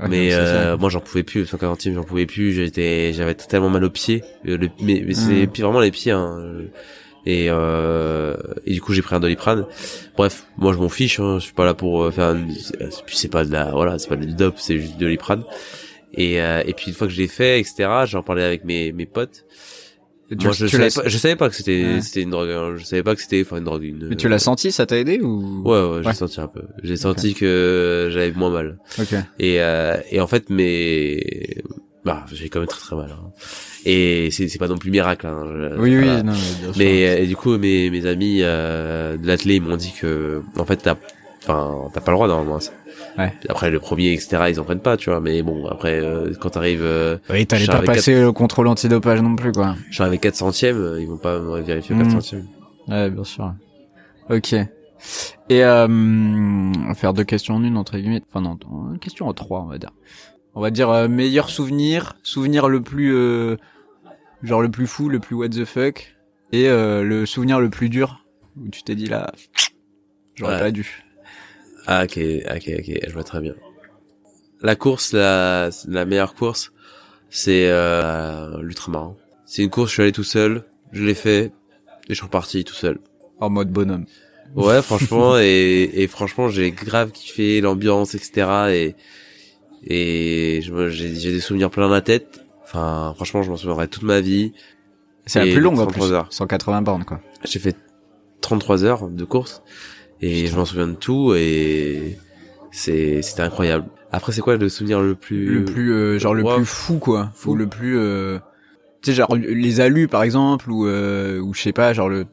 ouais, 0.00 0.08
mais 0.08 0.30
c'est 0.30 0.36
euh, 0.38 0.76
moi 0.78 0.88
j'en 0.88 1.00
pouvais 1.00 1.22
plus 1.22 1.40
le 1.40 1.46
140e 1.46 1.92
j'en 1.94 2.02
pouvais 2.02 2.24
plus 2.24 2.52
j'étais 2.52 3.12
j'avais 3.12 3.34
tellement 3.34 3.68
mal 3.68 3.84
aux 3.84 3.90
pieds 3.90 4.24
Euh, 4.46 4.56
le, 4.56 4.70
mais, 4.80 5.04
mais 5.06 5.12
c'est 5.12 5.46
Mm. 5.46 5.48
puis 5.48 5.62
vraiment 5.62 5.80
les 5.80 5.90
pieds 5.90 6.12
hein. 6.12 6.38
Et 7.26 7.46
euh, 7.50 8.36
et 8.64 8.72
du 8.72 8.80
coup 8.80 8.92
j'ai 8.92 9.02
pris 9.02 9.14
un 9.16 9.20
doliprane 9.20 9.66
bref 10.16 10.46
moi 10.56 10.72
je 10.72 10.78
m'en 10.78 10.88
fiche 10.88 11.18
hein. 11.20 11.38
je 11.38 11.44
suis 11.46 11.52
pas 11.54 11.64
là 11.64 11.74
pour 11.74 12.04
euh, 12.04 12.10
faire 12.12 12.30
une... 12.30 12.46
puis 13.04 13.16
c'est 13.16 13.28
pas 13.28 13.44
de 13.44 13.50
la 13.52 13.72
voilà 13.72 13.98
c'est 13.98 14.08
pas 14.08 14.16
du 14.16 14.32
dope 14.32 14.54
c'est 14.58 14.78
juste 14.78 14.94
de 14.94 15.00
doliprane 15.00 15.42
et 16.14 16.40
euh, 16.40 16.62
et 16.64 16.72
puis 16.72 16.86
une 16.88 16.94
fois 16.94 17.08
que 17.08 17.12
je 17.12 17.18
l'ai 17.20 17.26
fait 17.28 17.58
etc 17.60 17.88
j'en 18.06 18.22
parlais 18.22 18.44
avec 18.44 18.64
mes 18.64 18.92
mes 18.92 19.06
potes 19.06 19.44
tu, 20.28 20.36
moi 20.44 20.52
je 20.52 20.66
savais 20.66 20.88
pas 20.90 21.02
je 21.08 21.18
savais 21.18 21.36
pas 21.36 21.48
que 21.48 21.54
c'était 21.54 21.84
Ouais. 21.84 22.00
c'était 22.00 22.22
une 22.22 22.30
drogue 22.30 22.50
hein. 22.50 22.74
je 22.76 22.84
savais 22.84 23.02
pas 23.04 23.14
que 23.14 23.20
c'était 23.22 23.42
enfin 23.44 23.58
une 23.58 23.64
drogue 23.64 23.84
une 23.84 24.08
Mais 24.08 24.16
tu 24.16 24.28
l'as 24.28 24.38
senti, 24.40 24.72
ça 24.72 24.84
t'a 24.86 24.96
aidé 24.98 25.20
ou? 25.20 25.62
Ouais 25.64 25.80
ouais 25.88 26.00
j'ai 26.04 26.12
senti 26.14 26.40
un 26.40 26.48
peu 26.48 26.62
j'ai 26.82 26.96
senti 26.96 27.34
que 27.34 28.08
j'avais 28.10 28.32
moins 28.32 28.50
mal 28.50 28.78
Ok. 29.00 29.14
et, 29.38 29.60
euh, 29.60 29.96
et 30.10 30.20
en 30.20 30.26
fait, 30.26 30.50
mais 30.50 31.22
bah, 32.06 32.24
j'ai 32.32 32.48
quand 32.48 32.60
même 32.60 32.68
très 32.68 32.80
très 32.80 32.96
mal. 32.96 33.10
hein. 33.10 33.30
Et 33.84 34.30
c'est 34.30 34.48
c'est 34.48 34.58
pas 34.58 34.68
non 34.68 34.78
plus 34.78 34.90
miracle. 34.90 35.26
Hein. 35.26 35.44
Je- 35.44 35.78
Oui, 35.78 35.96
oui, 35.96 36.06
non, 36.22 36.32
mais. 36.32 36.72
Mais 36.76 37.06
euh, 37.08 37.22
et 37.22 37.26
du 37.26 37.36
coup, 37.36 37.58
mes 37.58 37.90
mes 37.90 38.06
amis 38.06 38.38
euh, 38.42 39.16
de 39.16 39.26
l'athlé 39.26 39.56
ils 39.56 39.62
m'ont 39.62 39.76
dit 39.76 39.92
que 39.92 40.42
en 40.58 40.64
fait 40.64 40.76
t'as 40.78 40.94
enfin 41.42 41.88
t'as 41.92 42.00
pas 42.00 42.10
le 42.12 42.16
droit 42.16 42.28
normalement. 42.28 42.58
Ouais. 43.18 43.32
Après 43.48 43.70
le 43.70 43.78
premier 43.80 44.12
etc 44.12 44.44
ils 44.50 44.60
en 44.60 44.64
prennent 44.64 44.80
pas 44.80 44.96
tu 44.96 45.10
vois. 45.10 45.20
Mais 45.20 45.42
bon 45.42 45.66
après 45.68 46.00
euh, 46.00 46.32
quand 46.40 46.50
t'arrives 46.50 46.82
euh, 46.82 47.16
oui, 47.30 47.46
t'allais 47.46 47.66
pas 47.66 47.80
passer 47.82 48.20
le 48.20 48.32
contrôle 48.32 48.66
antidopage 48.68 49.20
non 49.22 49.36
plus, 49.36 49.52
quoi. 49.52 49.74
je 49.90 49.94
suis 49.94 50.04
avec 50.04 50.20
4 50.20 50.34
centièmes 50.36 50.76
euh, 50.80 51.00
ils 51.00 51.06
vont 51.08 51.16
pas 51.18 51.38
vérifier 51.60 51.94
au 51.94 51.98
Mm. 51.98 52.02
4 52.02 52.10
centièmes. 52.12 52.46
Ouais, 52.88 53.10
bien 53.10 53.24
sûr. 53.24 53.52
Ok. 54.30 54.52
Et 55.48 55.64
euh, 55.64 55.86
on 55.88 56.88
va 56.88 56.94
faire 56.94 57.12
deux 57.14 57.24
questions 57.24 57.54
en 57.54 57.62
une 57.62 57.76
entre 57.76 57.96
guillemets. 57.96 58.22
Enfin 58.28 58.40
non, 58.40 58.58
une 58.92 58.98
question 58.98 59.28
en 59.28 59.32
trois, 59.34 59.60
on 59.62 59.66
va 59.68 59.78
dire. 59.78 59.92
On 60.58 60.60
va 60.62 60.70
dire 60.70 60.88
euh, 60.90 61.06
meilleur 61.06 61.50
souvenir, 61.50 62.16
souvenir 62.22 62.68
le 62.68 62.80
plus 62.82 63.14
euh, 63.14 63.56
genre 64.42 64.62
le 64.62 64.70
plus 64.70 64.86
fou, 64.86 65.08
le 65.10 65.20
plus 65.20 65.36
what 65.36 65.50
the 65.50 65.64
fuck, 65.66 66.16
et 66.52 66.68
euh, 66.68 67.02
le 67.02 67.26
souvenir 67.26 67.60
le 67.60 67.68
plus 67.70 67.88
dur 67.90 68.24
où 68.56 68.68
tu 68.70 68.82
t'es 68.82 68.94
dit 68.94 69.06
là, 69.06 69.32
j'aurais 70.34 70.54
Ouais. 70.54 70.60
pas 70.60 70.70
dû. 70.70 71.04
Ah 71.86 72.04
ok 72.04 72.18
ok 72.18 72.70
ok 72.78 72.98
je 73.06 73.12
vois 73.12 73.22
très 73.24 73.40
bien. 73.40 73.54
La 74.62 74.74
course 74.76 75.12
la 75.12 75.68
la 75.86 76.04
meilleure 76.06 76.34
course 76.34 76.72
c'est 77.28 77.68
euh, 77.68 78.60
l'ultramarin. 78.62 79.14
C'est 79.44 79.62
une 79.62 79.70
course 79.70 79.90
je 79.90 79.94
suis 79.94 80.02
allé 80.02 80.12
tout 80.12 80.24
seul 80.24 80.64
je 80.92 81.04
l'ai 81.04 81.14
fait 81.14 81.44
et 81.44 82.10
je 82.10 82.14
suis 82.14 82.24
reparti 82.24 82.64
tout 82.64 82.74
seul. 82.74 82.98
En 83.40 83.50
mode 83.50 83.70
bonhomme. 83.70 84.06
Ouais, 84.54 84.80
franchement, 84.80 85.36
et, 85.38 85.90
et 85.92 86.06
franchement, 86.06 86.48
j'ai 86.48 86.70
grave 86.70 87.10
kiffé 87.10 87.60
l'ambiance, 87.60 88.14
etc. 88.14 88.46
Et, 88.70 88.94
et 89.86 90.60
j'ai 90.88 91.32
des 91.32 91.40
souvenirs 91.40 91.70
plein 91.70 91.88
la 91.88 92.00
tête. 92.00 92.40
Enfin, 92.64 93.12
franchement, 93.14 93.42
je 93.42 93.50
m'en 93.50 93.56
souviendrai 93.56 93.88
toute 93.88 94.02
ma 94.02 94.20
vie. 94.20 94.52
C'est 95.26 95.44
la 95.44 95.52
plus 95.52 95.60
longue 95.60 95.78
en 95.78 95.86
33 95.86 96.06
plus. 96.06 96.14
heures. 96.14 96.26
180 96.30 96.82
bornes 96.82 97.04
quoi. 97.04 97.20
J'ai 97.44 97.58
fait 97.58 97.76
33 98.40 98.84
heures 98.84 99.08
de 99.08 99.24
course 99.24 99.62
et 100.20 100.46
je 100.46 100.56
m'en 100.56 100.64
souviens 100.64 100.86
de 100.88 100.94
tout 100.94 101.34
et 101.34 102.18
c'est 102.70 103.22
c'était 103.22 103.42
incroyable. 103.42 103.86
Après, 104.12 104.32
c'est 104.32 104.40
quoi 104.40 104.56
le 104.56 104.68
souvenir 104.68 105.00
le 105.00 105.14
plus 105.14 105.46
le 105.46 105.64
plus 105.64 105.92
euh, 105.92 106.18
genre 106.18 106.34
le 106.34 106.44
plus 106.44 106.64
fou 106.64 106.98
quoi 106.98 107.30
Fou. 107.34 107.52
ou 107.52 107.54
le 107.56 107.66
plus 107.66 107.98
euh, 107.98 108.38
tu 109.02 109.10
sais 109.10 109.16
genre 109.16 109.34
les 109.36 109.80
alus 109.80 110.06
par 110.08 110.22
exemple 110.22 110.70
ou 110.70 110.86
euh, 110.86 111.38
ou 111.40 111.54
je 111.54 111.60
sais 111.62 111.72
pas 111.72 111.92
genre 111.92 112.08
le 112.08 112.26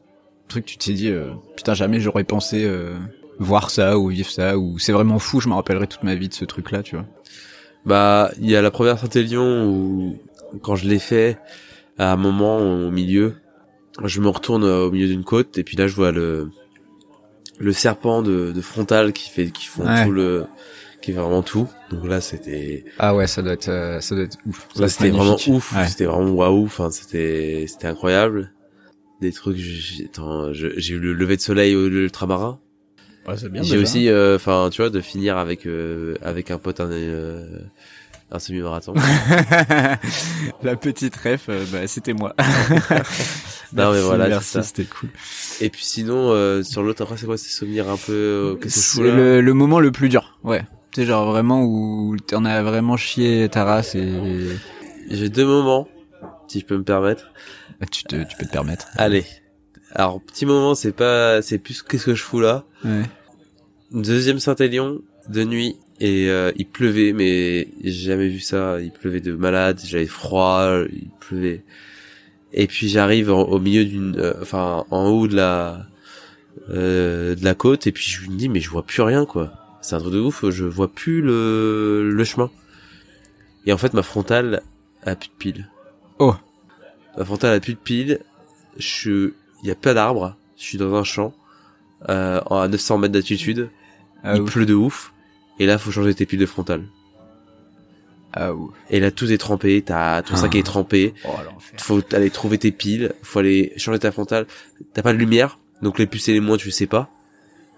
truc 0.48 0.64
tu 0.64 0.76
t'es 0.78 0.92
dit 0.92 1.10
euh, 1.10 1.30
putain 1.56 1.74
jamais 1.74 1.98
j'aurais 2.00 2.24
pensé 2.24 2.64
euh, 2.64 2.94
voir 3.38 3.70
ça 3.70 3.98
ou 3.98 4.08
vivre 4.08 4.30
ça 4.30 4.56
ou 4.58 4.78
c'est 4.78 4.92
vraiment 4.92 5.18
fou 5.18 5.40
je 5.40 5.48
me 5.48 5.54
rappellerai 5.54 5.86
toute 5.86 6.02
ma 6.04 6.14
vie 6.14 6.28
de 6.28 6.34
ce 6.34 6.44
truc 6.44 6.70
là 6.70 6.82
tu 6.82 6.96
vois 6.96 7.06
Bah, 7.86 8.30
il 8.40 8.48
y 8.50 8.56
a 8.56 8.62
la 8.62 8.70
première 8.70 8.98
Saint-Élion 8.98 9.66
où, 9.68 10.18
quand 10.62 10.76
je 10.76 10.86
l'ai 10.88 10.98
fait, 11.00 11.38
à 11.98 12.12
un 12.12 12.16
moment 12.16 12.58
au 12.58 12.90
milieu, 12.90 13.34
je 14.04 14.20
me 14.20 14.28
retourne 14.28 14.64
au 14.64 14.90
milieu 14.90 15.08
d'une 15.08 15.24
côte 15.24 15.58
et 15.58 15.64
puis 15.64 15.76
là 15.76 15.86
je 15.86 15.94
vois 15.94 16.12
le 16.12 16.50
le 17.58 17.72
serpent 17.72 18.22
de, 18.22 18.50
de 18.52 18.60
frontal 18.60 19.12
qui 19.12 19.28
fait 19.30 19.50
qui 19.50 19.66
font 19.66 19.84
Ouais. 19.86 20.04
tout 20.04 20.10
le 20.10 20.46
qui 21.02 21.12
fait 21.12 21.18
vraiment 21.20 21.42
tout. 21.42 21.68
Donc 21.90 22.06
là 22.08 22.20
c'était 22.20 22.84
ah 22.98 23.14
ouais 23.14 23.26
ça 23.26 23.42
doit 23.42 23.52
être 23.52 23.68
euh, 23.68 24.00
ça 24.00 24.14
doit 24.14 24.24
être 24.24 24.38
ouf 24.46 24.66
là, 24.76 24.88
c'était 24.88 25.10
vraiment 25.10 25.36
ouf, 25.48 25.72
Ouais. 25.76 25.86
c'était 25.86 26.06
vraiment 26.06 26.30
waouh, 26.30 26.64
enfin 26.64 26.90
c'était 26.90 27.66
c'était 27.68 27.86
incroyable. 27.88 28.52
Des 29.20 29.30
trucs 29.32 29.56
j'ai 29.58 30.94
eu 30.94 30.98
le 30.98 31.12
lever 31.12 31.36
de 31.36 31.40
soleil 31.42 31.76
au 31.76 31.86
ultramarin. 31.86 32.58
Ouais, 33.26 33.36
c'est 33.36 33.48
bien 33.50 33.62
J'ai 33.62 33.78
aussi 33.78 34.08
euh, 34.08 34.36
enfin 34.36 34.68
tu 34.70 34.82
vois 34.82 34.90
de 34.90 35.00
finir 35.00 35.38
avec 35.38 35.66
euh, 35.66 36.16
avec 36.22 36.50
un 36.50 36.58
pote 36.58 36.80
un 36.80 36.90
euh, 36.90 37.58
un 38.30 38.38
semi-marathon. 38.38 38.94
la 40.62 40.76
petite 40.76 41.16
ref 41.16 41.46
euh, 41.48 41.64
bah, 41.72 41.86
c'était 41.86 42.12
moi 42.14 42.34
Non, 43.72 43.90
mais 43.90 43.92
Merci, 43.92 44.02
voilà, 44.04 44.24
c'est 44.24 44.30
merci 44.30 44.50
ça. 44.50 44.62
c'était 44.62 44.84
cool 44.84 45.08
Et 45.60 45.68
puis 45.68 45.84
sinon, 45.84 46.30
euh, 46.30 46.62
sur 46.62 46.82
l'autre, 46.84 47.02
après, 47.02 47.16
c'est 47.16 47.26
quoi 47.26 47.36
ces 47.36 47.48
souvenirs 47.50 47.88
un 47.88 47.96
peu... 47.96 48.12
euh, 48.12 48.54
Qu'est-ce 48.56 48.74
que 48.74 48.80
c'est 48.80 49.02
le, 49.02 49.40
le 49.40 49.52
moment 49.54 49.80
le 49.80 49.90
plus 49.90 50.08
dur 50.08 50.38
ouais 50.44 50.62
tu 50.92 51.00
sais 51.00 51.06
genre 51.08 51.28
vraiment 51.28 51.62
où 51.64 52.16
t'en 52.24 52.44
as 52.44 52.62
vraiment 52.62 52.96
chié 52.96 53.48
ta 53.50 53.64
race 53.64 53.96
et 53.96 54.12
J'ai 55.10 55.28
deux 55.28 55.44
moments, 55.44 55.88
si 56.46 56.60
je 56.60 56.64
peux 56.66 56.76
me 56.76 56.84
permettre. 56.84 57.32
Bah, 57.80 57.86
tu 57.90 58.04
te 58.04 58.14
tu 58.14 58.36
peux 58.36 58.46
te 58.46 58.52
permettre 58.52 58.86
Allez. 58.96 59.24
Alors, 59.94 60.20
petit 60.20 60.46
moment, 60.46 60.74
c'est 60.74 60.92
pas... 60.92 61.40
C'est 61.42 61.58
plus 61.58 61.82
qu'est-ce 61.82 62.06
que 62.06 62.14
je 62.14 62.22
fous 62.22 62.40
là. 62.40 62.64
ouais 62.84 63.02
Deuxième 63.92 64.40
Saint-Élion, 64.40 65.02
de 65.28 65.44
nuit, 65.44 65.76
et 66.00 66.28
euh, 66.28 66.50
il 66.56 66.66
pleuvait, 66.66 67.12
mais 67.12 67.68
j'ai 67.82 68.08
jamais 68.08 68.28
vu 68.28 68.40
ça. 68.40 68.80
Il 68.80 68.90
pleuvait 68.90 69.20
de 69.20 69.32
malade, 69.34 69.80
j'avais 69.84 70.06
froid, 70.06 70.80
il 70.92 71.10
pleuvait. 71.20 71.62
Et 72.52 72.66
puis 72.66 72.88
j'arrive 72.88 73.30
au 73.30 73.58
milieu 73.60 73.84
d'une... 73.84 74.18
euh, 74.18 74.34
Enfin, 74.42 74.84
en 74.90 75.08
haut 75.10 75.28
de 75.28 75.36
la... 75.36 75.86
euh, 76.70 77.36
de 77.36 77.44
la 77.44 77.54
côte, 77.54 77.86
et 77.86 77.92
puis 77.92 78.04
je 78.04 78.28
me 78.28 78.36
dis, 78.36 78.48
mais 78.48 78.60
je 78.60 78.70
vois 78.70 78.82
plus 78.84 79.02
rien, 79.02 79.26
quoi. 79.26 79.52
C'est 79.80 79.94
un 79.94 80.00
truc 80.00 80.14
de 80.14 80.18
ouf, 80.20 80.48
je 80.50 80.64
vois 80.64 80.88
plus 80.90 81.20
le, 81.22 82.10
le 82.10 82.24
chemin. 82.24 82.50
Et 83.66 83.72
en 83.72 83.76
fait, 83.78 83.94
ma 83.94 84.02
frontale 84.02 84.62
a 85.04 85.14
plus 85.14 85.28
de 85.28 85.34
pile. 85.38 85.68
Oh. 86.18 86.34
Ma 87.16 87.24
frontale 87.24 87.54
a 87.54 87.60
plus 87.60 87.74
de 87.74 87.78
pile. 87.78 88.20
Je, 88.76 89.32
il 89.64 89.68
y 89.68 89.70
a 89.72 89.74
pas 89.74 89.94
d'arbres. 89.94 90.36
Je 90.56 90.62
suis 90.62 90.78
dans 90.78 90.94
un 90.94 91.02
champ, 91.04 91.34
euh, 92.08 92.40
à 92.50 92.68
900 92.68 92.98
mètres 92.98 93.12
d'altitude. 93.14 93.70
ah 94.22 94.36
il 94.36 94.42
ouf. 94.42 94.52
pleut 94.52 94.66
de 94.66 94.74
ouf. 94.74 95.12
Et 95.58 95.66
là, 95.66 95.78
faut 95.78 95.90
changer 95.90 96.14
tes 96.14 96.26
piles 96.26 96.38
de 96.38 96.46
frontale. 96.46 96.84
ah 98.32 98.52
ouf. 98.54 98.70
Et 98.90 99.00
là, 99.00 99.10
tout 99.10 99.30
est 99.30 99.38
trempé. 99.38 99.82
T'as 99.82 100.22
ton 100.22 100.36
sac 100.36 100.52
Ah. 100.54 100.58
est 100.58 100.62
trempé. 100.62 101.14
Oh. 101.26 101.30
Faut 101.78 102.00
aller 102.12 102.30
trouver 102.30 102.58
tes 102.58 102.72
piles. 102.72 103.12
Faut 103.22 103.38
aller 103.40 103.72
changer 103.76 103.98
ta 103.98 104.12
frontale. 104.12 104.46
T'as 104.92 105.02
pas 105.02 105.12
de 105.12 105.18
lumière. 105.18 105.58
Donc 105.82 105.98
les 105.98 106.06
plus 106.06 106.26
et 106.28 106.32
les 106.32 106.40
moins, 106.40 106.56
tu 106.56 106.70
sais 106.70 106.86
pas. 106.86 107.10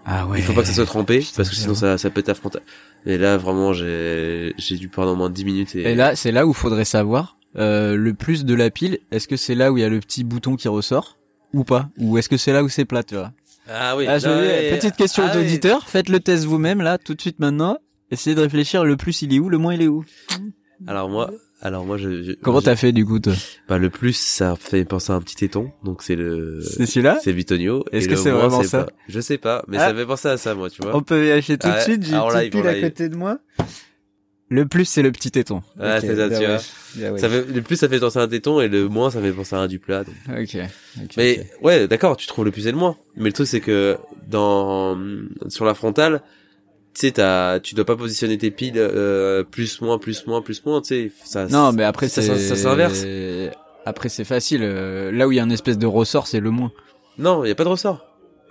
Ah 0.05 0.27
ouais. 0.27 0.39
Il 0.39 0.43
faut 0.45 0.53
pas 0.53 0.63
que 0.63 0.69
ça 0.69 0.75
soit 0.75 0.87
trempé 0.87 1.19
Putain, 1.19 1.33
parce 1.37 1.49
que 1.51 1.57
sinon 1.57 1.75
ça, 1.75 1.99
ça 1.99 2.11
pète 2.11 2.27
ta 2.27 2.35
frontale. 2.35 2.63
Et 3.07 3.19
là, 3.19 3.37
vraiment, 3.37 3.73
j'ai, 3.73 4.55
j'ai 4.59 4.77
dû 4.77 4.89
prendre 4.89 5.13
au 5.13 5.17
moins 5.17 5.31
10 5.31 5.45
minutes 5.45 5.75
et, 5.75 5.83
Et 5.93 5.95
là, 5.95 6.15
c'est 6.17 6.31
là 6.33 6.47
où 6.47 6.53
faudrait 6.53 6.85
savoir 6.85 7.37
euh, 7.57 7.97
le 7.97 8.15
plus 8.15 8.45
de 8.45 8.55
la 8.55 8.71
pile, 8.71 8.99
est-ce 9.11 9.27
que 9.29 9.37
c'est 9.37 9.55
là 9.55 9.73
où 9.73 9.79
il 9.79 9.81
y 9.81 9.85
a 9.85 9.89
le 9.89 9.99
petit 10.01 10.23
bouton 10.25 10.57
qui 10.57 10.69
ressort? 10.69 11.17
Ou 11.53 11.65
pas 11.65 11.89
Ou 11.99 12.19
est-ce 12.19 12.29
que 12.29 12.37
c'est 12.37 12.53
là 12.53 12.63
où 12.63 12.69
c'est 12.69 12.85
plat, 12.85 13.03
tu 13.03 13.15
vois 13.15 13.33
Ah 13.69 13.97
oui. 13.97 14.07
Ah, 14.09 14.19
je 14.19 14.27
non, 14.29 14.37
ouais, 14.39 14.77
Petite 14.77 14.97
question 14.97 15.25
ah 15.27 15.33
oui. 15.37 15.59
faites 15.87 16.09
le 16.09 16.21
test 16.21 16.45
vous-même 16.45 16.81
là, 16.83 16.99
tout 16.99 17.15
de 17.15 17.21
suite 17.21 17.39
maintenant. 17.39 17.79
Essayez 18.11 18.37
de 18.37 18.41
réfléchir, 18.41 18.85
le 18.85 18.97
plus 18.97 19.23
il 19.23 19.35
est 19.35 19.39
où, 19.39 19.49
le 19.49 19.59
moins 19.59 19.75
il 19.75 19.83
est 19.83 19.89
où 19.89 20.05
Alors 20.87 21.09
moi, 21.09 21.31
alors 21.63 21.85
moi, 21.87 21.97
je, 21.97 22.23
je- 22.23 22.33
Comment 22.43 22.61
t'as 22.63 22.77
fait 22.77 22.93
du 22.93 23.05
coup 23.07 23.19
toi 23.19 23.33
Bah 23.69 23.79
le 23.79 23.91
plus, 23.91 24.17
ça 24.17 24.55
fait 24.57 24.85
penser 24.85 25.11
à 25.13 25.17
un 25.17 25.21
petit 25.21 25.35
téton, 25.37 25.73
donc 25.83 26.03
c'est 26.03 26.15
le. 26.15 26.61
C'est 26.63 26.87
celui-là 26.87 27.19
C'est 27.25 27.33
Bitonio. 27.33 27.85
Est-ce 27.93 28.09
que 28.09 28.15
c'est 28.17 28.31
vraiment 28.31 28.63
ça 28.63 28.85
pas. 28.85 28.93
Je 29.09 29.21
sais 29.21 29.39
pas, 29.39 29.65
mais 29.67 29.79
Ah. 29.79 29.89
ça 29.89 29.95
fait 29.95 30.07
penser 30.07 30.29
à 30.29 30.37
ça, 30.37 30.55
moi, 30.55 30.71
tu 30.71 30.83
vois. 30.83 30.95
On 30.95 31.03
peut 31.03 31.19
vérifier 31.21 31.59
tout 31.59 31.67
de 31.67 31.73
Ouais, 31.73 31.81
suite, 31.81 32.05
j'ai 32.05 32.15
une 32.15 32.51
pile 32.51 32.67
à 32.69 32.81
côté 32.81 33.09
de 33.09 33.17
moi. 33.17 33.39
Le 34.49 34.65
plus 34.67 34.85
c'est 34.85 35.03
le 35.03 35.11
petit 35.11 35.31
téton. 35.33 35.63
Ouais, 35.79 35.97
Ok, 35.97 36.01
c'est 36.03 36.17
ça, 36.17 36.29
bien 36.29 36.39
tu 36.39 36.47
vois. 36.47 37.11
ouais. 37.13 37.19
Ça 37.19 37.29
fait, 37.29 37.45
le 37.53 37.63
plus, 37.63 37.75
ça 37.77 37.89
fait 37.89 37.99
penser 37.99 38.19
à 38.21 38.23
un 38.23 38.29
téton, 38.29 38.61
et 38.61 38.69
le 38.69 38.89
moins, 38.89 39.11
ça 39.11 39.21
fait 39.21 39.33
penser 39.33 39.57
à 39.57 39.59
un 39.59 39.67
duplat. 39.67 40.05
donc. 40.05 40.15
Ok. 40.29 40.57
ok, 41.03 41.11
Mais 41.17 41.51
ouais, 41.63 41.89
d'accord, 41.89 42.17
tu 42.17 42.27
trouves 42.29 42.45
le 42.45 42.53
plus 42.53 42.67
et 42.69 42.71
le 42.73 42.79
moins. 42.79 42.97
Mais 43.17 43.25
le 43.25 43.33
truc 43.33 43.49
c'est 43.49 43.61
que 43.61 43.97
dans 44.29 44.97
sur 45.49 45.65
la 45.65 45.75
frontale, 45.75 46.23
tu 46.95 47.01
sais, 47.01 47.11
t'as, 47.13 47.59
tu 47.61 47.75
dois 47.75 47.85
pas 47.85 47.97
positionner 47.97 48.39
tes 48.39 48.51
piles 48.53 48.75
euh, 48.77 49.43
plus 49.43 49.81
moins 49.81 49.99
plus 49.99 50.27
moins 50.29 50.43
plus 50.43 50.65
moins, 50.65 50.81
tu 50.81 50.89
sais. 50.89 51.13
Ça, 51.25 51.47
Non, 51.47 51.73
mais 51.73 51.83
après 51.85 52.09
ça, 52.09 52.23
c'est 52.23 52.29
ça, 52.37 52.39
ça 52.39 52.57
s'inverse. 52.57 53.05
Après 53.85 54.09
c'est 54.09 54.25
facile. 54.25 54.61
euh, 54.63 55.11
Là 55.13 55.27
où 55.29 55.33
il 55.33 55.37
y 55.37 55.41
a 55.41 55.43
une 55.45 55.53
espèce 55.53 55.79
de 55.79 55.87
ressort, 55.87 56.27
c'est 56.29 56.41
le 56.41 56.51
moins. 56.51 56.73
Non, 57.19 57.45
y 57.45 57.51
a 57.51 57.55
pas 57.55 57.65
de 57.65 57.69
ressort. 57.69 58.05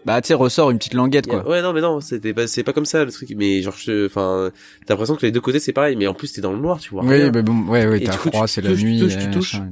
Bah 0.05 0.21
tu 0.21 0.27
sais 0.27 0.33
ressort 0.35 0.69
une 0.71 0.77
petite 0.77 0.93
languette 0.93 1.25
quoi. 1.27 1.47
Ouais, 1.49 1.61
non, 1.63 1.73
mais 1.73 1.81
non, 1.81 1.99
c'était 1.99 2.33
pas, 2.33 2.45
c'est 2.47 2.63
pas 2.63 2.73
comme 2.73 2.85
ça 2.85 3.03
le 3.03 3.11
truc. 3.11 3.33
Mais 3.35 3.61
genre, 3.63 3.73
je- 3.77 4.05
enfin, 4.05 4.51
t'as 4.85 4.93
l'impression 4.93 5.15
que 5.15 5.25
les 5.25 5.31
deux 5.31 5.41
côtés 5.41 5.59
c'est 5.59 5.73
pareil, 5.73 5.95
mais 5.95 6.05
en 6.07 6.13
plus 6.13 6.31
t'es 6.31 6.41
dans 6.41 6.53
le 6.53 6.59
noir, 6.59 6.79
tu 6.79 6.91
vois. 6.91 7.03
Oui, 7.03 7.15
rien. 7.15 7.31
mais 7.33 7.41
bon, 7.41 7.67
ouais, 7.67 7.87
ouais, 7.87 7.99
t'as 8.01 8.11
froid, 8.13 8.47
c'est 8.47 8.61
la 8.61 8.69
touches, 8.69 8.79
tu 8.81 8.85
nuit. 8.85 8.99
touches, 8.99 9.17
tu 9.17 9.25
euh, 9.25 9.31
touches. 9.31 9.53
machin. 9.55 9.69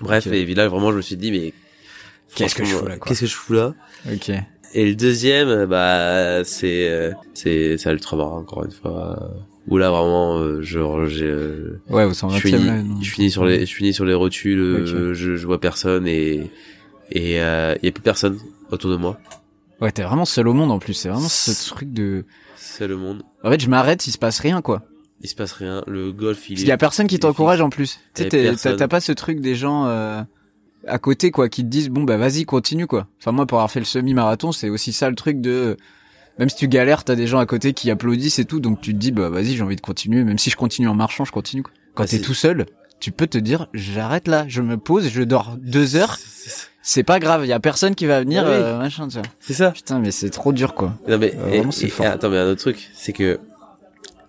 Bref, 0.00 0.26
Ok. 0.26 0.32
et 0.32 0.54
là 0.54 0.66
vraiment 0.68 0.90
je 0.92 0.96
me 0.96 1.02
suis 1.02 1.16
dit 1.16 1.30
mais 1.30 1.52
Qu'est-ce 2.34 2.54
que 2.54 2.64
je 2.64 2.74
fous 2.74 2.86
là, 2.86 2.96
quoi. 2.96 3.08
Qu'est-ce 3.08 3.20
que 3.20 3.26
je 3.26 3.34
fous 3.34 3.52
là? 3.52 3.74
Ok. 4.12 4.30
Et 4.76 4.86
le 4.88 4.96
deuxième, 4.96 5.66
bah, 5.66 6.42
c'est, 6.42 6.88
euh, 6.88 7.12
c'est, 7.32 7.78
c'est 7.78 7.92
Ultramar, 7.92 8.32
encore 8.32 8.64
une 8.64 8.72
fois. 8.72 9.30
Où 9.68 9.78
là, 9.78 9.88
vraiment, 9.90 10.38
euh, 10.40 10.62
genre, 10.62 11.06
j'ai, 11.06 11.26
euh, 11.26 11.80
Ouais, 11.88 12.12
120 12.12 12.36
je 12.36 12.40
finis, 12.40 12.66
là. 12.66 12.82
je 13.00 13.10
finis 13.10 13.30
sur 13.30 13.44
les, 13.44 13.66
je 13.66 13.72
finis 13.72 13.94
sur 13.94 14.04
les 14.04 14.14
rotules, 14.14 14.58
euh, 14.58 15.14
je, 15.14 15.36
je 15.36 15.46
vois 15.46 15.60
personne 15.60 16.08
et, 16.08 16.50
et, 17.12 17.40
euh, 17.40 17.76
y 17.84 17.88
a 17.88 17.92
plus 17.92 18.02
personne 18.02 18.36
autour 18.70 18.90
de 18.90 18.96
moi. 18.96 19.18
Ouais, 19.80 19.90
t'es 19.92 20.02
vraiment 20.02 20.24
seul 20.24 20.48
au 20.48 20.54
monde 20.54 20.70
en 20.70 20.78
plus. 20.78 20.94
C'est 20.94 21.08
vraiment 21.08 21.28
ce 21.28 21.68
truc 21.68 21.92
de. 21.92 22.24
C'est 22.56 22.86
le 22.86 22.96
monde. 22.96 23.22
En 23.42 23.50
fait, 23.50 23.60
je 23.60 23.68
m'arrête, 23.68 24.06
il 24.06 24.12
se 24.12 24.18
passe 24.18 24.38
rien 24.38 24.62
quoi. 24.62 24.82
Il 25.20 25.28
se 25.28 25.34
passe 25.34 25.52
rien. 25.52 25.82
Le 25.86 26.12
golf, 26.12 26.50
il 26.50 26.58
Il 26.60 26.66
y 26.66 26.72
a 26.72 26.76
personne 26.76 27.06
qui 27.06 27.18
t'encourage 27.18 27.60
en 27.60 27.70
plus. 27.70 27.98
Tu 28.14 28.28
sais, 28.28 28.76
t'as 28.76 28.88
pas 28.88 29.00
ce 29.00 29.12
truc 29.12 29.40
des 29.40 29.54
gens 29.54 29.86
euh, 29.86 30.22
à 30.86 30.98
côté 30.98 31.30
quoi 31.30 31.48
qui 31.48 31.62
te 31.62 31.68
disent 31.68 31.88
bon 31.88 32.04
bah 32.04 32.16
vas-y 32.16 32.44
continue 32.44 32.86
quoi. 32.86 33.06
Enfin 33.20 33.32
moi 33.32 33.46
pour 33.46 33.58
avoir 33.58 33.70
fait 33.70 33.80
le 33.80 33.86
semi-marathon 33.86 34.52
c'est 34.52 34.68
aussi 34.68 34.92
ça 34.92 35.08
le 35.08 35.16
truc 35.16 35.40
de 35.40 35.76
même 36.38 36.48
si 36.50 36.56
tu 36.56 36.68
galères 36.68 37.04
t'as 37.04 37.14
des 37.14 37.26
gens 37.26 37.38
à 37.38 37.46
côté 37.46 37.72
qui 37.72 37.90
applaudissent 37.90 38.38
et 38.38 38.44
tout 38.44 38.60
donc 38.60 38.80
tu 38.82 38.92
te 38.92 38.98
dis 38.98 39.10
bah 39.12 39.30
vas-y 39.30 39.54
j'ai 39.56 39.62
envie 39.62 39.76
de 39.76 39.80
continuer 39.80 40.24
même 40.24 40.36
si 40.36 40.50
je 40.50 40.56
continue 40.56 40.88
en 40.88 40.94
marchant 40.94 41.24
je 41.24 41.32
continue 41.32 41.62
quoi. 41.62 41.72
Quand 41.94 42.04
Ah, 42.04 42.06
t'es 42.08 42.20
tout 42.20 42.34
seul 42.34 42.66
tu 43.00 43.12
peux 43.12 43.26
te 43.26 43.38
dire 43.38 43.68
j'arrête 43.72 44.28
là 44.28 44.44
je 44.48 44.60
me 44.60 44.76
pose 44.76 45.08
je 45.08 45.22
dors 45.22 45.56
deux 45.56 45.96
heures 45.96 46.18
C'est- 46.86 47.02
pas 47.02 47.18
grave 47.18 47.44
il 47.44 47.48
y 47.48 47.52
a 47.52 47.60
personne 47.60 47.94
qui 47.94 48.06
va 48.06 48.20
venir 48.20 48.42
Ah 48.46 48.50
oui. 48.50 48.56
euh, 48.56 48.78
machin 48.78 49.08
tu 49.08 49.14
vois. 49.14 49.26
C'est 49.40 49.54
ça. 49.54 49.70
Putain 49.70 49.98
mais 50.00 50.10
c'est 50.10 50.30
trop 50.30 50.52
dur 50.52 50.74
quoi. 50.74 50.92
Non, 51.08 51.18
mais, 51.18 51.34
Euh, 51.34 51.46
et- 51.48 51.56
vraiment, 51.58 51.70
c'est 51.72 51.86
et- 51.86 51.90
fort. 51.90 52.04
et 52.06 52.08
attends, 52.10 52.28
mais 52.30 52.38
un 52.38 52.46
autre 52.50 52.60
truc, 52.60 52.90
c'est 52.94 53.12
que, 53.12 53.40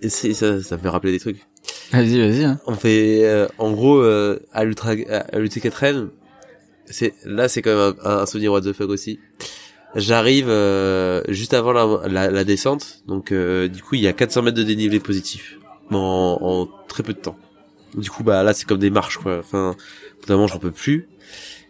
c'est, 0.08 0.34
ça, 0.34 0.62
ça 0.64 0.78
me 0.78 0.82
fait 0.82 0.90
rappeler 0.90 1.12
des 1.12 1.20
trucs. 1.20 1.46
Vas-y 1.92 2.20
vas-y. 2.20 2.44
Hein. 2.46 2.60
On 2.68 2.74
fait, 2.76 3.22
euh, 3.26 3.48
en 3.58 3.72
gros, 3.72 3.98
euh, 3.98 4.40
à 4.54 4.64
l'ultra, 4.64 4.92
à 4.92 5.40
l'UT4N, 5.40 6.10
c'est, 6.86 7.14
là, 7.26 7.48
c'est 7.50 7.62
quand 7.62 7.76
même 7.76 7.94
un, 8.04 8.18
un 8.22 8.26
souvenir 8.26 8.52
what 8.52 8.62
the 8.62 8.74
fuck 8.74 8.90
aussi. 8.90 9.20
J'arrive, 9.96 10.48
euh, 10.50 11.22
juste 11.30 11.54
avant 11.54 11.72
la, 11.72 12.08
la, 12.08 12.30
la 12.30 12.44
descente, 12.44 13.00
donc, 13.08 13.32
euh, 13.32 13.68
du 13.70 13.82
coup, 13.82 13.96
il 13.96 14.02
y 14.02 14.08
a 14.08 14.14
400 14.14 14.42
mètres 14.42 14.58
de 14.58 14.64
dénivelé 14.64 15.00
positif. 15.00 15.58
En, 15.92 16.38
en 16.42 16.68
très 16.88 17.04
peu 17.04 17.14
de 17.14 17.20
temps. 17.20 17.38
Du 17.96 18.10
coup, 18.10 18.24
bah, 18.24 18.44
là, 18.44 18.54
c'est 18.54 18.66
comme 18.68 18.80
des 18.80 18.90
marches, 18.90 19.18
quoi. 19.18 19.38
Enfin, 19.40 19.76
évidemment, 20.20 20.48
j'en 20.48 20.58
peux 20.58 20.72
plus. 20.72 21.08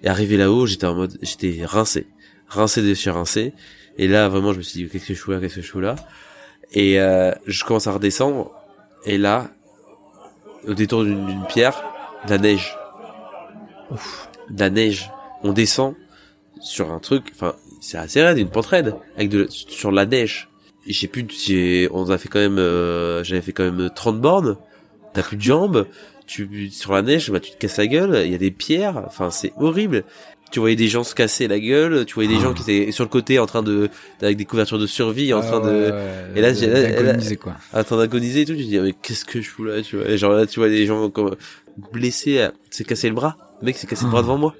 Et 0.04 0.08
arrivé 0.08 0.38
là-haut, 0.38 0.66
j'étais 0.66 0.86
en 0.86 0.96
mode, 0.96 1.18
j'étais 1.22 1.66
rincé. 1.66 2.08
Rincé 2.48 2.82
de 2.82 2.94
chez 2.94 3.10
rincé. 3.10 3.54
Et 3.98 4.08
là, 4.08 4.28
vraiment, 4.30 4.54
je 4.54 4.58
me 4.58 4.64
suis 4.64 4.84
dit, 4.84 4.90
qu'est-ce 4.90 5.08
que 5.08 5.14
je 5.14 5.20
fous 5.20 5.32
là, 5.32 5.40
qu'est-ce 5.40 5.56
que 5.56 5.62
je 5.62 5.72
fous 5.72 5.80
là? 5.80 5.96
Et, 6.72 7.00
euh, 7.00 7.32
je 7.46 7.64
commence 7.64 7.88
à 7.88 7.92
redescendre. 7.92 8.52
Et 9.06 9.18
là, 9.18 9.50
au 10.68 10.74
détour 10.74 11.04
d'une 11.04 11.46
pierre, 11.48 11.84
de 12.26 12.32
la 12.32 12.38
neige. 12.38 12.78
De 14.50 14.60
la 14.60 14.70
neige. 14.70 15.12
On 15.44 15.54
descend 15.54 15.96
sur 16.62 16.92
un 16.92 17.00
truc, 17.00 17.32
enfin, 17.36 17.56
c'est 17.82 17.98
assez 17.98 18.22
raide, 18.22 18.38
une 18.38 18.50
pente 18.50 18.66
raide, 18.66 18.96
avec 19.16 19.30
de, 19.30 19.48
sur 19.50 19.92
la 19.92 20.06
neige. 20.06 20.50
J'ai 20.88 21.08
plus, 21.08 21.26
j'ai, 21.30 21.88
on 21.92 22.10
a 22.10 22.18
fait 22.18 22.30
quand 22.30 22.40
même, 22.40 22.58
euh, 22.58 23.24
j'avais 23.24 23.42
fait 23.42 23.54
quand 23.54 23.64
même 23.64 23.90
30 23.94 24.20
bornes. 24.20 24.58
T'as 25.14 25.24
plus 25.24 25.38
de 25.38 25.42
jambes. 25.42 25.88
Tu, 26.28 26.70
sur 26.72 26.94
la 26.94 27.02
neige, 27.02 27.30
bah, 27.32 27.40
tu 27.40 27.52
te 27.52 27.58
casses 27.58 27.78
la 27.78 27.88
gueule. 27.88 28.22
Il 28.26 28.32
y 28.32 28.36
a 28.36 28.38
des 28.40 28.52
pierres. 28.52 29.04
Enfin, 29.06 29.30
c'est 29.30 29.54
horrible. 29.58 30.04
Tu 30.52 30.60
voyais 30.60 30.76
des 30.76 30.88
gens 30.88 31.04
se 31.04 31.14
casser 31.16 31.48
la 31.48 31.60
gueule. 31.60 32.06
Tu 32.06 32.14
voyais 32.16 32.30
des 32.30 32.40
gens 32.40 32.54
qui 32.54 32.62
étaient 32.64 32.92
sur 32.92 33.04
le 33.04 33.10
côté 33.10 33.40
en 33.40 33.46
train 33.46 33.62
de, 33.64 33.90
avec 34.22 34.38
des 34.38 34.46
couvertures 34.46 34.80
de 34.80 34.88
survie, 34.88 35.34
en 35.34 35.42
train 35.42 35.60
de, 35.60 35.92
Et 36.36 36.42
là, 36.42 36.54
j'ai- 36.54 36.68
d'agoniser, 36.68 37.36
quoi. 37.36 37.56
en 37.74 37.84
train 37.84 37.98
d'agoniser 37.98 38.42
et 38.42 38.46
tout, 38.46 38.54
tu 38.56 38.64
te 38.64 38.68
dis, 38.70 38.78
ah, 38.78 38.84
mais 38.84 38.94
qu'est-ce 38.94 39.26
que 39.26 39.42
je 39.42 39.50
fous 39.50 39.66
là, 39.66 39.82
tu 39.82 39.98
vois. 39.98 40.08
Et 40.10 40.18
genre 40.18 40.32
là, 40.34 40.46
tu 40.46 40.60
vois 40.60 40.70
des 40.70 40.86
gens 40.86 41.10
comme, 41.10 41.36
blessés, 41.92 42.48
s'est 42.70 42.84
cassé 42.86 43.10
le 43.10 43.16
bras. 43.16 43.38
Le 43.62 43.66
mec 43.66 43.78
s'est 43.78 43.88
cassé 43.88 44.06
le 44.06 44.12
bras 44.12 44.22
devant 44.22 44.38
moi. 44.38 44.56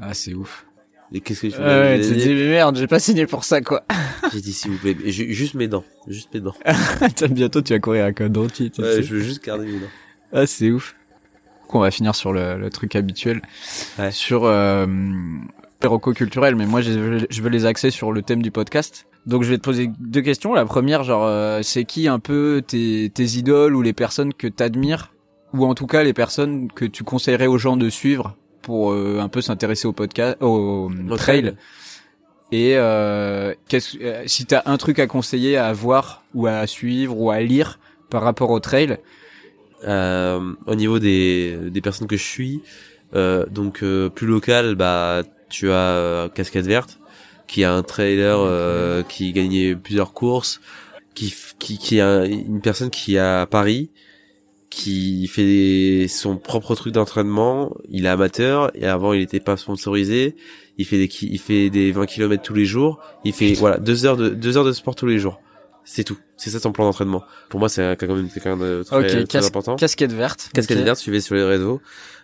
Ah 0.00 0.14
c'est 0.14 0.34
ouf. 0.34 0.66
Et 1.12 1.20
qu'est-ce 1.20 1.42
que 1.42 1.50
je 1.50 1.54
fous 1.54 1.60
Ouais, 1.62 1.66
ouais, 1.68 2.00
tu 2.00 2.16
dis 2.16 2.28
mais 2.30 2.48
merde 2.48 2.76
j'ai 2.76 2.86
pas 2.88 2.98
signé 2.98 3.26
pour 3.26 3.44
ça 3.44 3.60
quoi. 3.60 3.84
j'ai 4.32 4.40
dit, 4.40 4.52
s'il 4.52 4.72
vous 4.72 4.78
plaît, 4.78 4.96
ju- 5.04 5.32
juste 5.32 5.54
mes 5.54 5.68
dents. 5.68 5.84
Juste 6.08 6.32
mes 6.34 6.40
dents. 6.40 6.54
Bientôt 7.30 7.60
tu 7.62 7.72
vas 7.72 7.78
courir 7.78 8.04
avec 8.04 8.20
un 8.20 8.28
dentier. 8.28 8.70
tu 8.70 8.80
Ouais, 8.82 8.94
sais. 8.96 9.02
je 9.02 9.14
veux 9.14 9.20
juste 9.20 9.44
garder 9.44 9.66
mes 9.66 9.78
dents. 9.78 9.86
Ah, 10.32 10.46
c'est 10.46 10.70
ouf. 10.70 10.96
On 11.72 11.80
va 11.80 11.90
finir 11.90 12.14
sur 12.14 12.32
le, 12.32 12.56
le 12.56 12.70
truc 12.70 12.94
habituel. 12.94 13.42
Ouais. 13.98 14.10
Sur 14.12 14.44
euh, 14.44 14.86
culturel, 16.14 16.54
mais 16.56 16.66
moi 16.66 16.80
je, 16.80 17.24
je 17.28 17.42
veux 17.42 17.50
les 17.50 17.66
axer 17.66 17.90
sur 17.90 18.12
le 18.12 18.22
thème 18.22 18.42
du 18.42 18.50
podcast. 18.50 19.06
Donc 19.26 19.42
je 19.42 19.50
vais 19.50 19.56
te 19.58 19.62
poser 19.62 19.90
deux 19.98 20.22
questions. 20.22 20.54
La 20.54 20.64
première, 20.64 21.02
genre, 21.02 21.24
euh, 21.26 21.60
c'est 21.62 21.84
qui 21.84 22.08
un 22.08 22.18
peu 22.18 22.62
tes, 22.66 23.10
tes 23.12 23.24
idoles 23.24 23.74
ou 23.74 23.82
les 23.82 23.92
personnes 23.92 24.32
que 24.34 24.46
t'admires, 24.46 25.12
ou 25.52 25.64
en 25.66 25.74
tout 25.74 25.86
cas 25.86 26.02
les 26.02 26.12
personnes 26.12 26.70
que 26.72 26.84
tu 26.84 27.04
conseillerais 27.04 27.46
aux 27.46 27.58
gens 27.58 27.76
de 27.76 27.88
suivre 27.90 28.36
pour 28.62 28.92
euh, 28.92 29.18
un 29.20 29.28
peu 29.28 29.40
s'intéresser 29.42 29.86
au 29.86 29.92
podcast, 29.92 30.36
au, 30.40 30.90
trail? 31.16 31.16
trail. 31.42 31.54
Et 32.52 32.74
euh, 32.76 33.54
qu'est-ce- 33.68 33.98
euh, 34.00 34.22
si 34.26 34.46
t'as 34.46 34.62
un 34.66 34.76
truc 34.76 34.98
à 34.98 35.06
conseiller 35.06 35.56
à 35.56 35.72
voir 35.72 36.22
ou 36.34 36.46
à 36.46 36.66
suivre 36.66 37.18
ou 37.18 37.30
à 37.30 37.40
lire 37.40 37.78
par 38.10 38.22
rapport 38.22 38.50
au 38.50 38.60
trail, 38.60 38.98
au 39.86 40.74
niveau 40.74 40.98
des, 40.98 41.56
des 41.70 41.80
personnes 41.80 42.06
que 42.06 42.16
je 42.16 42.22
suis, 42.22 42.62
euh, 43.14 43.46
donc 43.46 43.82
euh, 43.82 44.08
plus 44.08 44.26
local, 44.26 44.74
bah 44.74 45.22
tu 45.48 45.70
as 45.70 45.74
euh, 45.74 46.28
Cascade 46.28 46.66
Verte, 46.66 46.98
qui 47.46 47.64
a 47.64 47.72
un 47.72 47.82
trailer 47.82 48.38
euh, 48.40 49.02
qui 49.02 49.32
gagnait 49.32 49.76
plusieurs 49.76 50.12
courses, 50.12 50.60
qui 51.14 51.34
qui 51.58 51.78
qui 51.78 52.00
a 52.00 52.24
une 52.24 52.60
personne 52.60 52.90
qui 52.90 53.16
est 53.16 53.20
à 53.20 53.46
Paris, 53.48 53.90
qui 54.70 55.28
fait 55.28 56.08
son 56.08 56.36
propre 56.36 56.74
truc 56.74 56.92
d'entraînement. 56.92 57.76
Il 57.88 58.06
est 58.06 58.08
amateur 58.08 58.72
et 58.74 58.86
avant 58.86 59.12
il 59.12 59.22
était 59.22 59.40
pas 59.40 59.56
sponsorisé. 59.56 60.34
Il 60.76 60.86
fait 60.86 60.98
des 60.98 61.10
il 61.22 61.38
fait 61.38 61.70
des 61.70 61.92
20 61.92 62.06
km 62.06 62.42
tous 62.42 62.54
les 62.54 62.64
jours. 62.64 63.00
Il 63.24 63.32
fait 63.32 63.52
voilà 63.54 63.78
deux 63.78 64.06
heures 64.06 64.16
de 64.16 64.30
deux 64.30 64.56
heures 64.56 64.64
de 64.64 64.72
sport 64.72 64.96
tous 64.96 65.06
les 65.06 65.18
jours. 65.18 65.40
C'est 65.86 66.02
tout. 66.04 66.16
C'est 66.36 66.50
ça 66.50 66.58
son 66.60 66.72
plan 66.72 66.84
d'entraînement. 66.86 67.22
Pour 67.50 67.60
moi, 67.60 67.68
c'est 67.68 67.82
un- 67.82 67.94
quand 67.94 68.06
même 68.08 68.28
quelqu'un 68.30 68.56
de 68.56 68.82
très, 68.84 68.96
Ok, 68.96 69.06
très 69.06 69.24
cas- 69.24 69.46
important. 69.46 69.76
casquette 69.76 70.12
verte. 70.12 70.48
Cascade 70.54 70.78
Ok. 70.78 70.84
verte, 70.84 70.98
suivez 70.98 71.20
sur 71.20 71.34
les 71.34 71.44
réseaux. 71.44 71.80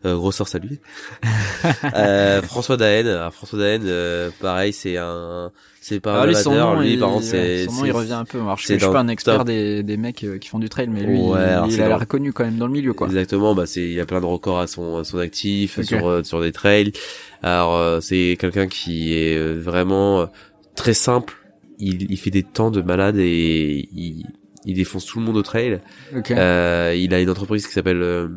Euh, 0.06 0.16
gros 0.16 0.32
sort 0.32 0.48
salut. 0.48 0.80
euh, 1.94 2.42
François 2.42 2.76
Daen, 2.76 3.06
alors 3.06 3.32
François 3.34 3.58
Daen, 3.58 3.82
euh, 3.84 4.30
pareil, 4.40 4.72
c'est 4.72 4.96
un, 4.96 5.50
c'est 5.80 6.00
pas 6.00 6.14
un 6.18 6.22
Ah, 6.22 6.26
lui, 6.26 6.34
son 6.34 6.54
nom, 6.54 6.80
lui, 6.80 6.94
il, 6.94 7.00
par 7.00 7.11
contre, 7.11 7.24
ouais, 7.24 7.30
c'est, 7.30 7.64
son 7.66 7.72
nom, 7.72 7.80
c'est- 7.82 7.86
il 7.88 7.92
revient 7.92 8.12
un 8.14 8.24
peu. 8.24 8.38
Alors, 8.40 8.56
je, 8.56 8.64
suis- 8.64 8.74
je 8.78 8.84
suis 8.84 8.92
pas 8.92 9.00
un 9.00 9.08
expert 9.08 9.38
top. 9.38 9.46
des, 9.46 9.82
des 9.82 9.96
mecs 9.98 10.24
euh, 10.24 10.38
qui 10.38 10.48
font 10.48 10.58
du 10.58 10.68
trail, 10.70 10.88
mais 10.88 11.02
lui, 11.02 11.18
Ouais, 11.20 11.38
alors 11.40 11.66
il, 11.66 11.74
il 11.74 11.82
a 11.82 11.88
dans- 11.88 11.98
l'air 11.98 12.08
connu 12.08 12.32
quand 12.32 12.44
même 12.44 12.56
dans 12.56 12.66
le 12.66 12.72
milieu, 12.72 12.92
quoi. 12.94 13.06
Exactement, 13.08 13.54
bah 13.54 13.66
c'est, 13.66 13.86
il 13.88 14.00
a 14.00 14.06
plein 14.06 14.20
de 14.20 14.26
records 14.26 14.61
à 14.61 14.66
son, 14.66 14.98
à 14.98 15.04
son 15.04 15.18
actif 15.18 15.80
sur, 15.82 16.08
euh, 16.08 16.22
sur 16.22 16.40
des 16.40 16.52
trails. 16.52 16.92
Alors, 17.42 17.76
euh, 17.76 18.00
c'est 18.00 18.36
quelqu'un 18.40 18.66
qui 18.68 19.14
est 19.14 19.36
euh, 19.36 19.61
vraiment 19.61 20.22
euh, 20.22 20.26
très 20.76 20.94
simple. 20.94 21.34
Il, 21.80 22.10
il 22.10 22.16
fait 22.18 22.30
des 22.30 22.42
temps 22.42 22.70
de 22.70 22.82
malade 22.82 23.16
et 23.18 23.88
il, 23.92 24.26
il 24.64 24.74
défonce 24.74 25.06
tout 25.06 25.18
le 25.18 25.24
monde 25.24 25.36
au 25.36 25.42
trail. 25.42 25.80
Ok. 26.16 26.30
Euh, 26.30 26.94
il 26.96 27.12
a 27.14 27.20
une 27.20 27.30
entreprise 27.30 27.66
qui 27.66 27.72
s'appelle 27.72 28.02
euh, 28.02 28.28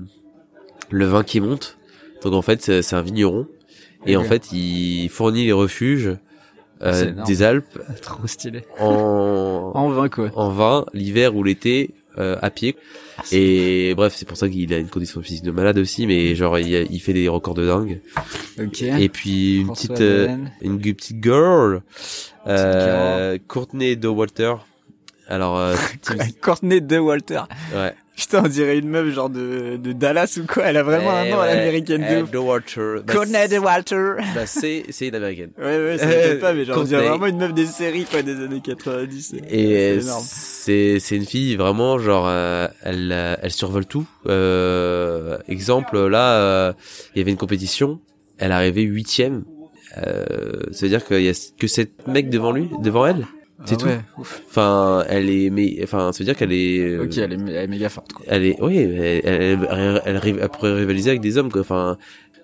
Le 0.89 1.05
Vin 1.05 1.23
qui 1.23 1.39
monte. 1.41 1.77
Donc 2.23 2.33
en 2.33 2.41
fait, 2.41 2.61
c'est 2.61 2.95
un 2.95 3.01
vigneron. 3.01 3.47
Et 4.05 4.15
en 4.17 4.23
fait, 4.23 4.51
il 4.51 5.07
fournit 5.09 5.45
les 5.45 5.51
refuges 5.53 6.17
euh, 6.81 7.11
des 7.25 7.41
Alpes 7.43 7.79
Trop 8.01 8.27
stylé. 8.27 8.63
en, 8.79 9.71
En 9.75 9.89
vain, 9.89 10.09
quoi. 10.09 10.29
en 10.35 10.49
vin 10.49 10.85
l'hiver 10.93 11.35
ou 11.35 11.43
l'été 11.43 11.91
euh, 12.17 12.37
à 12.41 12.49
pied. 12.49 12.75
Et 13.31 13.93
bref, 13.95 14.13
c'est 14.15 14.27
pour 14.27 14.37
ça 14.37 14.49
qu'il 14.49 14.73
a 14.73 14.77
une 14.77 14.89
condition 14.89 15.21
physique 15.21 15.43
de 15.43 15.51
malade 15.51 15.77
aussi, 15.77 16.07
mais 16.07 16.35
genre 16.35 16.57
il, 16.59 16.87
il 16.89 16.99
fait 16.99 17.13
des 17.13 17.27
records 17.27 17.53
de 17.53 17.65
dingue. 17.65 18.01
Ok. 18.59 18.81
Et 18.81 19.09
puis 19.09 19.57
une 19.59 19.65
François 19.65 19.95
petite 19.95 20.01
euh, 20.01 20.37
une 20.61 20.79
petite 20.79 21.23
girl, 21.23 21.81
euh, 22.47 23.37
Courtney 23.47 23.95
de 23.97 24.07
Walter. 24.07 24.55
Alors 25.27 25.57
euh, 25.57 25.75
Courtney 26.41 26.81
de 26.81 26.97
Walter. 26.97 27.41
ouais. 27.73 27.93
Putain, 28.15 28.43
on 28.45 28.47
dirait 28.47 28.77
une 28.77 28.89
meuf 28.89 29.09
genre 29.11 29.29
de, 29.29 29.77
de 29.77 29.91
Dallas 29.91 30.37
ou 30.39 30.45
quoi. 30.45 30.65
Elle 30.65 30.77
a 30.77 30.83
vraiment 30.83 31.09
un 31.11 31.25
Eh 31.25 31.31
nom 31.31 31.39
à 31.39 31.47
ouais, 31.47 31.55
l'américaine 31.55 32.05
eh, 32.07 32.15
de 32.17 32.21
ouf. 32.21 32.31
de 32.31 32.37
Walter. 32.37 32.95
Bah, 33.05 33.13
Courtney 33.13 33.47
de 33.47 33.57
Walter. 33.57 34.13
bah, 34.35 34.45
c'est 34.45 34.83
c'est 34.91 35.07
une 35.07 35.15
américaine. 35.15 35.49
Ouais, 35.57 35.65
ouais, 35.83 35.97
ça 35.97 36.05
Euh, 36.07 36.39
pas, 36.39 36.53
mais 36.53 36.63
genre, 36.63 36.77
on 36.79 36.83
dirait 36.83 37.07
vraiment 37.09 37.25
une 37.25 37.37
meuf 37.37 37.53
des 37.55 37.65
séries, 37.65 38.05
quoi, 38.05 38.21
des 38.21 38.35
années 38.43 38.61
90. 38.63 39.21
C'est- 39.31 39.53
Et 39.53 39.99
c'est 40.21 40.99
c'est 40.99 41.15
une 41.15 41.25
fille 41.25 41.55
vraiment 41.55 41.97
genre 41.97 42.25
euh, 42.27 42.67
elle 42.83 43.09
euh, 43.11 43.35
elle 43.41 43.51
survole 43.51 43.85
tout. 43.87 44.05
Euh, 44.27 45.37
exemple 45.47 45.97
là, 46.07 46.33
euh, 46.37 46.73
il 47.15 47.19
y 47.19 47.21
avait 47.21 47.31
une 47.31 47.37
compétition, 47.37 47.99
elle 48.37 48.51
arrivée 48.51 48.83
huitième. 48.83 49.43
Euh, 50.05 50.23
ça 50.71 50.85
veut 50.85 50.89
dire 50.89 51.05
qu'il 51.05 51.21
y 51.23 51.29
a 51.29 51.51
que 51.59 51.67
sept 51.67 51.91
mecs 52.07 52.29
devant 52.29 52.51
lui, 52.51 52.69
devant 52.81 53.05
elle? 53.07 53.25
C'est 53.65 53.75
Ah 53.75 53.77
tout. 53.77 53.85
ouais, 53.85 53.99
ouf. 54.17 54.41
Enfin, 54.49 55.05
elle 55.07 55.29
est 55.29 55.49
mais 55.49 55.79
enfin, 55.83 56.11
ça 56.11 56.19
veut 56.19 56.25
dire 56.25 56.35
qu'elle 56.35 56.51
est 56.51 56.79
euh, 56.79 57.03
Ok, 57.03 57.17
elle 57.17 57.33
est, 57.33 57.35
elle 57.35 57.49
est 57.63 57.67
méga 57.67 57.87
forte, 57.89 58.11
quoi. 58.13 58.25
elle 58.27 58.43
est 58.45 58.57
oui, 58.61 58.77
elle, 58.77 59.21
elle, 59.23 60.01
elle, 60.05 60.21
elle, 60.25 60.49
pourrait 60.49 60.73
rivaliser 60.73 61.11
avec 61.11 61.21
des 61.21 61.37
hommes 61.37 61.51
quoi. 61.51 61.61
Enfin, 61.61 61.97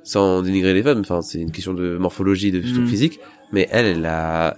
sans 0.04 0.42
dénigrer 0.42 0.74
les 0.74 0.82
femmes. 0.84 1.00
Enfin, 1.02 1.22
c'est 1.22 1.40
une 1.40 1.52
question 1.52 1.74
de 1.74 1.98
morphologie, 1.98 2.52
de 2.52 2.60
Mm. 2.60 2.88
physique. 2.88 3.20
Mais 3.52 3.68
elle, 3.72 3.86
elle 3.86 4.06
a, 4.06 4.56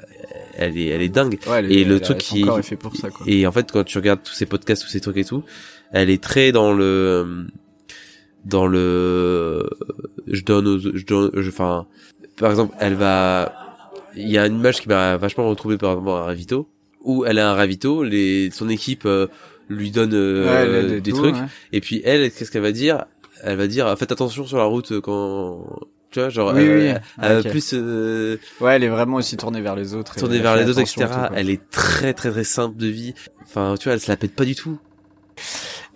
elle 0.56 0.78
est, 0.78 0.88
elle 0.88 1.02
est 1.02 1.10
dingue. 1.10 1.40
Ouais, 1.50 1.66
Et 1.74 1.84
le 1.86 2.00
truc 2.00 2.18
qui- 2.20 2.42
corps 2.42 2.60
est 2.60 2.64
fait 2.64 2.76
pour 2.76 2.96
ça, 2.96 3.10
quoi. 3.10 3.26
Et 3.28 3.48
en 3.48 3.52
fait, 3.52 3.72
quand 3.72 3.84
tu 3.86 3.98
regardes 3.98 4.22
tous 4.22 4.34
ces 4.34 4.46
podcasts, 4.46 4.84
tous 4.84 4.90
ces 4.90 5.00
trucs 5.02 5.18
et 5.18 5.24
tout, 5.26 5.44
elle 5.94 6.10
est 6.10 6.22
très 6.22 6.52
dans 6.52 6.74
le, 6.74 7.48
dans 8.46 8.68
le, 8.68 9.68
je 10.28 10.44
donne 10.44 10.68
aux, 10.68 10.80
je 10.80 11.06
donne, 11.06 11.32
je- 11.36 11.50
enfin, 11.50 11.88
par 12.38 12.50
exemple, 12.52 12.76
elle 12.80 12.96
va, 12.96 13.71
il 14.16 14.30
y 14.30 14.38
a 14.38 14.46
une 14.48 14.56
image 14.60 14.82
qui 14.82 14.88
m'a 14.90 15.18
vachement 15.18 15.48
retrouvé 15.50 15.78
par 15.78 15.96
rapport 15.98 16.18
à 16.18 16.26
ravito, 16.26 16.68
où 17.04 17.26
elle 17.26 17.40
a 17.40 17.50
un 17.52 17.54
ravito, 17.54 18.04
les, 18.04 18.50
son 18.52 18.70
équipe 18.70 19.04
euh, 19.06 19.28
lui 19.70 19.92
donne 19.92 20.14
euh, 20.14 20.94
Ouais, 20.94 21.00
des 21.02 21.12
tout, 21.12 21.18
trucs, 21.18 21.36
ouais. 21.36 21.42
et 21.72 21.82
puis 21.82 22.02
elle, 22.04 22.32
qu'est-ce 22.32 22.52
qu'elle 22.52 22.62
va 22.62 22.72
dire? 22.72 23.06
Elle 23.44 23.58
va 23.58 23.68
dire, 23.68 23.98
faites 23.98 24.12
attention 24.12 24.46
sur 24.46 24.58
la 24.58 24.66
route 24.66 25.00
quand, 25.02 25.66
tu 26.12 26.20
vois, 26.20 26.30
genre, 26.30 26.54
Oui, 26.54 26.62
elle, 27.20 27.42
oui. 27.44 27.50
plus 27.50 27.72
euh, 27.74 28.38
Ouais, 28.60 28.76
elle 28.76 28.84
est 28.84 28.90
vraiment 28.90 29.16
aussi 29.18 29.36
tournée 29.38 29.62
vers 29.62 29.76
les 29.76 29.96
autres. 29.96 30.14
elle 30.22 30.42
vers 30.42 30.56
les 30.58 30.70
autres, 30.70 30.80
etc. 30.82 31.08
tout, 31.08 31.34
elle 31.36 31.50
est 31.50 31.70
très 31.72 32.14
très 32.14 32.30
très 32.32 32.44
simple 32.44 32.78
de 32.78 32.88
vie. 32.88 33.14
Enfin, 33.44 33.76
tu 33.80 33.86
vois, 33.86 33.94
elle 33.94 34.00
se 34.02 34.12
la 34.12 34.18
pète 34.18 34.36
pas 34.36 34.46
du 34.46 34.54
tout. 34.56 34.78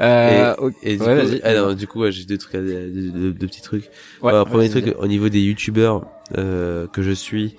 Euh, 0.02 0.54
et, 0.84 0.94
et 0.94 0.98
du, 0.98 1.04
ouais, 1.04 1.22
coup, 1.22 1.28
vas-y. 1.28 1.42
ah 1.44 1.74
du 1.74 1.88
coup, 1.88 2.02
ouais, 2.02 2.12
j'ai 2.12 2.26
deux 2.26 2.38
trucs, 2.38 2.54
deux, 2.54 2.90
deux- 2.90 3.32
deux 3.32 3.48
petits 3.48 3.62
trucs. 3.62 3.90
Ouais, 4.22 4.34
Euh, 4.34 4.44
premier 4.44 4.68
vas-y, 4.68 4.82
truc, 4.82 4.96
au 5.00 5.08
niveau 5.08 5.30
des 5.30 5.42
youtubeurs 5.42 6.06
euh, 6.38 6.88
que 6.88 7.02
je 7.02 7.12
suis, 7.12 7.56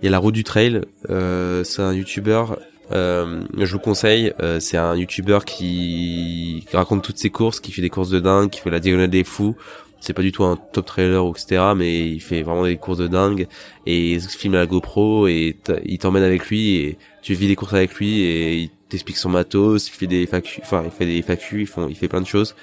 il 0.00 0.04
y 0.06 0.08
a 0.08 0.10
la 0.10 0.18
route 0.18 0.34
du 0.34 0.44
trail. 0.44 0.80
Euh, 1.10 1.64
c'est 1.64 1.82
un 1.82 1.92
youtubeur. 1.92 2.58
Euh, 2.92 3.42
je 3.56 3.72
vous 3.72 3.78
conseille. 3.78 4.32
euh, 4.40 4.58
c'est 4.60 4.76
un 4.76 4.96
youtubeur 4.96 5.44
qui, 5.44 6.64
qui 6.68 6.76
raconte 6.76 7.02
toutes 7.04 7.18
ses 7.18 7.30
courses, 7.30 7.60
qui 7.60 7.72
fait 7.72 7.82
des 7.82 7.90
courses 7.90 8.10
de 8.10 8.18
dingue, 8.20 8.50
qui 8.50 8.60
fait 8.60 8.70
la 8.70 8.80
diagonale 8.80 9.10
des 9.10 9.24
fous. 9.24 9.56
C'est 10.00 10.14
pas 10.14 10.22
du 10.22 10.32
tout 10.32 10.44
un 10.44 10.56
top 10.56 10.86
trailer 10.86 11.24
ou 11.24 11.30
etc. 11.32 11.62
Mais 11.76 12.08
il 12.08 12.20
fait 12.20 12.42
vraiment 12.42 12.64
des 12.64 12.76
courses 12.78 12.98
de 12.98 13.06
dingue 13.06 13.46
et 13.86 14.12
il 14.12 14.20
se 14.22 14.28
filme 14.36 14.54
à 14.54 14.58
la 14.58 14.66
GoPro 14.66 15.28
et 15.28 15.56
il 15.84 15.98
t'emmène 15.98 16.22
avec 16.22 16.46
lui 16.46 16.76
et 16.76 16.98
tu 17.20 17.34
vis 17.34 17.48
des 17.48 17.54
courses 17.56 17.74
avec 17.74 17.94
lui 17.96 18.20
et 18.22 18.56
il 18.56 18.70
t'explique 18.88 19.18
son 19.18 19.28
matos. 19.28 19.88
Il 19.88 19.92
fait 19.92 20.06
des 20.06 20.26
FAQ, 20.26 20.60
enfin 20.62 20.82
il 20.86 20.90
fait 20.90 21.04
des 21.04 21.20
FAQ, 21.20 21.60
il, 21.60 21.66
font, 21.66 21.86
il 21.88 21.94
fait 21.96 22.08
plein 22.08 22.22
de 22.22 22.26
choses. 22.26 22.54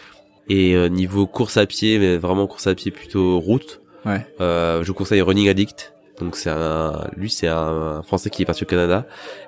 Et 0.50 0.76
euh, 0.76 0.90
niveau 0.90 1.28
course 1.28 1.58
à 1.58 1.68
pied, 1.68 2.00
mais 2.00 2.18
vraiment 2.18 2.48
course 2.48 2.66
à 2.68 2.74
pied 2.74 2.90
plutôt 2.90 3.40
route, 3.40 3.82
Ouais. 4.06 4.26
euh, 4.42 4.82
je 4.84 4.88
vous 4.88 4.94
conseille 4.96 5.22
Running 5.22 5.48
Addict. 5.50 5.94
Donc 6.20 6.36
c'est 6.36 6.50
un, 6.50 7.08
lui 7.16 7.30
c'est 7.30 7.48
un 7.48 8.02
Français 8.04 8.30
qui 8.32 8.42
est 8.42 8.46
parti 8.46 8.64
au 8.64 8.66
Canada 8.68 9.06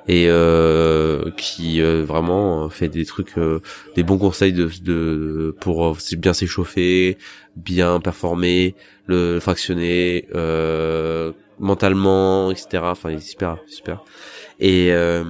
et 0.07 0.25
euh, 0.29 1.31
qui 1.35 1.81
euh, 1.81 2.03
vraiment 2.05 2.69
fait 2.69 2.89
des 2.89 3.05
trucs, 3.05 3.37
euh, 3.39 3.59
des 3.95 4.03
bons 4.03 4.19
conseils 4.19 4.53
de, 4.53 4.69
de 4.83 5.55
pour 5.59 5.87
euh, 5.87 5.93
bien 6.17 6.33
s'échauffer, 6.33 7.17
bien 7.55 7.99
performer, 7.99 8.75
le 9.07 9.39
fractionner, 9.39 10.27
euh, 10.35 11.31
mentalement, 11.57 12.51
etc. 12.51 12.83
Enfin 12.91 13.09
il 13.09 13.17
est 13.17 13.21
super, 13.21 13.57
super. 13.65 14.03
Et 14.59 14.91
euh, 14.93 15.23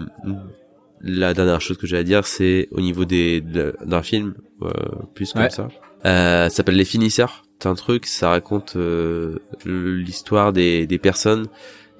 la 1.01 1.33
dernière 1.33 1.61
chose 1.61 1.77
que 1.77 1.87
j'ai 1.87 1.97
à 1.97 2.03
dire, 2.03 2.25
c'est 2.27 2.67
au 2.71 2.81
niveau 2.81 3.05
des 3.05 3.39
de- 3.39 3.75
d'un 3.85 4.01
film 4.03 4.33
euh, 4.61 4.69
plus 5.15 5.31
comme 5.31 5.43
Ouais. 5.43 5.49
ça. 5.49 5.69
Euh, 6.05 6.49
ça 6.49 6.49
s'appelle 6.49 6.75
Les 6.75 6.85
Finisseurs. 6.85 7.45
C'est 7.59 7.67
un 7.67 7.75
truc, 7.75 8.05
ça 8.05 8.29
raconte 8.29 8.75
euh, 8.77 9.39
l'histoire 9.65 10.53
des, 10.53 10.87
des 10.87 10.97
personnes 10.97 11.47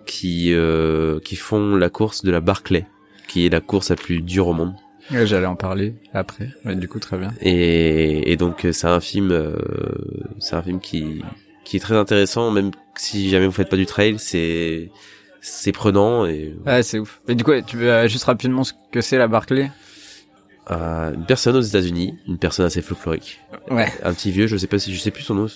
qui 0.06 0.54
euh, 0.54 1.20
qui 1.20 1.36
font 1.36 1.76
la 1.76 1.90
course 1.90 2.24
de 2.24 2.32
la 2.32 2.40
Barclay, 2.40 2.86
qui 3.28 3.46
est 3.46 3.50
la 3.50 3.60
course 3.60 3.90
la 3.90 3.96
plus 3.98 4.22
dure 4.22 4.48
au 4.48 4.54
monde. 4.54 4.74
Ouais, 5.12 5.26
J'allais 5.26 5.48
en 5.48 5.56
parler 5.56 5.96
après. 6.14 6.50
Ouais, 6.66 6.76
du 6.76 6.88
coup, 6.88 7.00
très 7.00 7.18
bien. 7.18 7.34
Et, 7.42 8.32
et 8.32 8.38
donc 8.38 8.66
c'est 8.72 8.88
un 8.88 9.00
film, 9.02 9.32
euh, 9.32 9.58
c'est 10.40 10.56
un 10.56 10.62
film 10.62 10.80
qui 10.80 11.22
qui 11.66 11.78
est 11.78 11.80
très 11.82 11.96
intéressant, 11.96 12.52
même 12.52 12.72
si 12.96 13.30
jamais 13.30 13.46
vous 13.46 13.52
faites 13.52 13.70
pas 13.70 13.76
du 13.78 13.86
trail, 13.86 14.16
c'est 14.18 14.90
c'est 15.42 15.72
prenant 15.72 16.26
et 16.26 16.56
Ouais, 16.66 16.84
c'est 16.84 17.00
ouf. 17.00 17.22
Mais 17.28 17.36
du 17.36 17.44
coup, 17.44 17.52
tu 17.66 17.78
veux 17.78 17.92
euh, 17.92 18.08
juste 18.08 18.24
rapidement 18.26 18.64
ce 18.64 18.74
que 18.92 19.02
c'est 19.02 19.18
la 19.18 19.28
Barclay? 19.28 19.72
Euh, 20.72 21.14
une 21.14 21.26
personne 21.26 21.56
aux 21.56 21.62
États-Unis, 21.62 22.16
une 22.28 22.38
personne 22.38 22.66
assez 22.66 22.82
folklorique, 22.82 23.40
Ouais. 23.72 23.88
un 24.04 24.14
petit 24.14 24.32
vieux, 24.32 24.48
je 24.48 24.56
sais 24.58 24.68
pas 24.68 24.78
si 24.80 24.94
je 24.94 25.00
sais 25.00 25.12
plus 25.12 25.24
son 25.24 25.36
nom. 25.36 25.48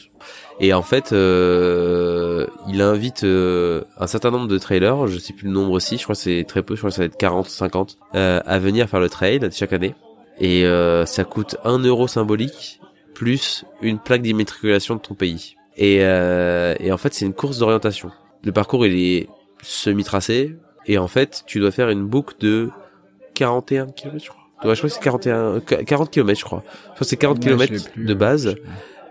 Et 0.60 0.74
en 0.74 0.82
fait, 0.82 1.12
euh, 1.14 2.48
il 2.68 2.82
invite 2.82 3.24
euh, 3.24 3.84
un 3.98 4.08
certain 4.08 4.32
nombre 4.32 4.48
de 4.48 4.58
trailers, 4.58 5.08
je 5.08 5.18
sais 5.20 5.34
plus 5.34 5.48
le 5.48 5.54
nombre 5.54 5.72
aussi, 5.72 5.98
je 5.98 6.04
crois 6.04 6.16
que 6.16 6.22
c'est 6.22 6.46
très 6.48 6.64
peu, 6.64 6.76
je 6.76 6.80
crois 6.82 6.90
que 6.90 6.96
ça 6.96 7.02
va 7.02 7.06
être 7.06 7.18
40, 7.18 7.48
50, 7.48 7.98
euh, 8.16 8.40
à 8.46 8.60
venir 8.60 8.88
faire 8.90 9.00
le 9.00 9.10
trail 9.10 9.40
chaque 9.52 9.74
année. 9.74 9.96
Et 10.40 10.66
euh, 10.66 11.06
ça 11.06 11.24
coûte 11.26 11.58
un 11.64 11.78
euro 11.80 12.08
symbolique 12.08 12.80
plus 13.14 13.66
une 13.82 14.00
plaque 14.00 14.24
d'immatriculation 14.24 14.96
de 14.96 15.00
ton 15.00 15.14
pays. 15.14 15.56
Et, 15.78 16.00
euh, 16.02 16.76
et 16.80 16.92
en 16.92 16.98
fait, 16.98 17.14
c'est 17.14 17.26
une 17.26 17.34
course 17.34 17.60
d'orientation. 17.60 18.10
Le 18.44 18.52
parcours, 18.52 18.86
il 18.88 18.94
est 18.96 19.30
semi-tracé. 19.62 20.56
Et 20.88 20.98
en 20.98 21.08
fait, 21.08 21.44
tu 21.46 21.60
dois 21.60 21.72
faire 21.72 21.90
une 21.90 22.06
boucle 22.06 22.36
de 22.40 22.70
41 23.36 23.88
km, 23.88 24.24
je 24.24 24.30
crois. 24.30 24.43
Ouais, 24.64 24.76
je 24.76 24.80
crois 24.80 24.90
que 24.90 24.96
c'est 24.96 25.02
41, 25.02 25.60
40 25.62 26.10
km, 26.12 26.40
je 26.40 26.46
crois. 26.46 26.64
Je 26.66 26.86
crois 26.86 26.98
que 27.00 27.06
c'est 27.06 27.18
40 27.18 27.38
Ouais, 27.38 27.52
je 27.52 27.58
l'ai 27.58 27.68
km 27.68 27.90
de 27.98 28.12
euh, 28.14 28.16
base. 28.16 28.56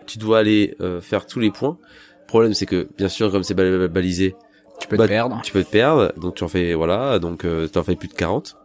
Tu 0.07 0.19
dois 0.19 0.39
aller 0.39 0.75
euh, 0.81 1.01
faire 1.01 1.27
tous 1.27 1.41
les 1.41 1.51
points. 1.51 1.77
Le 2.23 2.27
problème, 2.27 2.55
c'est 2.55 2.67
que, 2.67 2.89
bien 2.97 3.09
sûr, 3.09 3.31
comme 3.31 3.43
c'est 3.43 3.55
bal- 3.55 3.89
balisé, 3.89 4.35
Tu 4.81 4.89
peux 4.89 4.97
Bah, 4.97 5.05
te 5.05 5.09
perdre. 5.11 5.41
tu 5.45 5.53
peux 5.53 5.63
te 5.63 5.71
perdre. 5.71 6.13
Donc, 6.19 6.37
tu 6.37 6.45
en 6.45 6.49
fais, 6.49 6.73
voilà, 6.75 7.19
donc 7.19 7.45
euh, 7.45 7.69
tu 7.71 7.79
en 7.79 7.83
fais 7.85 7.95
plus 7.97 8.09
de 8.09 8.15
40. 8.15 8.57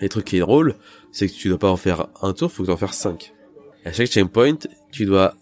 Et 0.00 0.04
le 0.04 0.08
truc 0.08 0.24
qui 0.24 0.36
est 0.36 0.40
drôle, 0.40 0.74
c'est 1.12 1.28
que 1.28 1.32
tu 1.32 1.48
dois 1.48 1.58
pas 1.58 1.70
en 1.70 1.76
faire 1.76 2.08
un 2.22 2.32
tour, 2.32 2.50
faut 2.50 2.62
que 2.64 2.68
tu 2.68 2.72
en 2.72 2.76
fasses 2.76 2.98
5. 2.98 3.32
Et 3.84 3.88
à 3.88 3.92
chaque 3.92 4.08
checkpoint, 4.08 4.56
tu 4.90 5.04
dois 5.06 5.34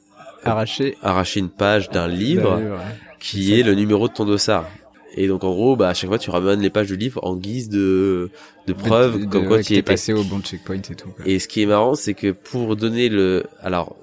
Arraché. 0.45 0.97
arracher 1.03 1.41
une 1.41 1.49
page 1.49 1.89
d'un 1.91 2.09
livre 2.09 2.57
ouais. 2.59 2.77
qui 3.19 3.59
est 3.59 3.63
le 3.63 3.75
numéro 3.75 4.07
de 4.09 4.13
ton 4.13 4.25
dossard. 4.27 4.67
Et 5.15 5.27
donc 5.29 5.43
en 5.45 5.53
gros, 5.53 5.75
bah 5.77 5.89
à 5.89 5.95
chaque 5.95 6.09
fois 6.09 6.19
tu 6.19 6.31
ramènes 6.31 6.61
les 6.61 6.71
pages 6.71 6.87
du 6.89 6.97
livre 6.97 7.21
en 7.25 7.35
guise 7.37 7.69
de 7.69 8.31
de 8.67 8.73
preuve 8.73 9.15
De- 9.19 9.25
de- 9.25 9.31
comme 9.31 9.47
quoi 9.49 9.61
tu 9.63 9.73
étais. 9.75 9.83
passé 9.83 10.13
au 10.13 10.23
bon 10.25 10.41
checkpoint 10.41 10.77
et 10.77 10.95
tout. 10.95 11.11
quoi. 11.11 11.27
Et 11.27 11.39
ce 11.41 11.49
qui 11.49 11.63
est 11.63 11.67
marrant, 11.67 11.95
c'est 11.97 12.15
que 12.15 12.31
pour 12.31 12.77
donner 12.77 13.09
le, 13.09 13.45
alors 13.61 13.97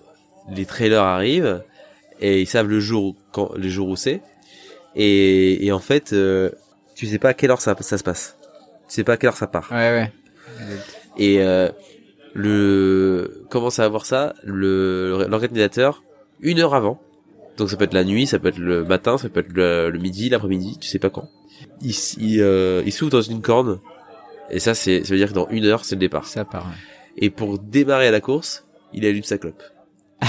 les 0.54 0.66
trailers 0.66 1.02
arrivent 1.04 1.64
et 2.20 2.42
ils 2.42 2.48
savent 2.48 2.68
le 2.68 2.80
jour 2.80 3.16
quand 3.32 3.52
les 3.56 3.70
jours 3.70 3.88
où 3.90 3.96
c'est. 3.96 4.22
Et, 4.96 5.66
et 5.66 5.72
en 5.72 5.80
fait, 5.80 6.12
euh, 6.14 6.50
tu 6.96 7.06
sais 7.08 7.20
pas 7.20 7.30
à 7.30 7.34
quelle 7.34 7.52
heure 7.52 7.62
ça, 7.62 7.76
ça 7.80 7.98
se 7.98 8.04
passe. 8.04 8.36
Tu 8.90 8.96
sais 8.96 9.04
pas 9.04 9.14
à 9.14 9.18
quelle 9.18 9.30
heure 9.30 9.38
ça 9.38 9.48
part. 9.48 9.70
Ouais, 9.72 9.78
ouais. 9.92 10.12
Et 11.18 11.42
euh, 11.42 11.70
le 12.34 13.46
comment 13.50 13.70
ça 13.70 13.84
va 13.84 13.90
voir 13.90 14.06
ça? 14.06 14.34
Le 14.44 15.26
l'organisateur 15.30 16.04
une 16.42 16.60
heure 16.60 16.74
avant. 16.76 17.00
Donc 17.58 17.70
ça 17.70 17.76
peut 17.78 17.86
être 17.86 17.94
la 17.94 18.04
nuit, 18.04 18.28
ça 18.28 18.40
peut 18.40 18.50
être 18.50 18.60
le 18.60 18.84
matin, 18.84 19.18
ça 19.18 19.30
peut 19.30 19.40
être 19.40 19.52
le, 19.54 19.90
le 19.90 20.00
midi, 20.00 20.30
l'après-midi, 20.30 20.78
tu 20.80 20.88
sais 20.88 21.00
pas 21.00 21.10
quand. 21.10 21.30
Il, 21.82 21.94
il, 22.20 22.42
euh, 22.42 22.84
il 22.86 22.92
s'ouvre 22.94 23.12
dans 23.12 23.22
une 23.22 23.42
corne. 23.42 23.80
Et 24.50 24.60
ça, 24.60 24.76
c'est, 24.76 25.04
ça 25.04 25.12
veut 25.14 25.18
dire 25.18 25.30
que 25.30 25.34
dans 25.34 25.48
une 25.50 25.66
heure, 25.66 25.84
c'est 25.84 25.96
le 25.96 26.00
départ. 26.00 26.26
Ça 26.26 26.46
part. 26.46 26.66
ouais. 26.66 26.74
Et 27.18 27.30
pour 27.30 27.58
démarrer 27.58 28.12
la 28.12 28.22
course, 28.22 28.66
il 28.94 29.06
allume 29.06 29.24
sa 29.24 29.38
clope. 29.38 29.62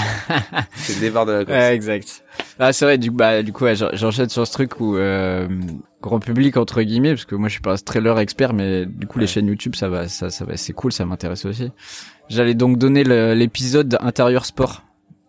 c'est 0.75 0.95
le 0.95 1.01
départ 1.01 1.25
de 1.25 1.31
la 1.31 1.45
course. 1.45 1.57
Ouais, 1.57 1.73
exact. 1.75 2.23
Ah, 2.57 2.73
c'est 2.73 2.85
vrai, 2.85 2.97
du, 2.97 3.11
bah, 3.11 3.43
du 3.43 3.53
coup, 3.53 3.63
ouais, 3.63 3.75
j'enchaîne 3.75 4.29
sur 4.29 4.45
ce 4.45 4.51
truc 4.51 4.79
où, 4.79 4.97
euh, 4.97 5.47
grand 6.01 6.19
public, 6.19 6.57
entre 6.57 6.81
guillemets, 6.81 7.11
parce 7.13 7.25
que 7.25 7.35
moi, 7.35 7.47
je 7.47 7.53
suis 7.53 7.61
pas 7.61 7.73
un 7.73 7.77
trailer 7.77 8.17
expert, 8.19 8.53
mais 8.53 8.85
du 8.85 9.07
coup, 9.07 9.19
les 9.19 9.27
chaînes 9.27 9.47
YouTube, 9.47 9.75
ça 9.75 9.87
va, 9.87 10.07
ça, 10.07 10.29
ça 10.29 10.45
va, 10.45 10.57
c'est 10.57 10.73
cool, 10.73 10.91
ça 10.91 11.05
m'intéresse 11.05 11.45
aussi. 11.45 11.71
J'allais 12.27 12.53
donc 12.55 12.77
donner 12.77 13.03
l'épisode 13.03 13.97
intérieur 14.01 14.45
sport, 14.45 14.83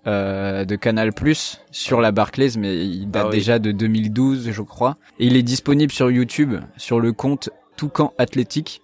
euh, 0.07 0.65
de 0.65 0.77
Canal 0.77 1.13
Plus 1.13 1.61
sur 1.71 2.01
la 2.01 2.13
Barclays, 2.13 2.53
mais 2.59 2.87
il 2.87 3.11
date 3.11 3.25
Ah 3.27 3.29
oui. 3.31 3.37
déjà 3.37 3.59
de 3.59 3.73
2012, 3.73 4.51
je 4.51 4.63
crois. 4.63 4.97
Et 5.19 5.27
il 5.27 5.37
est 5.37 5.43
disponible 5.43 5.93
sur 5.93 6.11
YouTube, 6.11 6.55
sur 6.77 7.01
le 7.01 7.13
compte 7.13 7.51
Toucan 7.77 8.13
Athlétique. 8.19 8.83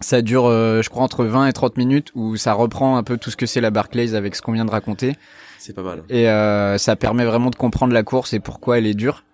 Ça 0.00 0.20
dure, 0.20 0.44
euh, 0.46 0.82
je 0.82 0.90
crois, 0.90 1.02
entre 1.02 1.24
20 1.24 1.46
et 1.46 1.52
30 1.54 1.78
minutes 1.78 2.10
où 2.14 2.36
ça 2.36 2.52
reprend 2.52 2.98
un 2.98 3.02
peu 3.02 3.16
tout 3.16 3.30
ce 3.30 3.36
que 3.36 3.46
c'est 3.46 3.62
la 3.62 3.70
Barclays 3.70 4.14
avec 4.14 4.34
ce 4.34 4.42
qu'on 4.42 4.52
vient 4.52 4.66
de 4.66 4.70
raconter. 4.70 5.14
C'est 5.58 5.72
pas 5.72 5.82
mal. 5.82 6.02
Et 6.10 6.28
euh, 6.28 6.76
ça 6.76 6.96
permet 6.96 7.24
vraiment 7.24 7.48
de 7.48 7.56
comprendre 7.56 7.94
la 7.94 8.02
course 8.02 8.34
et 8.34 8.40
pourquoi 8.40 8.76
elle 8.78 8.86
est 8.86 8.94
dure. 8.94 9.24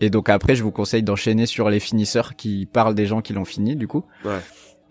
Et 0.00 0.08
donc 0.08 0.28
après, 0.28 0.54
je 0.54 0.62
vous 0.62 0.70
conseille 0.70 1.02
d'enchaîner 1.02 1.44
sur 1.44 1.68
les 1.70 1.80
finisseurs 1.80 2.36
qui 2.36 2.66
parlent 2.66 2.94
des 2.94 3.04
gens 3.06 3.20
qui 3.20 3.32
l'ont 3.32 3.44
fini, 3.44 3.74
du 3.76 3.86
coup. 3.88 4.04
Ouais. 4.24 4.38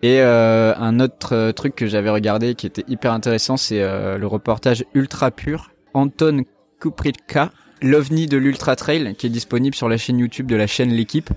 Et 0.02 0.20
euh, 0.20 0.74
un 0.76 0.98
autre 0.98 1.34
euh, 1.34 1.52
truc 1.52 1.74
que 1.74 1.86
j'avais 1.86 2.10
regardé 2.10 2.54
qui 2.54 2.66
était 2.66 2.84
hyper 2.88 3.12
intéressant, 3.12 3.56
c'est 3.56 3.82
euh, 3.82 4.16
le 4.16 4.26
reportage 4.26 4.84
Ultra 4.94 5.30
Pur, 5.30 5.72
Anton 5.92 6.44
Kupritka, 6.80 7.52
l'ovni 7.82 8.26
de 8.26 8.38
l'Ultra 8.38 8.76
Trail, 8.76 9.14
qui 9.16 9.26
est 9.26 9.30
disponible 9.30 9.74
sur 9.74 9.88
la 9.88 9.98
chaîne 9.98 10.18
YouTube 10.18 10.46
de 10.46 10.56
la 10.56 10.66
chaîne 10.66 10.90
L'équipe. 10.90 11.30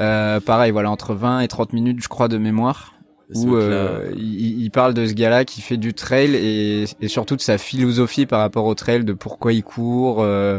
Euh, 0.00 0.40
pareil, 0.40 0.70
voilà, 0.70 0.90
entre 0.90 1.14
20 1.14 1.40
et 1.40 1.48
30 1.48 1.72
minutes, 1.72 2.02
je 2.02 2.08
crois, 2.08 2.28
de 2.28 2.38
mémoire. 2.38 2.94
Où 3.34 3.54
euh, 3.54 4.10
il, 4.16 4.60
il 4.60 4.70
parle 4.70 4.92
de 4.92 5.06
ce 5.06 5.12
gars-là 5.12 5.44
qui 5.44 5.60
fait 5.60 5.76
du 5.76 5.94
trail 5.94 6.34
et, 6.34 6.84
et 7.00 7.08
surtout 7.08 7.36
de 7.36 7.40
sa 7.40 7.58
philosophie 7.58 8.26
par 8.26 8.40
rapport 8.40 8.64
au 8.64 8.74
trail, 8.74 9.04
de 9.04 9.12
pourquoi 9.12 9.52
il 9.52 9.62
court, 9.62 10.20
euh, 10.20 10.58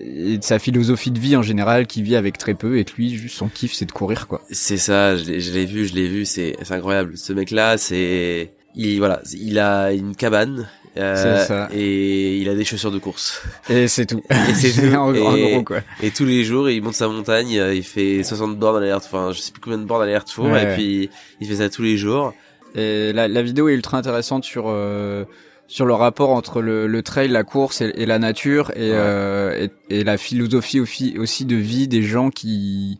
et 0.00 0.38
de 0.38 0.44
sa 0.44 0.58
philosophie 0.58 1.10
de 1.10 1.18
vie 1.18 1.36
en 1.36 1.42
général, 1.42 1.86
qui 1.86 2.02
vit 2.02 2.16
avec 2.16 2.38
très 2.38 2.54
peu 2.54 2.78
et 2.78 2.84
que 2.84 2.92
lui, 2.96 3.14
juste 3.14 3.36
son 3.36 3.48
kiff, 3.48 3.72
c'est 3.74 3.84
de 3.86 3.92
courir, 3.92 4.26
quoi. 4.28 4.40
C'est 4.50 4.76
ça, 4.76 5.16
je 5.16 5.24
l'ai 5.24 5.40
je 5.40 5.52
l'ai 5.52 5.66
vu, 5.66 5.86
je 5.86 5.94
l'ai 5.94 6.08
vu, 6.08 6.24
c'est 6.24 6.56
c'est 6.62 6.74
incroyable. 6.74 7.16
Ce 7.16 7.32
mec-là, 7.32 7.78
c'est 7.78 8.52
il 8.74 8.98
voilà, 8.98 9.20
il 9.32 9.58
a 9.58 9.92
une 9.92 10.16
cabane 10.16 10.68
euh, 10.96 11.44
ça. 11.44 11.68
et 11.72 12.38
il 12.38 12.48
a 12.48 12.54
des 12.54 12.64
chaussures 12.64 12.90
de 12.92 12.98
course. 12.98 13.42
Et 13.68 13.88
c'est 13.88 14.06
tout. 14.06 14.22
Et 14.30 14.54
c'est 14.54 14.80
tout. 14.90 14.94
en, 14.94 15.08
en 15.10 15.34
Et- 15.36 15.52
gros, 15.52 15.62
quoi. 15.64 15.80
Et 16.02 16.10
tous 16.10 16.24
les 16.24 16.44
jours, 16.44 16.68
il 16.70 16.82
monte 16.82 16.94
sa 16.94 17.08
montagne, 17.08 17.58
euh, 17.58 17.74
il 17.74 17.82
fait 17.84 18.22
60 18.22 18.58
bornes 18.58 18.82
aller-retour, 18.82 19.08
enfin 19.12 19.32
je 19.32 19.40
sais 19.40 19.52
plus 19.52 19.60
combien 19.60 19.78
de 19.78 19.84
bornes 19.84 20.02
aller-retour, 20.02 20.44
Ouais, 20.46 20.62
et 20.62 20.66
ouais. 20.66 20.74
puis 20.74 21.10
il 21.40 21.46
fait 21.48 21.56
ça 21.56 21.68
tous 21.68 21.82
les 21.82 21.96
jours. 21.96 22.32
Et 22.76 23.12
la, 23.12 23.28
la 23.28 23.42
vidéo 23.42 23.68
est 23.68 23.74
ultra 23.74 23.98
intéressante 23.98 24.44
sur 24.44 24.64
euh, 24.66 25.24
sur 25.66 25.86
le 25.86 25.94
rapport 25.94 26.30
entre 26.30 26.60
le, 26.60 26.86
le 26.86 27.02
trail, 27.02 27.28
la 27.28 27.42
course 27.44 27.80
et, 27.80 27.92
et 27.96 28.06
la 28.06 28.18
nature 28.18 28.70
et, 28.76 28.90
Ouais. 28.90 28.96
euh, 28.96 29.66
et, 29.90 30.00
et 30.00 30.04
la 30.04 30.16
philosophie 30.18 30.78
aussi, 30.80 31.16
aussi 31.18 31.44
de 31.44 31.56
vie 31.56 31.88
des 31.88 32.02
gens 32.02 32.30
qui 32.30 32.98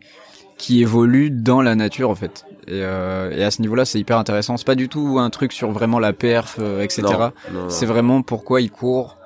qui 0.57 0.81
évoluent 0.81 1.31
dans 1.31 1.61
la 1.61 1.75
nature 1.75 2.09
en 2.09 2.15
fait. 2.15 2.45
Et, 2.67 2.79
euh, 2.81 3.29
et 3.31 3.43
à 3.43 3.51
ce 3.51 3.61
niveau-là, 3.61 3.83
c'est 3.83 3.99
hyper 3.99 4.17
intéressant. 4.17 4.55
C'est 4.57 4.65
pas 4.65 4.75
du 4.75 4.87
tout 4.89 5.17
un 5.19 5.29
truc 5.29 5.51
sur 5.51 5.69
vraiment 5.71 5.99
la 5.99 6.13
perf, 6.13 6.57
euh, 6.59 6.81
etc. 6.81 7.03
C'est 7.67 7.85
vraiment 7.85 8.21
pourquoi 8.21 8.61
il 8.61 8.71
court 8.71 9.17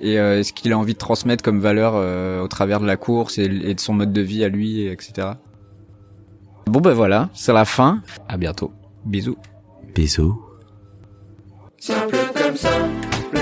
et 0.00 0.18
euh, 0.18 0.42
ce 0.42 0.52
qu'il 0.54 0.72
a 0.72 0.78
envie 0.78 0.94
de 0.94 0.98
transmettre 0.98 1.44
comme 1.44 1.60
valeur 1.60 1.92
euh, 1.96 2.40
au 2.42 2.48
travers 2.48 2.80
de 2.80 2.86
la 2.86 2.96
course 2.96 3.38
et, 3.38 3.44
et 3.44 3.74
de 3.74 3.80
son 3.80 3.92
mode 3.94 4.12
de 4.12 4.20
vie 4.22 4.42
à 4.42 4.48
lui, 4.48 4.80
et 4.80 4.90
etc. 4.90 5.28
Bon 6.66 6.80
ben 6.80 6.92
voilà, 6.94 7.28
c'est 7.34 7.52
la 7.52 7.64
fin. 7.66 8.00
À 8.26 8.36
bientôt. 8.38 8.72
Bisous. 9.04 9.36
Bisous. 9.94 10.40
Simple 11.86 12.16
comme 12.34 12.56
simple, 12.56 13.38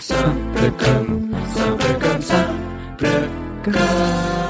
simple 0.00 0.72
comme, 0.78 1.30
simple 1.54 1.98
comme 2.00 2.20
simple 2.20 3.06
comme. 3.62 4.41